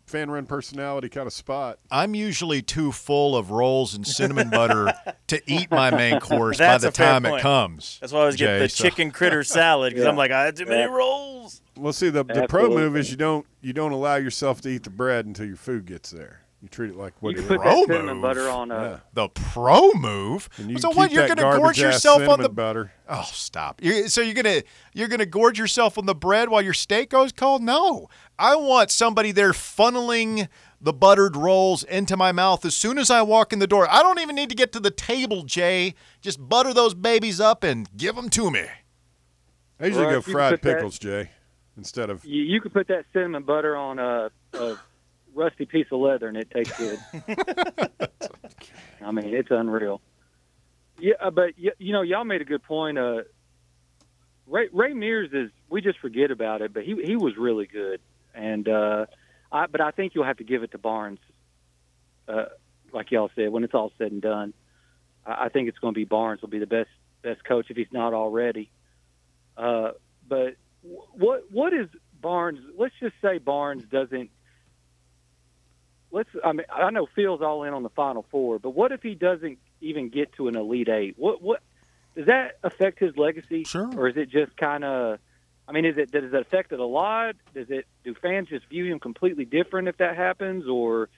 fan 0.08 0.30
run 0.30 0.45
personality 0.45 1.08
kind 1.08 1.26
of 1.26 1.32
spot. 1.32 1.80
I'm 1.89 2.14
usually 2.14 2.62
too 2.62 2.91
full 2.91 3.38
of 3.38 3.49
rolls 3.49 3.93
and 3.93 4.06
cinnamon 4.06 4.49
butter 4.49 4.93
to 5.28 5.41
eat 5.47 5.72
my 5.72 5.89
main 5.89 6.20
course 6.20 6.58
by 6.60 6.78
the 6.78 6.89
a 6.89 6.91
fair 6.91 7.08
time 7.14 7.26
it 7.26 7.39
comes. 7.41 7.99
That's 8.01 8.12
why 8.12 8.20
I 8.20 8.22
always 8.24 8.36
get 8.36 8.45
Jay, 8.47 8.60
the 8.60 8.68
so- 8.70 8.84
chicken 8.84 9.10
critter 9.12 9.45
salad 9.45 9.93
because 9.93 10.06
I'm 10.06 10.18
like 10.18 10.32
I 10.32 10.43
had 10.43 10.58
too 10.58 10.66
many 10.66 10.82
Yeah. 10.82 10.86
rolls. 10.95 11.62
Well, 11.78 11.93
see 11.93 12.10
the 12.10 12.26
the 12.26 12.45
pro 12.49 12.68
move 12.70 12.97
is 12.97 13.10
you 13.10 13.16
don't 13.16 13.47
you 13.62 13.72
don't 13.72 13.93
allow 13.93 14.18
yourself 14.18 14.60
to 14.62 14.70
eat 14.70 14.84
the 14.84 14.89
bread 14.89 15.26
until 15.26 15.45
your 15.45 15.56
food 15.56 15.86
gets 15.86 16.12
there. 16.12 16.41
You 16.64 16.70
treat 16.70 16.91
it 16.91 16.95
like 16.95 17.14
what 17.22 17.32
You 17.36 17.41
it 17.43 17.45
can 17.47 17.55
is. 17.55 17.57
put 17.57 17.64
that 17.66 17.86
cinnamon 17.88 18.16
move. 18.16 18.22
butter 18.22 18.49
on. 18.49 18.72
Uh, 18.72 18.82
Yeah. 18.82 18.99
The 19.14 19.28
pro 19.28 19.91
move. 19.95 20.47
So 20.80 20.91
what? 20.91 21.11
You're 21.11 21.28
gonna 21.28 21.57
gorge 21.57 21.78
yourself 21.78 22.26
on 22.30 22.41
the 22.41 22.47
butter. 22.47 22.93
Oh, 23.09 23.28
stop! 23.34 23.84
You, 23.84 24.07
so 24.07 24.22
you're 24.22 24.34
gonna 24.34 24.61
you're 24.93 25.09
gonna 25.09 25.26
gorge 25.26 25.59
yourself 25.59 25.97
on 25.97 26.05
the 26.05 26.16
bread 26.16 26.47
while 26.47 26.61
your 26.61 26.74
steak 26.74 27.09
goes 27.09 27.34
cold? 27.34 27.61
No, 27.61 28.07
I 28.39 28.55
want 28.55 28.91
somebody 28.91 29.34
there 29.34 29.51
funneling 29.51 30.47
the 30.80 30.93
buttered 30.93 31.36
rolls 31.36 31.84
into 31.84 32.16
my 32.16 32.32
mouth 32.32 32.64
as 32.64 32.78
soon 32.78 32.97
as 32.97 33.11
I 33.11 33.24
walk 33.24 33.51
in 33.51 33.59
the 33.59 33.68
door. 33.68 33.86
I 33.91 34.01
don't 34.01 34.20
even 34.22 34.34
need 34.36 34.47
to 34.47 34.55
get 34.55 34.72
to 34.72 34.80
the 34.80 34.89
table, 34.91 35.43
Jay. 35.43 35.95
Just 36.22 36.47
butter 36.47 36.74
those 36.74 36.93
babies 36.93 37.41
up 37.41 37.66
and 37.66 37.89
give 37.97 38.16
them 38.16 38.30
to 38.30 38.49
me. 38.49 38.68
I 39.82 39.88
usually 39.88 40.05
Right, 40.05 40.11
go 40.14 40.22
fried 40.22 40.51
put 40.53 40.61
that- 40.61 40.76
pickles, 40.78 40.97
Jay. 40.97 41.32
instead 41.76 42.09
of 42.09 42.24
You, 42.24 42.41
you 42.43 42.61
could 42.61 42.72
put 42.72 42.88
that 42.88 43.03
cinnamon 43.11 43.43
butter 43.43 43.76
on 43.76 43.99
a, 43.99 44.32
a 44.53 44.78
rusty 45.34 45.66
piece 45.66 45.88
of 45.92 46.00
leather 46.00 46.28
and 46.28 46.38
it 46.38 46.50
tastes 46.52 46.74
good. 46.78 47.00
I 49.02 49.12
mean, 49.12 49.34
it's 49.34 49.52
unreal. 49.52 50.02
Yeah, 51.00 51.16
uh, 51.20 51.32
but 51.32 51.58
you 51.58 51.92
know, 51.94 52.02
y'all 52.02 52.24
made 52.24 52.42
a 52.42 52.46
good 52.46 52.64
point. 52.64 52.98
Uh, 52.98 53.24
Ray, 54.48 54.70
Ray 54.72 54.94
Mears 54.94 55.30
is 55.34 55.52
we 55.70 55.82
just 55.82 56.00
forget 56.00 56.32
about 56.32 56.62
it, 56.62 56.74
but 56.74 56.84
he 56.84 56.96
he 57.04 57.16
was 57.16 57.36
really 57.38 57.66
good, 57.66 58.00
and 58.34 58.68
uh, 58.68 59.06
I 59.52 59.68
but 59.68 59.82
I 59.82 59.92
think 59.92 60.14
you'll 60.16 60.26
have 60.26 60.38
to 60.38 60.44
give 60.44 60.64
it 60.64 60.72
to 60.72 60.78
Barnes. 60.78 61.20
Uh, 62.28 62.46
like 62.94 63.12
y'all 63.12 63.32
said, 63.36 63.50
when 63.50 63.64
it's 63.64 63.74
all 63.74 63.92
said 63.98 64.12
and 64.12 64.22
done, 64.22 64.54
I, 65.26 65.46
I 65.46 65.50
think 65.50 65.68
it's 65.68 65.80
going 65.80 65.94
to 65.94 66.00
be 66.00 66.06
Barnes 66.06 66.42
will 66.42 66.50
be 66.50 66.60
the 66.60 66.68
best 66.68 66.90
best 67.22 67.44
coach 67.44 67.68
if 67.70 67.78
he's 67.78 67.92
not 67.92 68.14
already. 68.14 68.70
Uh, 69.58 69.92
but 70.28 70.56
wh- 70.84 71.18
what 71.18 71.52
what 71.52 71.74
is 71.74 71.88
Barnes? 72.22 72.60
Let's 72.78 72.96
just 73.00 73.16
say 73.22 73.40
Barnes 73.40 73.84
doesn't. 73.86 74.30
Let's. 76.14 76.30
I 76.45 76.53
mean, 76.53 76.66
I 76.72 76.89
know 76.91 77.07
Phil's 77.16 77.41
all 77.41 77.64
in 77.64 77.74
on 77.74 77.84
the 77.84 77.89
Final 77.89 78.24
Four, 78.32 78.59
but 78.59 78.70
what 78.70 78.91
if 78.93 79.01
he 79.01 79.16
doesn't 79.16 79.57
even 79.82 80.07
get 80.09 80.32
to 80.34 80.47
an 80.47 80.55
Elite 80.55 80.88
Eight? 80.88 81.16
What 81.18 81.41
what 81.41 81.61
does 82.16 82.28
that 82.28 82.59
affect 82.64 82.99
his 82.99 83.18
legacy? 83.18 83.64
Sure. 83.66 83.89
Or 83.97 84.07
is 84.07 84.16
it 84.16 84.30
just 84.30 84.55
kind 84.55 84.84
of? 84.86 85.18
I 85.68 85.72
mean, 85.72 85.86
is 85.86 85.97
it 85.97 86.11
does 86.11 86.26
it 86.26 86.34
affect 86.36 86.72
it 86.72 86.80
a 86.80 86.86
lot? 86.86 87.36
Does 87.55 87.70
it 87.70 87.88
do 88.03 88.14
fans 88.22 88.49
just 88.49 88.68
view 88.70 88.86
him 88.86 88.99
completely 88.99 89.43
different 89.45 89.88
if 89.88 89.97
that 89.97 90.16
happens, 90.16 90.68
or 90.68 91.09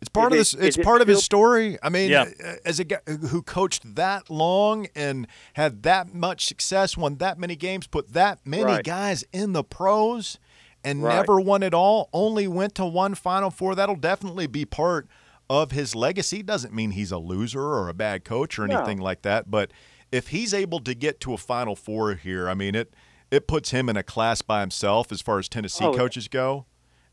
It's 0.00 0.08
part 0.08 0.32
Is 0.32 0.54
of 0.54 0.58
it- 0.58 0.62
this. 0.62 0.68
It's 0.68 0.76
is 0.76 0.80
it 0.80 0.84
part 0.84 1.02
of 1.02 1.08
his 1.08 1.22
story. 1.24 1.76
I 1.82 1.88
mean, 1.88 2.10
Yeah. 2.10 2.24
uh, 2.44 2.54
as 2.64 2.80
a 2.80 2.84
guy 2.84 2.98
who 3.30 3.42
coached 3.42 3.94
that 3.94 4.30
long 4.30 4.86
and 4.94 5.26
had 5.54 5.82
that 5.84 6.12
much 6.14 6.46
success, 6.46 6.96
won 6.96 7.16
that 7.16 7.38
many 7.38 7.56
games, 7.56 7.86
put 7.86 8.12
that 8.14 8.38
many 8.46 8.64
Right. 8.64 8.84
guys 8.84 9.24
in 9.32 9.52
the 9.52 9.64
pros, 9.64 10.38
and 10.84 11.02
Right. 11.02 11.16
never 11.16 11.40
won 11.40 11.62
it 11.62 11.74
all. 11.74 12.08
Only 12.12 12.46
went 12.46 12.74
to 12.76 12.84
one 12.84 13.14
Final 13.14 13.50
Four. 13.50 13.74
That'll 13.74 13.96
definitely 13.96 14.46
be 14.46 14.64
part 14.64 15.08
of 15.50 15.70
his 15.72 15.94
legacy. 15.94 16.42
Doesn't 16.42 16.72
mean 16.74 16.92
he's 16.92 17.10
a 17.12 17.18
loser 17.18 17.62
or 17.62 17.88
a 17.88 17.94
bad 17.94 18.24
coach 18.24 18.58
or 18.58 18.66
No. 18.66 18.76
anything 18.78 18.98
like 18.98 19.22
that. 19.22 19.50
But 19.50 19.70
if 20.12 20.28
he's 20.28 20.54
able 20.54 20.80
to 20.80 20.94
get 20.94 21.20
to 21.20 21.34
a 21.34 21.38
Final 21.38 21.74
Four 21.76 22.14
here, 22.14 22.48
I 22.48 22.54
mean 22.54 22.74
it. 22.74 22.94
It 23.30 23.48
puts 23.48 23.70
him 23.70 23.88
in 23.88 23.96
a 23.96 24.02
class 24.04 24.42
by 24.42 24.60
himself 24.60 25.10
as 25.10 25.20
far 25.20 25.38
as 25.38 25.48
Tennessee 25.48 25.84
Oh, 25.86 25.92
coaches 25.94 26.28
go. 26.28 26.66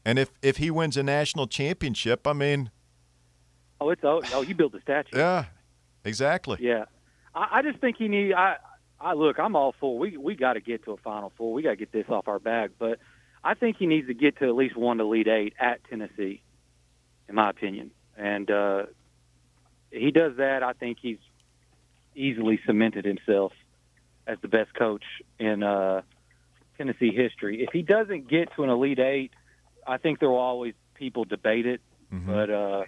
And 0.05 0.19
if 0.19 0.32
if 0.41 0.57
he 0.57 0.69
wins 0.69 0.97
a 0.97 1.03
national 1.03 1.47
championship, 1.47 2.28
I 2.28 2.34
mean. 2.34 2.69
oh, 3.80 3.89
it's 3.89 4.03
oh, 4.03 4.22
oh 4.34 4.41
you 4.41 4.53
build 4.53 4.74
the 4.74 4.82
statue. 4.82 5.17
Yeah, 5.17 5.45
exactly. 6.05 6.57
Yeah, 6.59 6.86
I, 7.34 7.59
I 7.59 7.61
just 7.61 7.80
think 7.80 7.97
he 7.97 8.07
need. 8.07 8.34
I, 8.34 8.57
I 8.99 9.13
look. 9.13 9.39
I'm 9.39 9.55
all 9.55 9.74
for. 9.80 9.97
We 9.97 10.17
we 10.17 10.36
got 10.36 10.53
to 10.53 10.61
get 10.61 10.84
to 10.86 10.91
a 10.91 10.97
Final 10.97 11.32
Four. 11.38 11.53
We 11.53 11.63
got 11.63 11.72
to 11.72 11.76
get 11.76 11.91
this 11.91 12.05
off 12.09 12.28
our 12.28 12.39
back. 12.39 12.72
But 12.78 12.99
I 13.44 13.54
think 13.56 13.78
he 13.78 13.88
needs 13.88 14.08
to 14.08 14.14
get 14.14 14.38
to 14.39 14.46
at 14.46 14.56
least 14.56 14.76
one 14.78 14.98
to 14.98 15.06
lead 15.06 15.28
eight 15.28 15.54
at 15.60 15.84
Tennessee, 15.89 16.42
in 17.28 17.36
my 17.36 17.50
opinion. 17.50 17.92
And 18.16 18.50
uh, 18.52 18.84
he 19.92 20.12
does 20.12 20.38
that. 20.38 20.64
I 20.64 20.74
think 20.74 20.98
he's 21.02 21.18
easily 22.16 22.60
cemented 22.66 23.06
himself 23.06 23.54
as 24.28 24.38
the 24.42 24.48
best 24.48 24.74
coach 24.76 25.04
in 25.39 25.64
uh, 25.64 26.02
Tennessee 26.78 27.12
history. 27.14 27.64
If 27.64 27.72
he 27.74 27.82
doesn't 27.82 28.30
get 28.30 28.56
to 28.56 28.64
an 28.64 28.70
Elite 28.70 29.00
Eight, 29.00 29.32
I 29.88 29.98
think 29.98 30.20
there 30.20 30.30
will 30.30 30.38
always 30.38 30.74
people 30.96 31.26
debate 31.26 31.66
it. 31.66 31.82
Mm-hmm. 32.14 32.32
But 32.32 32.50
uh, 32.50 32.84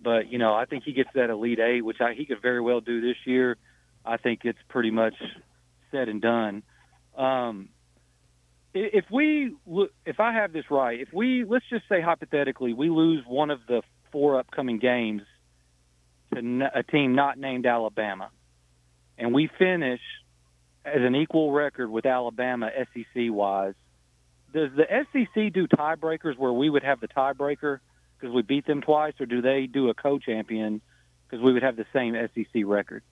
but 0.00 0.32
you 0.32 0.38
know, 0.38 0.54
I 0.54 0.64
think 0.64 0.84
he 0.84 0.92
gets 0.92 1.10
that 1.14 1.28
Elite 1.28 1.58
Eight, 1.58 1.84
which 1.84 2.00
I, 2.00 2.14
he 2.14 2.24
could 2.24 2.40
very 2.40 2.60
well 2.60 2.80
do 2.80 3.00
this 3.00 3.16
year. 3.24 3.56
I 4.04 4.16
think 4.16 4.40
it's 4.44 4.58
pretty 4.68 4.90
much 4.90 5.14
said 5.90 6.08
and 6.08 6.22
done. 6.22 6.62
Um, 7.16 7.68
if 8.78 9.04
we 9.10 9.54
if 10.06 10.20
I 10.20 10.32
have 10.32 10.52
this 10.52 10.70
right, 10.70 11.00
if 11.00 11.12
we 11.12 11.44
let's 11.44 11.64
just 11.68 11.84
say 11.88 12.00
hypothetically 12.00 12.72
we 12.72 12.90
lose 12.90 13.24
one 13.26 13.50
of 13.50 13.60
the 13.66 13.82
four 14.12 14.38
upcoming 14.38 14.78
games 14.78 15.22
to 16.34 16.70
a 16.74 16.82
team 16.82 17.14
not 17.14 17.38
named 17.38 17.66
Alabama, 17.66 18.30
and 19.16 19.34
we 19.34 19.50
finish 19.58 20.00
as 20.84 21.02
an 21.02 21.16
equal 21.16 21.52
record 21.52 21.90
with 21.90 22.06
Alabama 22.06 22.70
SEC 22.94 23.30
wise, 23.30 23.74
does 24.52 24.70
the 24.76 24.86
SEC 25.12 25.52
do 25.52 25.66
tiebreakers 25.66 26.38
where 26.38 26.52
we 26.52 26.70
would 26.70 26.84
have 26.84 27.00
the 27.00 27.08
tiebreaker 27.08 27.80
because 28.18 28.34
we 28.34 28.42
beat 28.42 28.66
them 28.66 28.80
twice, 28.80 29.14
or 29.20 29.26
do 29.26 29.42
they 29.42 29.66
do 29.66 29.88
a 29.90 29.94
co-champion 29.94 30.80
because 31.26 31.42
we 31.44 31.52
would 31.52 31.62
have 31.62 31.76
the 31.76 31.86
same 31.92 32.14
SEC 32.34 32.62
record? 32.64 33.02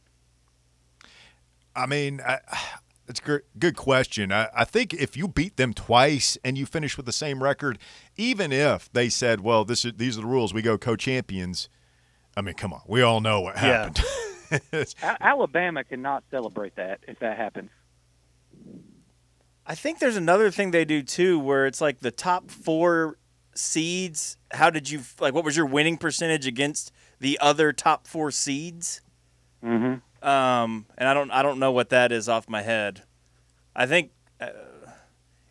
I 1.75 1.87
mean, 1.87 2.21
I, 2.27 2.39
it's 3.09 3.21
a 3.21 3.23
good, 3.23 3.43
good 3.59 3.77
question. 3.77 4.33
I, 4.33 4.49
I 4.55 4.65
think 4.65 4.93
if 4.95 5.17
you 5.17 5.29
beat 5.29 5.57
them 5.57 5.73
twice 5.75 6.37
and 6.45 6.57
you 6.59 6.67
finish 6.67 6.97
with 6.97 7.07
the 7.07 7.13
same 7.13 7.43
record, 7.43 7.79
even 8.17 8.53
if 8.53 8.93
they 8.93 9.09
said, 9.09 9.41
"Well, 9.41 9.65
this 9.65 9.85
is 9.85 9.93
these 9.97 10.19
are 10.19 10.23
the 10.23 10.27
rules, 10.27 10.53
we 10.53 10.63
go 10.63 10.77
co-champions," 10.79 11.69
I 12.37 12.43
mean, 12.43 12.55
come 12.55 12.73
on, 12.73 12.83
we 12.87 13.03
all 13.03 13.21
know 13.21 13.41
what 13.41 13.57
happened. 13.57 14.01
It's- 14.73 14.95
A- 15.03 15.17
Alabama 15.25 15.85
cannot 15.85 16.25
celebrate 16.31 16.77
that 16.77 17.01
if 17.09 17.19
that 17.21 17.37
happens. 17.37 17.71
I 19.67 19.75
think 19.75 19.99
there's 19.99 20.17
another 20.17 20.51
thing 20.51 20.71
they 20.71 20.85
do 20.85 21.03
too, 21.03 21.39
where 21.39 21.67
it's 21.67 21.81
like 21.81 21.99
the 22.01 22.13
top 22.13 22.51
four 22.51 23.19
seeds. 23.55 24.37
How 24.53 24.71
did 24.71 24.89
you 24.91 25.01
like? 25.19 25.35
What 25.35 25.45
was 25.45 25.57
your 25.57 25.67
winning 25.67 25.97
percentage 25.99 26.47
against 26.47 26.93
the 27.19 27.39
other 27.41 27.73
top 27.73 28.07
four 28.07 28.31
seeds? 28.31 29.01
Mm-hmm. 29.65 29.95
Um, 30.23 30.87
and 30.97 31.09
I 31.09 31.15
don't, 31.15 31.31
I 31.31 31.43
don't 31.43 31.59
know 31.59 31.73
what 31.73 31.91
that 31.91 32.13
is 32.13 32.29
off 32.29 32.49
my 32.49 32.63
head. 32.63 33.03
I 33.75 33.87
think 33.87 34.11
uh, 34.41 34.49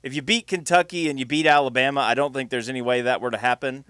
if 0.03 0.13
you 0.13 0.21
beat 0.21 0.47
Kentucky 0.47 1.09
and 1.09 1.19
you 1.19 1.25
beat 1.25 1.45
Alabama, 1.45 2.01
I 2.01 2.13
don't 2.13 2.33
think 2.33 2.49
there's 2.49 2.69
any 2.69 2.81
way 2.81 3.01
that 3.01 3.21
were 3.21 3.31
to 3.31 3.37
happen, 3.37 3.85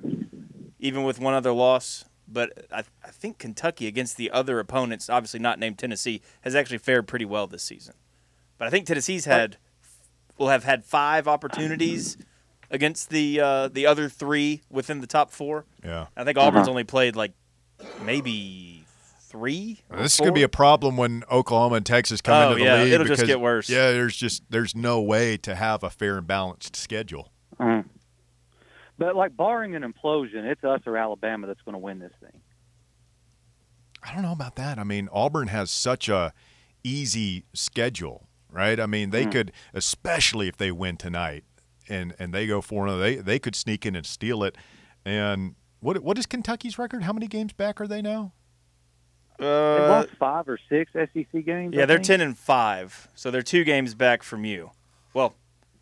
even 0.80 1.04
with 1.04 1.20
one 1.20 1.34
other 1.34 1.52
loss. 1.52 2.06
But 2.28 2.68
I, 2.72 2.84
I 3.04 3.10
think 3.12 3.38
Kentucky 3.38 3.88
against 3.88 4.18
the 4.18 4.32
other 4.32 4.60
opponents, 4.60 5.10
obviously 5.10 5.40
not 5.40 5.60
named 5.60 5.78
Tennessee, 5.78 6.22
has 6.42 6.56
actually 6.56 6.80
fared 6.80 7.08
pretty 7.08 7.26
well 7.26 7.48
this 7.48 7.64
season. 7.64 7.94
But 8.58 8.68
I 8.68 8.72
think 8.72 8.88
Tennessee's 8.88 9.26
had 9.26 9.58
will 10.38 10.50
have 10.50 10.64
had 10.64 10.84
five 10.84 11.28
opportunities 11.28 12.18
against 12.72 13.10
the 13.10 13.40
uh, 13.40 13.68
the 13.68 13.86
other 13.86 14.10
three 14.10 14.62
within 14.70 15.02
the 15.02 15.08
top 15.08 15.32
four. 15.32 15.66
yeah, 15.84 16.08
I 16.18 16.24
think 16.24 16.38
Auburn's 16.38 16.68
only 16.68 16.84
played 16.84 17.16
like 17.16 17.34
maybe 18.04 18.75
three. 19.38 19.82
or 19.90 19.98
this 20.00 20.14
is 20.14 20.20
going 20.20 20.32
to 20.32 20.36
be 20.36 20.44
a 20.44 20.50
problem 20.50 20.98
when 20.98 21.24
Oklahoma 21.32 21.76
and 21.76 21.86
Texas 21.86 22.22
come 22.22 22.36
Oh, 22.36 22.52
into 22.52 22.60
the 22.60 22.66
yeah, 22.66 22.84
league. 22.84 22.94
it'll 22.94 23.08
just 23.08 23.26
get 23.26 23.40
worse. 23.40 23.70
Yeah, 23.70 23.92
there's 23.92 24.16
just 24.16 24.44
there's 24.50 24.76
no 24.76 25.02
way 25.02 25.38
to 25.38 25.56
have 25.56 25.84
a 25.84 25.90
fair 25.90 26.18
and 26.18 26.26
balanced 26.28 26.76
schedule. 26.76 27.32
Mm-hmm. 27.60 27.88
But 28.98 29.16
like 29.16 29.36
barring 29.36 29.76
an 29.76 29.84
implosion, 29.84 30.46
it's 30.46 30.64
us 30.64 30.82
or 30.86 30.98
Alabama 30.98 31.48
that's 31.48 31.62
going 31.64 31.74
to 31.74 31.80
win 31.80 32.00
this 32.00 32.14
thing. 32.22 32.40
I 34.04 34.14
don't 34.14 34.22
know 34.22 34.32
about 34.32 34.56
that. 34.56 34.78
I 34.78 34.84
mean, 34.84 35.10
Auburn 35.12 35.48
has 35.48 35.72
such 35.72 36.08
a 36.10 36.32
easy 36.84 37.44
schedule, 37.54 38.28
right? 38.52 38.80
I 38.80 38.86
mean, 38.86 39.10
they 39.10 39.26
could, 39.26 39.52
especially 39.74 40.48
if 40.48 40.58
they 40.58 40.72
win 40.72 40.96
tonight, 40.98 41.44
and 41.90 42.14
and 42.20 42.34
they 42.34 42.48
go 42.48 42.62
four 42.62 42.88
zero, 42.88 42.98
they 43.00 43.16
they 43.18 43.40
could 43.40 43.56
sneak 43.56 43.86
in 43.86 43.96
and 43.96 44.06
steal 44.06 44.44
it. 44.44 44.56
And 45.04 45.56
what 45.80 46.00
what 46.04 46.18
is 46.18 46.26
Kentucky's 46.26 46.78
record? 46.78 47.04
How 47.04 47.14
many 47.14 47.28
games 47.28 47.52
back 47.54 47.82
are 47.82 47.88
they 47.88 48.02
now? 48.02 48.34
They 49.40 49.46
Uh, 49.46 49.88
lost 49.90 50.10
five 50.20 50.48
or 50.48 50.58
six 50.70 50.92
SEC 50.94 51.46
games. 51.46 51.74
yeah, 51.76 51.84
I 51.84 51.86
they're 51.86 51.98
think. 51.98 52.08
ten 52.08 52.22
and 52.22 52.38
five, 52.38 53.08
so 53.16 53.32
they're 53.32 53.42
two 53.42 53.64
games 53.64 53.94
back 53.96 54.24
from 54.24 54.46
you. 54.46 54.72
Well, 55.14 55.36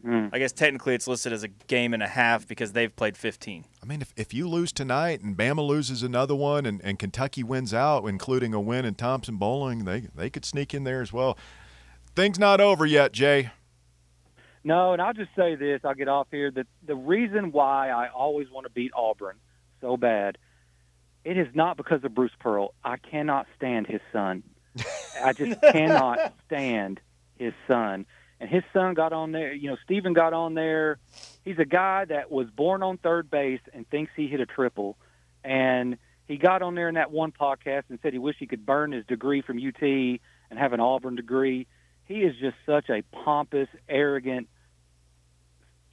Mm. 0.03 0.31
I 0.33 0.39
guess 0.39 0.51
technically 0.51 0.95
it's 0.95 1.07
listed 1.07 1.31
as 1.31 1.43
a 1.43 1.47
game 1.47 1.93
and 1.93 2.03
a 2.03 2.07
half 2.09 2.45
because 2.45 2.73
they've 2.73 2.93
played 2.93 3.15
fifteen. 3.15 3.63
I 3.81 3.85
mean, 3.85 4.01
if, 4.01 4.13
if 4.17 4.33
you 4.33 4.49
lose 4.49 4.73
tonight 4.73 5.21
and 5.21 5.37
Bama 5.37 5.65
loses 5.65 6.03
another 6.03 6.35
one 6.35 6.65
and, 6.65 6.81
and 6.83 6.99
Kentucky 6.99 7.41
wins 7.41 7.73
out, 7.73 8.05
including 8.05 8.53
a 8.53 8.59
win 8.59 8.83
in 8.83 8.95
Thompson-Boling, 8.95 9.85
they 9.85 10.07
they 10.13 10.29
could 10.29 10.43
sneak 10.43 10.73
in 10.73 10.83
there 10.83 11.01
as 11.01 11.13
well. 11.13 11.37
Things 12.17 12.37
not 12.37 12.59
over 12.59 12.85
yet, 12.85 13.13
Jay. 13.13 13.51
No, 14.65 14.93
and 14.93 15.01
I'll 15.01 15.13
just 15.13 15.33
say 15.37 15.55
this. 15.55 15.79
I'll 15.85 15.93
get 15.95 16.09
off 16.09 16.27
here. 16.31 16.51
The 16.51 16.65
the 16.85 16.95
reason 16.95 17.53
why 17.53 17.89
I 17.89 18.09
always 18.09 18.49
want 18.49 18.65
to 18.65 18.71
beat 18.71 18.91
Auburn 18.93 19.37
so 19.79 19.95
bad, 19.95 20.37
it 21.23 21.37
is 21.37 21.47
not 21.53 21.77
because 21.77 22.03
of 22.03 22.13
Bruce 22.13 22.31
Pearl. 22.39 22.73
I 22.83 22.97
cannot 22.97 23.47
stand 23.55 23.87
his 23.87 24.01
son. 24.11 24.43
I 25.21 25.33
just 25.33 25.61
cannot 25.71 26.33
stand 26.45 26.99
his 27.37 27.53
son. 27.67 28.05
And 28.39 28.49
his 28.49 28.63
son 28.73 28.93
got 28.93 29.13
on 29.13 29.31
there. 29.31 29.53
You 29.53 29.71
know, 29.71 29.77
Steven 29.85 30.13
got 30.13 30.33
on 30.33 30.53
there. 30.53 30.99
He's 31.45 31.59
a 31.59 31.65
guy 31.65 32.05
that 32.05 32.31
was 32.31 32.49
born 32.49 32.83
on 32.83 32.97
third 32.97 33.31
base 33.31 33.61
and 33.73 33.89
thinks 33.89 34.11
he 34.15 34.27
hit 34.27 34.41
a 34.41 34.45
triple. 34.45 34.97
And 35.43 35.97
he 36.27 36.37
got 36.37 36.61
on 36.61 36.75
there 36.75 36.89
in 36.89 36.95
that 36.95 37.11
one 37.11 37.31
podcast 37.31 37.83
and 37.89 37.99
said 38.01 38.13
he 38.13 38.19
wished 38.19 38.39
he 38.39 38.47
could 38.47 38.65
burn 38.65 38.91
his 38.91 39.05
degree 39.05 39.41
from 39.41 39.57
UT 39.57 39.81
and 39.81 40.59
have 40.59 40.73
an 40.73 40.79
Auburn 40.79 41.15
degree. 41.15 41.67
He 42.05 42.21
is 42.21 42.35
just 42.39 42.55
such 42.65 42.89
a 42.89 43.01
pompous, 43.23 43.69
arrogant, 43.87 44.47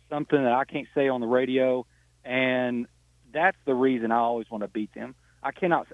something 0.09 0.43
that 0.43 0.53
I 0.53 0.65
can't 0.65 0.89
say 0.95 1.09
on 1.09 1.21
the 1.21 1.27
radio, 1.27 1.87
and 2.25 2.87
that's 3.33 3.57
the 3.65 3.75
reason 3.75 4.11
I 4.11 4.17
always 4.17 4.51
want 4.51 4.63
to 4.63 4.69
beat 4.69 4.93
them. 4.93 5.15
I 5.43 5.53
cannot. 5.53 5.87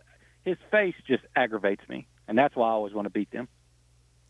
His 0.44 0.56
face 0.70 0.94
just 1.06 1.24
aggravates 1.34 1.82
me, 1.88 2.06
and 2.28 2.38
that's 2.38 2.54
why 2.54 2.68
I 2.68 2.72
always 2.72 2.94
want 2.94 3.06
to 3.06 3.10
beat 3.10 3.30
them. 3.30 3.48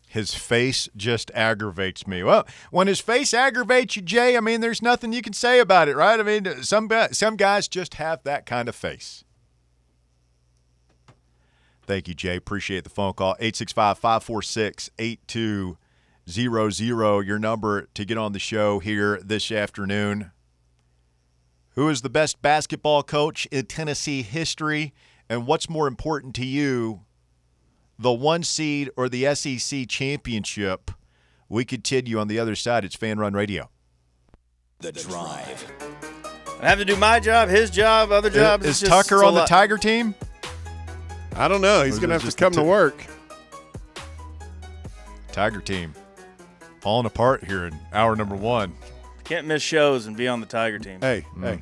His 0.07 0.33
face 0.33 0.87
just 0.95 1.29
aggravates 1.33 2.07
me. 2.07 2.23
Well, 2.23 2.47
when 2.71 2.87
his 2.87 3.01
face 3.01 3.33
aggravates 3.33 3.97
you, 3.97 4.01
Jay, 4.01 4.37
I 4.37 4.39
mean, 4.39 4.61
there's 4.61 4.81
nothing 4.81 5.11
you 5.11 5.21
can 5.21 5.33
say 5.33 5.59
about 5.59 5.89
it, 5.89 5.97
right? 5.97 6.17
I 6.17 6.23
mean, 6.23 6.63
some 6.63 6.89
some 7.11 7.35
guys 7.35 7.67
just 7.67 7.95
have 7.95 8.23
that 8.23 8.45
kind 8.45 8.69
of 8.69 8.75
face. 8.75 9.25
Thank 11.87 12.07
you, 12.07 12.13
Jay. 12.13 12.37
Appreciate 12.37 12.83
the 12.83 12.89
phone 12.89 13.13
call. 13.13 13.35
865 13.39 13.97
546 13.97 14.89
8200, 14.97 17.27
your 17.27 17.39
number 17.39 17.87
to 17.93 18.05
get 18.05 18.17
on 18.17 18.33
the 18.33 18.39
show 18.39 18.79
here 18.79 19.21
this 19.23 19.49
afternoon. 19.51 20.31
Who 21.75 21.87
is 21.89 22.01
the 22.01 22.09
best 22.09 22.41
basketball 22.41 23.03
coach 23.03 23.45
in 23.51 23.67
Tennessee 23.67 24.21
history? 24.21 24.93
And 25.29 25.45
what's 25.45 25.69
more 25.69 25.87
important 25.87 26.35
to 26.35 26.45
you, 26.45 27.01
the 27.99 28.13
one 28.13 28.43
seed 28.43 28.89
or 28.95 29.09
the 29.09 29.33
SEC 29.35 29.87
championship? 29.87 30.91
We 31.49 31.65
continue 31.65 32.19
on 32.19 32.27
the 32.27 32.39
other 32.39 32.55
side. 32.55 32.85
It's 32.85 32.95
Fan 32.95 33.19
Run 33.19 33.33
Radio. 33.33 33.69
The 34.79 34.91
Drive. 34.91 35.71
I 36.61 36.69
have 36.69 36.79
to 36.79 36.85
do 36.85 36.95
my 36.95 37.19
job, 37.19 37.49
his 37.49 37.69
job, 37.69 38.11
other 38.11 38.29
jobs. 38.29 38.65
Is 38.65 38.71
It's 38.71 38.79
just- 38.81 38.91
Tucker 39.09 39.23
on 39.23 39.33
the 39.33 39.41
lot. 39.41 39.47
Tiger 39.47 39.77
team? 39.77 40.15
I 41.35 41.47
don't 41.47 41.61
know. 41.61 41.83
He's 41.83 41.99
going 41.99 42.09
to 42.09 42.15
have 42.15 42.27
to 42.29 42.35
come 42.35 42.53
the 42.53 42.61
to 42.61 42.67
work. 42.67 43.05
Tiger 45.31 45.61
team. 45.61 45.93
Falling 46.81 47.05
apart 47.05 47.43
here 47.43 47.65
in 47.65 47.77
hour 47.93 48.15
number 48.15 48.35
one. 48.35 48.73
Can't 49.23 49.45
miss 49.45 49.61
shows 49.61 50.07
and 50.07 50.17
be 50.17 50.27
on 50.27 50.39
the 50.39 50.45
Tiger 50.47 50.79
team. 50.79 50.99
Hey, 50.99 51.25
hey, 51.41 51.61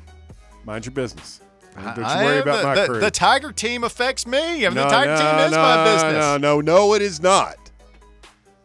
mind 0.64 0.86
your 0.86 0.92
business. 0.92 1.40
Don't 1.76 1.96
you 1.98 2.02
I- 2.04 2.24
worry 2.24 2.38
about 2.38 2.56
the, 2.58 2.62
my 2.64 2.74
the, 2.74 2.86
crew. 2.86 3.00
the 3.00 3.10
Tiger 3.10 3.52
team 3.52 3.84
affects 3.84 4.26
me. 4.26 4.66
I 4.66 4.68
mean, 4.68 4.74
no, 4.74 4.84
the 4.84 4.88
Tiger 4.88 5.14
no, 5.14 5.18
team 5.18 5.46
is 5.46 5.50
no, 5.52 5.58
my 5.58 5.84
business. 5.84 6.12
No, 6.12 6.36
no, 6.38 6.60
no, 6.60 6.94
it 6.94 7.02
is 7.02 7.20
not. 7.20 7.56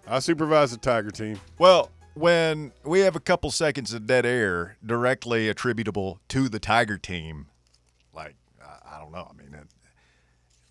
I 0.08 0.20
supervise 0.20 0.72
the 0.72 0.78
Tiger 0.78 1.12
team. 1.12 1.40
Well, 1.58 1.90
when 2.14 2.74
we 2.84 3.00
have 3.02 3.16
a 3.16 3.20
couple 3.20 3.52
seconds 3.52 3.94
of 3.94 4.06
dead 4.06 4.26
air 4.26 4.78
directly 4.86 5.48
attributable 5.48 6.20
to 6.30 6.50
the 6.50 6.60
Tiger 6.60 6.98
team, 6.98 7.48
like 8.14 8.36
I, 8.62 8.96
I 8.96 9.00
don't 9.00 9.12
know. 9.12 9.28
I 9.30 9.34
mean, 9.34 9.54
it 9.54 9.68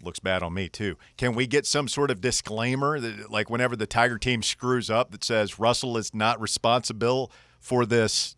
looks 0.02 0.18
bad 0.18 0.42
on 0.42 0.52
me 0.52 0.68
too. 0.68 0.96
Can 1.16 1.34
we 1.34 1.46
get 1.46 1.64
some 1.66 1.88
sort 1.88 2.10
of 2.10 2.20
disclaimer 2.20 3.00
that, 3.00 3.30
like, 3.30 3.48
whenever 3.48 3.76
the 3.76 3.86
Tiger 3.86 4.18
team 4.18 4.42
screws 4.42 4.90
up, 4.90 5.10
that 5.12 5.24
says 5.24 5.58
Russell 5.58 5.96
is 5.96 6.14
not 6.14 6.40
responsible 6.40 7.30
for 7.58 7.86
this 7.86 8.36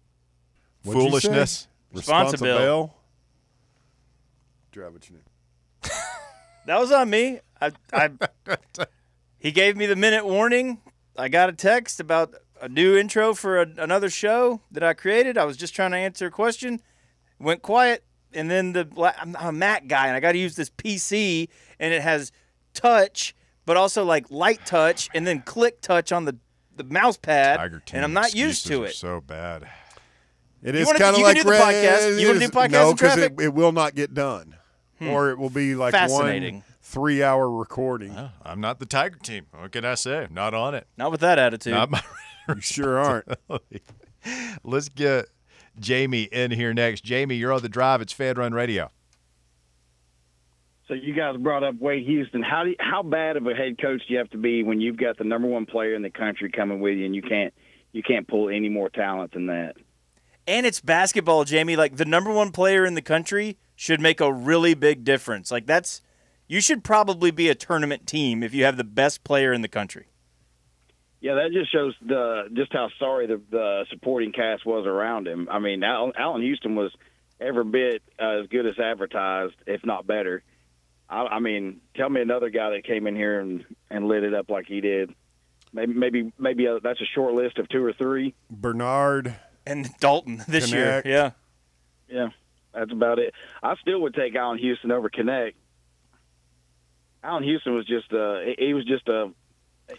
What'd 0.84 1.02
you 1.02 1.06
say? 1.06 1.10
foolishness? 1.10 1.68
Responsible. 1.92 2.94
Responsible. 4.74 4.82
Drive 4.82 4.92
what 4.92 5.08
you 5.08 5.16
need. 5.16 5.92
That 6.66 6.78
was 6.78 6.92
on 6.92 7.10
me. 7.10 7.40
I, 7.60 7.72
I 7.92 8.10
he 9.38 9.50
gave 9.50 9.76
me 9.76 9.86
the 9.86 9.96
minute 9.96 10.24
warning. 10.24 10.80
I 11.16 11.28
got 11.28 11.48
a 11.48 11.52
text 11.52 11.98
about 11.98 12.34
a 12.60 12.68
new 12.68 12.96
intro 12.96 13.34
for 13.34 13.60
a, 13.60 13.66
another 13.78 14.08
show 14.08 14.60
that 14.70 14.84
I 14.84 14.94
created. 14.94 15.36
I 15.36 15.44
was 15.44 15.56
just 15.56 15.74
trying 15.74 15.90
to 15.90 15.96
answer 15.96 16.26
a 16.26 16.30
question. 16.30 16.80
Went 17.40 17.62
quiet, 17.62 18.04
and 18.32 18.48
then 18.48 18.72
the 18.74 18.88
I'm 19.20 19.34
I'm 19.36 19.46
a 19.48 19.52
Mac 19.52 19.88
guy, 19.88 20.06
and 20.06 20.14
I 20.16 20.20
got 20.20 20.32
to 20.32 20.38
use 20.38 20.54
this 20.54 20.70
PC, 20.70 21.48
and 21.80 21.92
it 21.92 22.02
has 22.02 22.30
touch, 22.74 23.34
but 23.66 23.76
also 23.76 24.04
like 24.04 24.30
light 24.30 24.64
touch, 24.64 25.08
and 25.12 25.26
then 25.26 25.42
click 25.42 25.80
touch 25.80 26.12
on 26.12 26.24
the 26.26 26.36
the 26.76 26.84
mouse 26.84 27.16
pad, 27.16 27.82
and 27.92 28.04
I'm 28.04 28.12
not 28.12 28.34
used 28.36 28.68
to 28.68 28.84
it. 28.84 28.94
So 28.94 29.20
bad. 29.20 29.68
It 30.62 30.76
You 30.76 30.82
is 30.82 30.92
kind 30.92 31.16
of 31.16 31.22
like 31.22 31.36
do 31.36 31.42
the 31.42 31.50
podcast. 31.50 32.20
You 32.20 32.28
wanna 32.28 32.38
do 32.38 32.48
podcast 32.48 32.70
No, 32.70 32.94
traffic? 32.94 33.32
it, 33.36 33.44
it 33.46 33.54
will 33.54 33.72
not 33.72 33.96
get 33.96 34.14
done, 34.14 34.54
Hmm. 35.02 35.10
or 35.10 35.30
it 35.30 35.38
will 35.38 35.50
be 35.50 35.74
like 35.74 35.94
one 36.10 36.62
three-hour 36.80 37.50
recording. 37.50 38.16
Oh, 38.16 38.30
I'm 38.44 38.60
not 38.60 38.78
the 38.78 38.86
Tiger 38.86 39.18
team. 39.18 39.46
What 39.56 39.72
can 39.72 39.84
I 39.84 39.94
say? 39.94 40.28
Not 40.30 40.54
on 40.54 40.74
it. 40.74 40.86
Not 40.96 41.10
with 41.10 41.20
that 41.20 41.38
attitude. 41.38 41.72
Not 41.72 41.90
my 41.90 42.02
You 42.48 42.60
sure 42.60 42.98
aren't. 42.98 43.28
Let's 44.64 44.88
get 44.88 45.26
Jamie 45.78 46.24
in 46.24 46.50
here 46.50 46.74
next. 46.74 47.02
Jamie, 47.02 47.36
you're 47.36 47.52
on 47.52 47.62
the 47.62 47.68
drive. 47.68 48.00
It's 48.00 48.12
Fan 48.12 48.36
Run 48.36 48.52
Radio. 48.52 48.90
So 50.88 50.94
you 50.94 51.14
guys 51.14 51.36
brought 51.36 51.62
up 51.62 51.76
Wade 51.80 52.04
Houston. 52.06 52.42
How 52.42 52.64
do 52.64 52.70
you, 52.70 52.76
how 52.78 53.02
bad 53.02 53.36
of 53.36 53.46
a 53.46 53.54
head 53.54 53.80
coach 53.80 54.02
do 54.06 54.12
you 54.12 54.18
have 54.18 54.28
to 54.30 54.38
be 54.38 54.62
when 54.62 54.80
you've 54.80 54.98
got 54.98 55.16
the 55.16 55.24
number 55.24 55.48
one 55.48 55.64
player 55.64 55.94
in 55.94 56.02
the 56.02 56.10
country 56.10 56.50
coming 56.50 56.80
with 56.80 56.98
you, 56.98 57.06
and 57.06 57.14
you 57.14 57.22
can't 57.22 57.54
you 57.92 58.02
can't 58.02 58.26
pull 58.28 58.48
any 58.50 58.68
more 58.68 58.90
talent 58.90 59.32
than 59.32 59.46
that? 59.46 59.76
And 60.46 60.66
it's 60.66 60.80
basketball, 60.80 61.44
Jamie. 61.44 61.76
Like 61.76 61.96
the 61.96 62.04
number 62.04 62.32
one 62.32 62.50
player 62.50 62.84
in 62.84 62.94
the 62.94 63.02
country 63.02 63.56
should 63.82 64.00
make 64.00 64.20
a 64.20 64.32
really 64.32 64.74
big 64.74 65.02
difference. 65.02 65.50
Like 65.50 65.66
that's 65.66 66.02
you 66.46 66.60
should 66.60 66.84
probably 66.84 67.32
be 67.32 67.48
a 67.48 67.54
tournament 67.56 68.06
team 68.06 68.44
if 68.44 68.54
you 68.54 68.64
have 68.64 68.76
the 68.76 68.84
best 68.84 69.24
player 69.24 69.52
in 69.52 69.60
the 69.60 69.68
country. 69.68 70.06
Yeah, 71.20 71.34
that 71.34 71.50
just 71.52 71.72
shows 71.72 71.92
the 72.00 72.44
just 72.52 72.72
how 72.72 72.90
sorry 73.00 73.26
the, 73.26 73.40
the 73.50 73.84
supporting 73.90 74.30
cast 74.30 74.64
was 74.64 74.86
around 74.86 75.26
him. 75.26 75.48
I 75.50 75.58
mean, 75.58 75.82
Allan, 75.82 76.12
Allan 76.16 76.42
Houston 76.42 76.76
was 76.76 76.92
every 77.40 77.64
bit 77.64 78.02
uh, 78.20 78.42
as 78.42 78.46
good 78.46 78.66
as 78.66 78.78
advertised, 78.78 79.54
if 79.66 79.84
not 79.84 80.06
better. 80.06 80.44
I, 81.10 81.22
I 81.22 81.38
mean, 81.40 81.80
tell 81.96 82.08
me 82.08 82.20
another 82.20 82.50
guy 82.50 82.70
that 82.70 82.84
came 82.84 83.08
in 83.08 83.16
here 83.16 83.40
and, 83.40 83.64
and 83.90 84.06
lit 84.06 84.22
it 84.22 84.32
up 84.32 84.48
like 84.48 84.66
he 84.66 84.80
did. 84.80 85.12
Maybe 85.72 85.92
maybe 85.92 86.32
maybe 86.38 86.66
a, 86.66 86.78
that's 86.78 87.00
a 87.00 87.06
short 87.16 87.34
list 87.34 87.58
of 87.58 87.68
two 87.68 87.84
or 87.84 87.92
three. 87.92 88.32
Bernard. 88.48 89.34
And 89.66 89.90
Dalton 89.98 90.42
this 90.46 90.70
Knecht. 90.70 90.72
year, 90.72 91.02
yeah. 91.04 91.30
Yeah, 92.08 92.28
that's 92.74 92.92
about 92.92 93.18
it. 93.18 93.34
I 93.62 93.76
still 93.76 94.00
would 94.02 94.14
take 94.14 94.34
Allan 94.34 94.58
Houston 94.58 94.90
over 94.90 95.08
Knecht. 95.10 95.54
Allan 97.24 97.42
Houston 97.44 97.74
was 97.74 97.86
just 97.86 98.12
uh 98.12 98.40
he- 98.40 98.66
he 98.66 98.74
was 98.74 98.84
just 98.84 99.08
a 99.08 99.30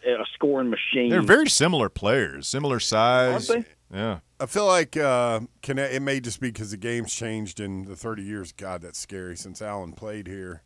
a 0.05 0.25
scoring 0.33 0.69
machine. 0.69 1.09
They're 1.09 1.21
very 1.21 1.49
similar 1.49 1.89
players, 1.89 2.47
similar 2.47 2.79
size. 2.79 3.49
Aren't 3.49 3.67
Yeah. 3.93 4.19
I 4.39 4.45
feel 4.47 4.65
like 4.65 4.97
uh, 4.97 5.41
Knecht, 5.61 5.93
it 5.93 6.01
may 6.01 6.19
just 6.19 6.39
be 6.41 6.47
because 6.49 6.71
the 6.71 6.77
game's 6.77 7.13
changed 7.13 7.59
in 7.59 7.83
the 7.85 7.95
30 7.95 8.23
years. 8.23 8.51
God, 8.51 8.81
that's 8.81 8.97
scary 8.99 9.37
since 9.37 9.61
Allan 9.61 9.93
played 9.93 10.27
here. 10.27 10.63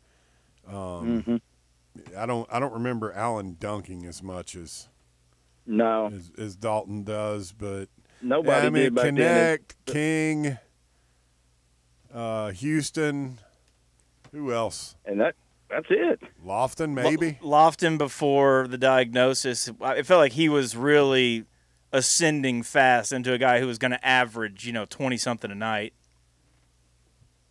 Um, 0.67 1.23
Mhm. 1.23 1.41
I 2.17 2.25
don't 2.25 2.47
I 2.51 2.59
don't 2.59 2.73
remember 2.73 3.11
Allan 3.13 3.57
dunking 3.59 4.05
as 4.05 4.21
much 4.23 4.55
as 4.55 4.87
No, 5.65 6.07
as, 6.07 6.31
as 6.37 6.55
Dalton 6.55 7.03
does, 7.03 7.51
but 7.51 7.89
nobody 8.21 8.49
yeah, 8.49 8.65
I 8.65 8.69
mean 8.69 8.83
did 8.83 8.95
back 8.95 9.03
then. 9.03 9.15
Knecht, 9.15 9.75
King, 9.85 10.57
uh, 12.13 12.51
Houston, 12.51 13.39
who 14.31 14.53
else? 14.53 14.95
and 15.05 15.19
that 15.19 15.35
that's 15.69 15.87
it. 15.89 16.21
Lofton, 16.45 16.93
maybe. 16.93 17.39
Lofton 17.41 17.97
before 17.97 18.67
the 18.67 18.77
diagnosis, 18.77 19.67
it 19.67 20.05
felt 20.05 20.19
like 20.19 20.31
he 20.33 20.47
was 20.47 20.75
really 20.77 21.45
ascending 21.91 22.63
fast 22.63 23.11
into 23.11 23.33
a 23.33 23.37
guy 23.37 23.59
who 23.59 23.67
was 23.67 23.77
going 23.77 23.91
to 23.91 24.05
average, 24.05 24.65
you 24.65 24.71
know, 24.71 24.85
twenty 24.85 25.17
something 25.17 25.51
a 25.51 25.55
night. 25.55 25.93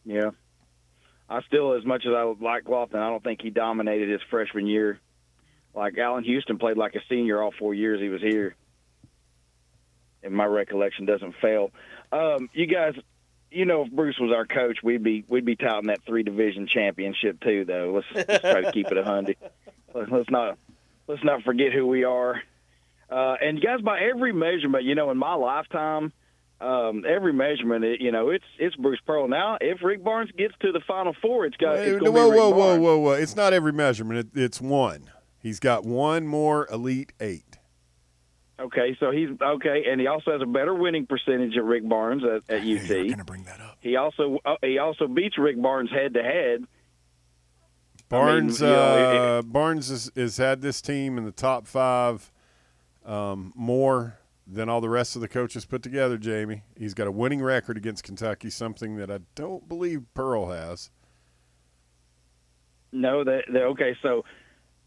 Yeah. 0.05 0.31
I 1.29 1.43
still, 1.43 1.75
as 1.75 1.85
much 1.85 2.07
as 2.07 2.13
I 2.15 2.23
like 2.41 2.65
Lofton, 2.65 2.97
I 2.97 3.11
don't 3.11 3.25
think 3.25 3.43
he 3.43 3.51
dominated 3.51 4.09
his 4.09 4.21
freshman 4.31 4.67
year. 4.67 5.01
Like 5.75 5.99
Allan 5.99 6.25
Houston 6.25 6.59
played 6.59 6.79
like 6.79 6.95
a 6.95 7.01
senior 7.09 7.43
all 7.43 7.53
four 7.59 7.75
years 7.75 8.01
he 8.01 8.09
was 8.09 8.23
here. 8.23 8.55
And 10.23 10.33
my 10.33 10.45
recollection 10.45 11.05
doesn't 11.05 11.35
fail. 11.43 11.71
Um, 12.13 12.49
you 12.53 12.67
guys, 12.67 12.95
you 13.51 13.65
know, 13.65 13.83
if 13.83 13.93
Bruce 13.93 14.19
was 14.19 14.33
our 14.35 14.47
coach, 14.47 14.79
we'd 14.83 15.03
be 15.03 15.25
we'd 15.29 15.45
be 15.45 15.57
touting 15.57 15.89
that 15.89 16.03
three 16.07 16.23
division 16.23 16.67
championship 16.67 17.41
too. 17.41 17.65
Though 17.65 18.03
let's, 18.15 18.29
let's 18.29 18.41
try 18.43 18.61
to 18.63 18.73
keep 18.73 18.91
it 18.91 18.99
a 18.99 19.05
hundred. 19.05 19.37
Let's, 19.95 20.31
not 20.31 20.59
let's 21.07 21.25
not 21.25 21.43
forget 21.43 21.73
who 21.73 21.87
we 21.87 22.05
are. 22.05 22.43
Uh, 23.11 23.37
and 23.41 23.63
guys, 23.63 23.81
by 23.81 24.01
every 24.01 24.33
measurement, 24.33 24.85
you 24.85 24.95
know, 24.95 25.11
in 25.11 25.17
my 25.17 25.35
lifetime, 25.35 26.13
um, 26.61 27.05
every 27.09 27.33
measurement, 27.33 27.85
it, 27.85 28.01
you 28.01 28.11
know, 28.13 28.31
it's 28.31 28.45
it's 28.59 28.75
Bruce 28.77 29.01
Pearl. 29.07 29.29
Now, 29.29 29.59
if 29.61 29.83
Rick 29.83 30.03
Barnes 30.03 30.31
gets 30.37 30.55
to 30.61 30.73
the 30.73 30.81
Final 30.81 31.15
Four, 31.23 31.47
it's 31.47 31.57
got 31.57 31.77
Wait, 31.77 31.89
it's 31.89 32.03
whoa, 32.03 32.11
whoa, 32.11 32.29
whoa, 32.29 32.51
Barnes. 32.51 32.83
whoa, 32.83 32.99
whoa! 32.99 33.13
It's 33.13 33.37
not 33.37 33.53
every 33.53 33.73
measurement. 33.73 34.31
It, 34.35 34.41
it's 34.41 34.61
one. 34.61 35.11
He's 35.39 35.61
got 35.61 35.85
one 35.85 36.27
more 36.27 36.67
Elite 36.73 37.13
Eight. 37.21 37.59
Okay, 38.59 38.97
so 38.99 39.11
he's 39.11 39.29
okay, 39.41 39.85
and 39.91 40.01
he 40.01 40.07
also 40.07 40.33
has 40.33 40.41
a 40.41 40.47
better 40.47 40.75
winning 40.75 41.07
percentage 41.07 41.57
at 41.57 41.65
Rick 41.65 41.87
Barnes 41.87 42.23
at, 42.25 42.43
at 42.49 42.63
UT. 42.63 42.89
going 42.89 43.19
to 43.19 43.25
bring 43.25 43.43
that 43.45 43.61
up. 43.61 43.77
He 43.81 43.97
also 43.97 44.39
uh, 44.47 44.57
he 44.63 44.79
also 44.79 45.07
beats 45.07 45.37
Rick 45.37 45.61
Barnes 45.61 45.91
head 45.91 46.15
to 46.15 46.23
head. 46.23 46.65
Barnes, 48.09 48.61
you 48.61 48.67
know, 48.67 48.73
uh, 48.73 49.43
Barnes 49.43 49.89
has, 49.89 50.11
has 50.17 50.37
had 50.37 50.63
this 50.63 50.81
team 50.81 51.19
in 51.19 51.25
the 51.25 51.33
top 51.33 51.67
five 51.67 52.31
um, 53.05 53.53
more 53.57 54.19
than 54.47 54.69
all 54.69 54.81
the 54.81 54.89
rest 54.89 55.17
of 55.17 55.23
the 55.23 55.29
coaches 55.29 55.65
put 55.65 55.83
together. 55.83 56.17
Jamie, 56.17 56.63
he's 56.79 56.95
got 56.95 57.09
a 57.09 57.13
winning 57.13 57.43
record 57.43 57.77
against 57.77 58.05
Kentucky, 58.05 58.49
something 58.49 58.97
that 58.97 59.11
I 59.11 59.19
don't 59.35 59.69
believe 59.69 60.03
Pearl 60.15 60.51
has. 60.51 60.91
No, 62.93 63.25
that- 63.25 63.45
okay. 63.55 63.97
So 64.03 64.25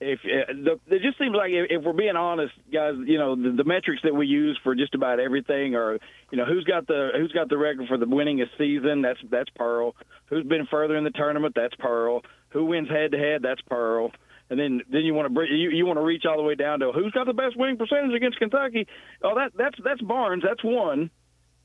if 0.01 0.19
uh, 0.23 0.53
the, 0.53 0.95
it 0.95 1.01
just 1.01 1.17
seems 1.17 1.35
like 1.35 1.51
if, 1.51 1.83
we're 1.83 1.93
being 1.93 2.15
honest, 2.15 2.53
guys, 2.71 2.93
you 3.05 3.17
know 3.17 3.35
the, 3.35 3.51
the 3.57 3.63
metrics 3.63 4.01
that 4.03 4.15
we 4.15 4.27
use 4.27 4.57
for 4.63 4.73
just 4.75 4.95
about 4.95 5.19
everything 5.19 5.75
are, 5.75 5.99
you 6.31 6.37
know, 6.37 6.45
who's 6.45 6.63
got 6.63 6.87
the 6.87 7.09
who's 7.17 7.31
got 7.33 7.49
the 7.49 7.57
record 7.57 7.87
for 7.87 7.97
the 7.97 8.05
winningest 8.05 8.57
season? 8.57 9.01
That's 9.01 9.19
that's 9.29 9.49
Pearl. 9.55 9.95
Who's 10.27 10.45
been 10.45 10.67
further 10.71 10.95
in 10.95 11.03
the 11.03 11.11
tournament? 11.11 11.53
That's 11.55 11.75
Pearl. 11.75 12.21
Who 12.49 12.65
wins 12.65 12.89
head 12.89 13.11
to 13.11 13.17
head? 13.17 13.41
That's 13.41 13.61
Pearl. 13.69 14.11
and 14.49 14.59
then 14.59 14.81
then 14.91 15.01
you 15.01 15.13
want 15.13 15.33
to 15.33 15.41
you, 15.53 15.69
you 15.69 15.85
want 15.85 15.97
to 15.97 16.03
reach 16.03 16.23
all 16.25 16.37
the 16.37 16.43
way 16.43 16.55
down 16.55 16.79
to 16.79 16.91
who's 16.91 17.11
got 17.11 17.25
the 17.27 17.33
best 17.33 17.57
winning 17.57 17.77
percentage 17.77 18.15
against 18.15 18.39
Kentucky. 18.39 18.87
Oh, 19.23 19.35
that 19.35 19.51
that's 19.57 19.77
that's 19.83 20.01
Barnes. 20.01 20.43
That's 20.47 20.63
one. 20.63 21.11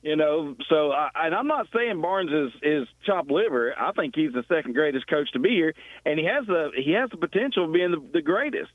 You 0.04 0.16
know, 0.16 0.54
so 0.68 0.92
I, 0.92 1.08
and 1.14 1.34
I'm 1.34 1.46
not 1.46 1.66
saying 1.74 1.98
Barnes 2.02 2.30
is 2.30 2.52
is 2.62 2.86
chopped 3.06 3.30
liver. 3.30 3.74
I 3.78 3.90
think 3.92 4.14
he's 4.14 4.32
the 4.34 4.44
second 4.48 4.74
greatest 4.74 5.06
coach 5.08 5.32
to 5.32 5.38
be 5.38 5.48
here, 5.48 5.72
and 6.04 6.18
he 6.18 6.26
has 6.26 6.46
the 6.46 6.72
he 6.76 6.92
has 6.92 7.08
the 7.10 7.16
potential 7.16 7.64
of 7.64 7.72
being 7.72 7.90
the, 7.90 8.02
the 8.12 8.20
greatest. 8.20 8.70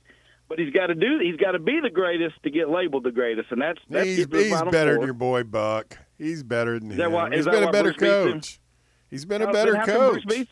But 0.48 0.58
he's 0.58 0.74
got 0.74 0.88
to 0.88 0.96
do 0.96 1.20
he's 1.22 1.36
got 1.38 1.52
to 1.52 1.60
be 1.60 1.80
the 1.84 1.92
greatest 1.92 2.42
to 2.42 2.50
get 2.50 2.68
labeled 2.72 3.04
the 3.04 3.12
greatest, 3.12 3.52
and 3.52 3.62
that's 3.62 3.78
that's 3.92 4.08
He's, 4.08 4.18
get 4.18 4.32
to 4.32 4.38
the 4.38 4.44
he's 4.46 4.54
Final 4.54 4.72
better 4.72 4.92
Four. 4.96 5.02
than 5.02 5.08
your 5.08 5.14
boy 5.14 5.44
Buck. 5.44 6.00
He's 6.18 6.42
better 6.42 6.80
than 6.80 6.90
Is 6.90 6.98
that 6.98 7.06
him. 7.06 7.12
why- 7.12 7.28
is 7.30 7.36
he's 7.36 7.46
that 7.46 7.52
been 7.52 7.64
a 7.64 7.72
better 7.72 7.94
Bruce 7.94 7.98
beats 8.02 8.12
him? 8.26 8.34
coach. 8.34 8.60
He's 9.12 9.26
been 9.26 9.42
a 9.44 9.52
better 9.54 9.72
then 9.74 9.80
how 9.82 9.86
come 9.86 9.96
coach. 9.98 10.26
Bruce 10.26 10.36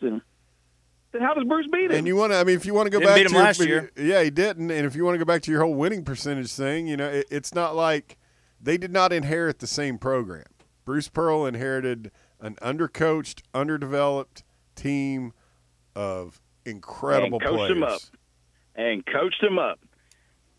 Then 1.10 1.22
how 1.22 1.34
does 1.34 1.44
Bruce 1.44 1.66
beat 1.72 1.86
him? 1.90 1.96
And 1.98 2.06
you 2.06 2.14
want 2.14 2.30
to? 2.32 2.36
I 2.38 2.44
mean, 2.44 2.54
if 2.54 2.64
you 2.64 2.74
want 2.74 2.86
to 2.86 2.90
go 2.90 3.00
Didn't 3.00 3.14
back 3.14 3.16
to 3.16 3.24
him 3.26 3.32
your- 3.34 3.42
last 3.42 3.60
year. 3.60 3.90
yeah, 3.96 4.22
he 4.22 4.30
didn't. 4.30 4.70
And 4.70 4.86
if 4.86 4.94
you 4.94 5.04
want 5.04 5.14
to 5.16 5.18
go 5.18 5.24
back 5.24 5.42
to 5.42 5.50
your 5.50 5.62
whole 5.64 5.74
winning 5.74 6.04
percentage 6.04 6.52
thing, 6.52 6.86
you 6.86 6.96
know, 6.96 7.08
it, 7.08 7.26
it's 7.32 7.52
not 7.52 7.74
like 7.74 8.16
they 8.60 8.76
did 8.78 8.92
not 8.92 9.12
inherit 9.12 9.58
the 9.58 9.66
same 9.66 9.98
program. 9.98 10.44
Bruce 10.88 11.08
Pearl 11.08 11.44
inherited 11.44 12.10
an 12.40 12.54
undercoached, 12.62 13.42
underdeveloped 13.52 14.42
team 14.74 15.34
of 15.94 16.40
incredible 16.64 17.36
And 17.42 17.46
coached 17.46 17.56
players. 17.58 17.76
him 17.76 17.82
up. 17.82 18.00
and 18.74 19.04
coached 19.04 19.42
them 19.42 19.58
up. 19.58 19.80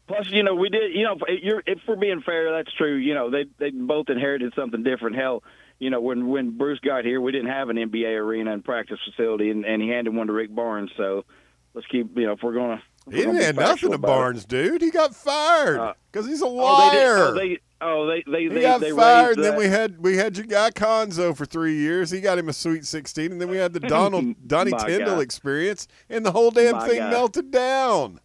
Plus, 0.06 0.30
you 0.30 0.44
know, 0.44 0.54
we 0.54 0.70
did. 0.70 0.94
You 0.94 1.06
know, 1.06 1.18
if, 1.28 1.44
you're, 1.44 1.64
if 1.66 1.80
we're 1.88 1.96
being 1.96 2.22
fair, 2.22 2.52
that's 2.52 2.72
true. 2.74 2.96
You 2.96 3.16
know, 3.16 3.32
they 3.32 3.46
they 3.58 3.72
both 3.72 4.12
inherited 4.12 4.54
something 4.56 4.84
different. 4.84 5.16
Hell, 5.16 5.42
you 5.80 5.90
know, 5.90 6.00
when 6.00 6.28
when 6.28 6.56
Bruce 6.56 6.80
got 6.80 7.06
here, 7.06 7.20
we 7.20 7.32
didn't 7.32 7.50
have 7.50 7.70
an 7.70 7.78
NBA 7.78 8.16
arena 8.16 8.54
and 8.54 8.64
practice 8.64 9.00
facility, 9.06 9.50
and, 9.50 9.66
and 9.66 9.82
he 9.82 9.90
handed 9.90 10.14
one 10.14 10.28
to 10.28 10.34
Rick 10.34 10.54
Barnes. 10.54 10.92
So 10.96 11.26
let's 11.74 11.88
keep. 11.88 12.16
You 12.16 12.28
know, 12.28 12.34
if 12.34 12.44
we're 12.44 12.54
gonna. 12.54 12.84
If 13.12 13.16
He 13.18 13.22
didn't 13.26 13.41
have 13.41 13.55
nothing 13.55 13.89
to 13.89 13.95
about 13.95 14.07
it. 14.07 14.12
Barnes, 14.12 14.45
dude. 14.45 14.82
He 14.82 14.91
got 14.91 15.16
fired 15.16 15.80
Uh, 15.80 15.93
because 16.12 16.28
he's 16.28 16.41
a 16.41 16.45
Oh, 16.45 16.89
they 16.91 16.97
did- 16.97 17.05
liar. 17.05 17.18
oh, 17.28 17.34
they 17.34 17.60
oh 17.82 18.05
they 18.07 18.24
they 18.32 18.41
he 18.43 18.47
they, 18.49 18.62
got 18.62 18.82
they 18.82 18.91
fired, 18.91 19.36
and 19.38 19.45
then 19.45 19.55
we 19.57 19.68
had 19.68 20.01
we 20.03 20.18
had 20.18 20.36
your 20.38 20.45
guy 20.45 20.70
Cuonzo 20.72 21.36
for 21.36 21.45
three 21.45 21.76
years. 21.76 22.12
He 22.12 22.22
got 22.22 22.38
him 22.38 22.49
a 22.49 22.53
Sweet 22.53 22.86
Sixteen, 22.86 23.32
and 23.32 23.39
then 23.41 23.49
we 23.49 23.57
had 23.57 23.74
the 23.74 23.80
Donald 23.97 24.36
Donnie 24.47 24.72
My 24.72 24.78
Tyndall 24.86 25.16
God. 25.16 25.22
experience, 25.22 25.88
and 26.10 26.26
the 26.26 26.32
whole 26.32 26.51
damn 26.51 26.76
My 26.78 26.88
thing 26.88 26.99
God. 26.99 27.12
melted 27.12 27.51
down. 27.51 28.20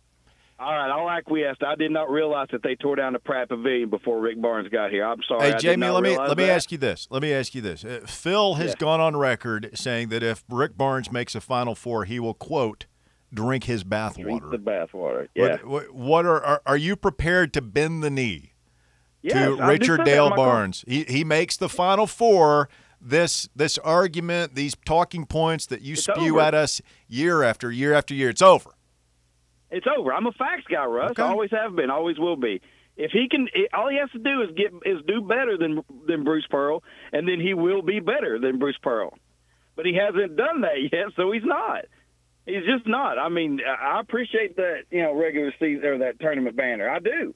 All 0.57 0.73
right, 0.73 0.89
I'll 0.89 1.11
acquiesce. 1.11 1.57
I 1.67 1.75
did 1.75 1.91
not 1.91 2.09
realize 2.09 2.47
that 2.53 2.63
they 2.63 2.77
tore 2.77 2.95
down 2.95 3.13
the 3.15 3.19
Pratt 3.19 3.49
Pavilion 3.49 3.91
before 3.91 4.21
Rick 4.21 4.41
Barnes 4.41 4.69
got 4.69 4.91
here. 4.93 5.05
I'm 5.05 5.21
sorry. 5.27 5.51
Hey 5.51 5.57
Jamie, 5.59 5.89
let 5.89 6.03
me 6.05 6.17
let 6.17 6.39
me 6.39 6.45
that. 6.47 6.53
ask 6.53 6.71
you 6.71 6.79
this. 6.79 7.09
Let 7.11 7.23
me 7.23 7.33
ask 7.33 7.57
you 7.57 7.61
this. 7.61 7.85
Uh, 7.85 8.01
Phil 8.07 8.55
has 8.55 8.71
Yeah. 8.71 8.75
gone 8.79 9.01
on 9.01 9.17
record 9.17 9.71
saying 9.75 10.11
that 10.11 10.23
if 10.23 10.45
Rick 10.49 10.77
Barnes 10.79 11.11
makes 11.11 11.35
a 11.35 11.41
Final 11.41 11.75
Four, 11.75 12.05
he 12.05 12.21
will 12.21 12.35
quote 12.35 12.87
drink 13.35 13.65
his 13.65 13.85
bathwater. 13.85 14.51
the 14.51 14.59
bathwater. 14.59 15.29
Yeah. 15.35 15.57
What, 15.65 15.93
what, 15.95 16.27
are, 16.27 16.43
are 16.43 16.63
are 16.67 16.77
you 16.77 16.97
prepared 16.97 17.53
to 17.55 17.63
bend 17.63 18.03
the 18.03 18.11
knee 18.11 18.53
Yes, 19.23 19.35
to 19.35 19.61
I 19.63 19.69
Richard 19.69 19.99
said 19.99 20.07
that 20.07 20.11
in 20.11 20.31
Dale. 20.31 20.37
Barnes? 20.37 20.85
He 20.87 21.05
he 21.05 21.25
makes 21.25 21.57
the 21.57 21.69
Final 21.69 22.07
Four. 22.07 22.69
This 23.07 23.49
this 23.55 23.77
argument, 23.79 24.55
these 24.55 24.75
talking 24.87 25.27
points 25.27 25.67
that 25.67 25.83
you 25.83 25.93
It's 25.93 26.05
spew 26.05 26.37
over. 26.37 26.41
at 26.41 26.55
us 26.55 26.81
year 27.07 27.43
after 27.43 27.71
year 27.71 27.93
after 27.93 28.15
year, 28.15 28.31
it's 28.31 28.41
over. 28.41 28.71
It's 29.71 29.87
over. 29.99 30.13
I'm 30.13 30.27
a 30.27 30.33
facts 30.33 30.65
guy, 30.71 30.85
Russ. 30.85 31.11
Okay. 31.11 31.23
Always 31.23 31.51
have 31.51 31.75
been. 31.77 31.91
Always 31.91 32.19
will 32.19 32.37
be. 32.37 32.63
If 32.97 33.11
he 33.11 33.29
can, 33.29 33.49
all 33.75 33.89
he 33.91 33.99
has 33.99 34.09
to 34.13 34.19
do 34.21 34.43
is 34.43 34.51
get 34.57 34.73
is 34.87 35.03
do 35.07 35.21
better 35.21 35.59
than 35.59 35.83
than 36.07 36.23
Bruce 36.25 36.47
Pearl, 36.49 36.83
and 37.13 37.29
then 37.29 37.41
he 37.41 37.53
will 37.53 37.83
be 37.83 37.99
better 38.01 38.39
than 38.39 38.59
Bruce 38.59 38.79
Pearl. 38.83 39.13
But 39.77 39.85
he 39.85 39.95
hasn't 39.95 40.37
done 40.37 40.61
that 40.61 40.79
yet, 40.93 41.07
so 41.17 41.33
he's 41.33 41.43
not. 41.45 41.87
He's 42.47 42.65
just 42.65 42.87
not. 42.87 43.19
I 43.19 43.29
mean, 43.29 43.61
I 43.67 44.01
appreciate 44.01 44.57
that 44.57 44.83
you 44.91 45.03
know 45.03 45.15
regular 45.15 45.53
season 45.59 45.85
or 45.85 45.99
that 45.99 46.21
tournament 46.21 46.57
banner. 46.57 46.89
I 46.89 46.99
do. 46.99 47.35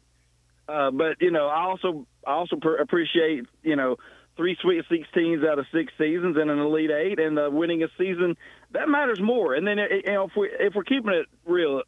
Uh, 0.68 0.90
but 0.90 1.16
you 1.20 1.30
know, 1.30 1.46
I 1.46 1.62
also 1.62 2.06
I 2.26 2.32
also 2.32 2.56
pr- 2.56 2.76
appreciate 2.76 3.46
you 3.62 3.76
know 3.76 3.96
three 4.36 4.56
Sweet 4.60 4.84
Sixteens 4.90 5.44
out 5.44 5.58
of 5.58 5.66
six 5.72 5.92
seasons 5.96 6.36
and 6.38 6.50
an 6.50 6.58
Elite 6.58 6.90
Eight 6.90 7.18
and 7.18 7.38
uh, 7.38 7.48
winning 7.50 7.82
a 7.82 7.88
season 7.96 8.36
that 8.72 8.88
matters 8.88 9.20
more. 9.20 9.54
And 9.54 9.66
then 9.66 9.78
uh, 9.78 9.84
you 9.90 10.12
know 10.12 10.24
if 10.24 10.32
we 10.36 10.50
if 10.60 10.74
we're 10.74 10.84
keeping 10.84 11.12
it 11.12 11.26
real, 11.46 11.82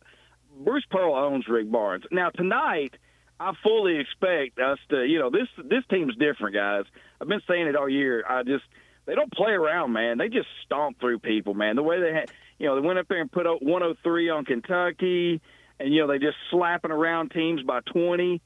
Bruce 0.59 0.85
Pearl 0.91 1.15
owns 1.15 1.47
Rick 1.47 1.71
Barnes. 1.71 2.05
Now 2.11 2.31
tonight, 2.31 2.95
I 3.39 3.53
fully 3.63 3.99
expect 3.99 4.59
us 4.59 4.79
to 4.89 5.05
you 5.05 5.19
know 5.19 5.31
this 5.31 5.49
this 5.59 5.85
team's 5.91 6.17
different, 6.17 6.55
guys. 6.55 6.85
I've 7.21 7.29
been 7.29 7.43
saying 7.47 7.67
it 7.67 7.77
all 7.77 7.89
year. 7.89 8.25
I 8.27 8.45
just 8.45 8.65
they 9.05 9.15
don't 9.15 9.33
play 9.33 9.53
around, 9.53 9.93
man. 9.93 10.19
They 10.19 10.29
just 10.29 10.49
stomp 10.65 11.01
through 11.01 11.19
people, 11.19 11.55
man. 11.55 11.77
The 11.77 11.83
way 11.83 12.01
they 12.01 12.13
had, 12.13 12.31
you 12.61 12.67
know, 12.67 12.81
they 12.81 12.87
went 12.87 13.01
up 13.01 13.09
there 13.09 13.21
and 13.21 13.33
put 13.33 13.49
up 13.49 13.61
103 13.63 14.31
on 14.31 14.45
Kentucky, 14.45 15.41
and 15.81 15.93
you 15.93 16.01
know 16.03 16.07
they 16.07 16.19
just 16.21 16.37
slapping 16.53 16.93
around 16.93 17.33
teams 17.33 17.63
by 17.63 17.81
20 17.93 18.41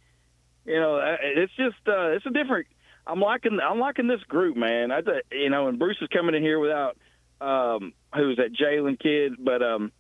you 0.67 0.81
know, 0.81 0.97
uh, 0.97 1.17
it's 1.21 1.53
just 1.57 1.77
uh, 1.87 2.11
it's 2.13 2.27
a 2.27 2.31
different. 2.31 2.67
I'm 3.07 3.21
liking 3.21 3.59
I'm 3.63 3.79
liking 3.79 4.07
this 4.09 4.23
group, 4.29 4.57
man. 4.57 4.91
I 4.91 5.01
you 5.31 5.51
know, 5.51 5.69
and 5.69 5.79
Bruce 5.79 5.99
is 6.01 6.09
coming 6.09 6.35
in 6.35 6.43
here 6.43 6.59
without 6.59 6.97
um, 7.41 7.93
who's 8.15 8.39
that 8.39 8.55
Jalen 8.55 8.99
kid, 8.99 9.35
but 9.39 9.63
um, 9.63 9.93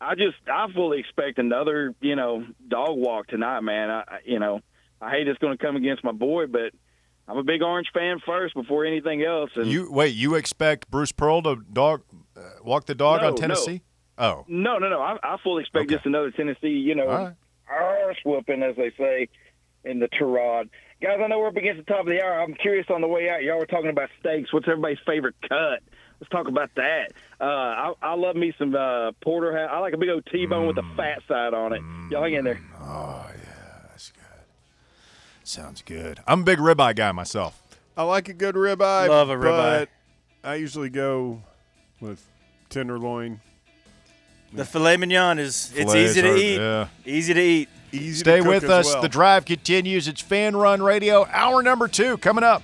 I 0.00 0.16
just 0.16 0.36
I 0.52 0.66
fully 0.74 0.98
expect 0.98 1.38
another 1.38 1.94
you 2.00 2.16
know 2.16 2.44
dog 2.66 2.96
walk 2.98 3.28
tonight, 3.28 3.60
man. 3.60 3.90
I- 3.90 4.20
you 4.24 4.40
know 4.40 4.60
I 5.00 5.10
hate 5.10 5.28
it's 5.28 5.38
going 5.38 5.56
to 5.56 5.64
come 5.64 5.76
against 5.76 6.02
my 6.02 6.12
boy, 6.12 6.46
but 6.46 6.72
I'm 7.28 7.38
a 7.38 7.42
big 7.44 7.62
Orange 7.62 7.88
fan 7.94 8.18
first 8.26 8.54
before 8.54 8.84
anything 8.84 9.22
else. 9.22 9.50
And 9.56 9.66
You 9.66 9.90
wait. 9.90 10.14
You 10.14 10.34
expect 10.34 10.90
Bruce 10.90 11.12
Pearl 11.12 11.42
to 11.42 11.56
dog 11.72 12.02
uh, 12.36 12.40
walk 12.64 12.86
the 12.86 12.94
dog 12.94 13.20
No, 13.22 13.28
on 13.28 13.34
no. 13.34 13.36
Tennessee? 13.40 13.82
Oh, 14.18 14.44
no, 14.48 14.78
no, 14.78 14.88
no. 14.88 15.00
I, 15.00 15.16
I 15.22 15.36
fully 15.42 15.62
expect 15.62 15.84
Okay. 15.86 15.94
just 15.94 16.06
another 16.06 16.30
Tennessee, 16.30 16.68
you 16.68 16.94
know, 16.94 17.06
right. 17.06 17.34
arse 17.68 18.18
whooping, 18.24 18.62
as 18.62 18.76
they 18.76 18.90
say 18.98 19.28
in 19.84 19.98
the 20.00 20.08
Tirade. 20.08 20.68
Guys, 21.00 21.18
I 21.22 21.26
know 21.28 21.38
we're 21.40 21.48
up 21.48 21.56
against 21.56 21.84
the 21.84 21.90
top 21.92 22.00
of 22.00 22.06
the 22.06 22.22
hour. 22.22 22.40
I'm 22.40 22.54
curious 22.54 22.86
on 22.90 23.00
the 23.00 23.08
way 23.08 23.28
out. 23.30 23.42
Y'all 23.42 23.58
were 23.58 23.66
talking 23.66 23.90
about 23.90 24.10
steaks. 24.20 24.52
What's 24.52 24.68
everybody's 24.68 24.98
favorite 25.06 25.34
cut? 25.48 25.80
Let's 26.20 26.30
talk 26.30 26.46
about 26.46 26.70
that. 26.76 27.12
Uh, 27.40 27.44
I, 27.44 27.92
I 28.02 28.14
love 28.14 28.36
me 28.36 28.52
some 28.58 28.76
uh, 28.76 29.10
porterhouse. 29.24 29.70
I 29.72 29.78
like 29.78 29.94
a 29.94 29.96
big 29.98 30.08
old 30.10 30.24
T-bone 30.30 30.68
with 30.68 30.78
a 30.78 30.84
fat 30.96 31.20
side 31.26 31.54
on 31.54 31.72
it. 31.72 31.82
Y'all 32.10 32.22
hang 32.22 32.34
in 32.34 32.44
there. 32.44 32.60
Oh 32.80 33.26
yeah. 33.28 33.41
Sounds 35.52 35.82
good. 35.82 36.18
I'm 36.26 36.40
a 36.40 36.44
big 36.44 36.58
ribeye 36.58 36.96
guy 36.96 37.12
myself. 37.12 37.60
I 37.94 38.04
like 38.04 38.30
a 38.30 38.32
good 38.32 38.54
ribeye. 38.54 39.06
Love 39.08 39.28
a 39.28 39.34
ribeye. 39.34 39.80
but 39.80 39.88
I 40.42 40.54
usually 40.54 40.88
go 40.88 41.42
with 42.00 42.24
tenderloin. 42.70 43.40
The 44.54 44.64
filet 44.64 44.96
mignon 44.96 45.38
is 45.38 45.70
it's 45.76 45.92
Fillets 45.92 46.10
easy 46.12 46.22
to 46.22 46.30
are- 46.30 46.36
eat. 46.36 46.56
Yeah. 46.56 46.88
Easy 47.04 47.34
to 47.34 47.40
eat. 47.42 47.68
Easy 47.92 48.20
Stay 48.20 48.36
to 48.38 48.42
cook 48.44 48.48
with 48.54 48.64
as 48.64 48.70
us. 48.70 48.86
well. 48.94 49.02
The 49.02 49.10
drive 49.10 49.44
continues. 49.44 50.08
It's 50.08 50.22
Fan 50.22 50.56
Run 50.56 50.82
Radio, 50.82 51.26
hour 51.30 51.62
number 51.62 51.86
two 51.86 52.16
coming 52.16 52.44
up. 52.44 52.62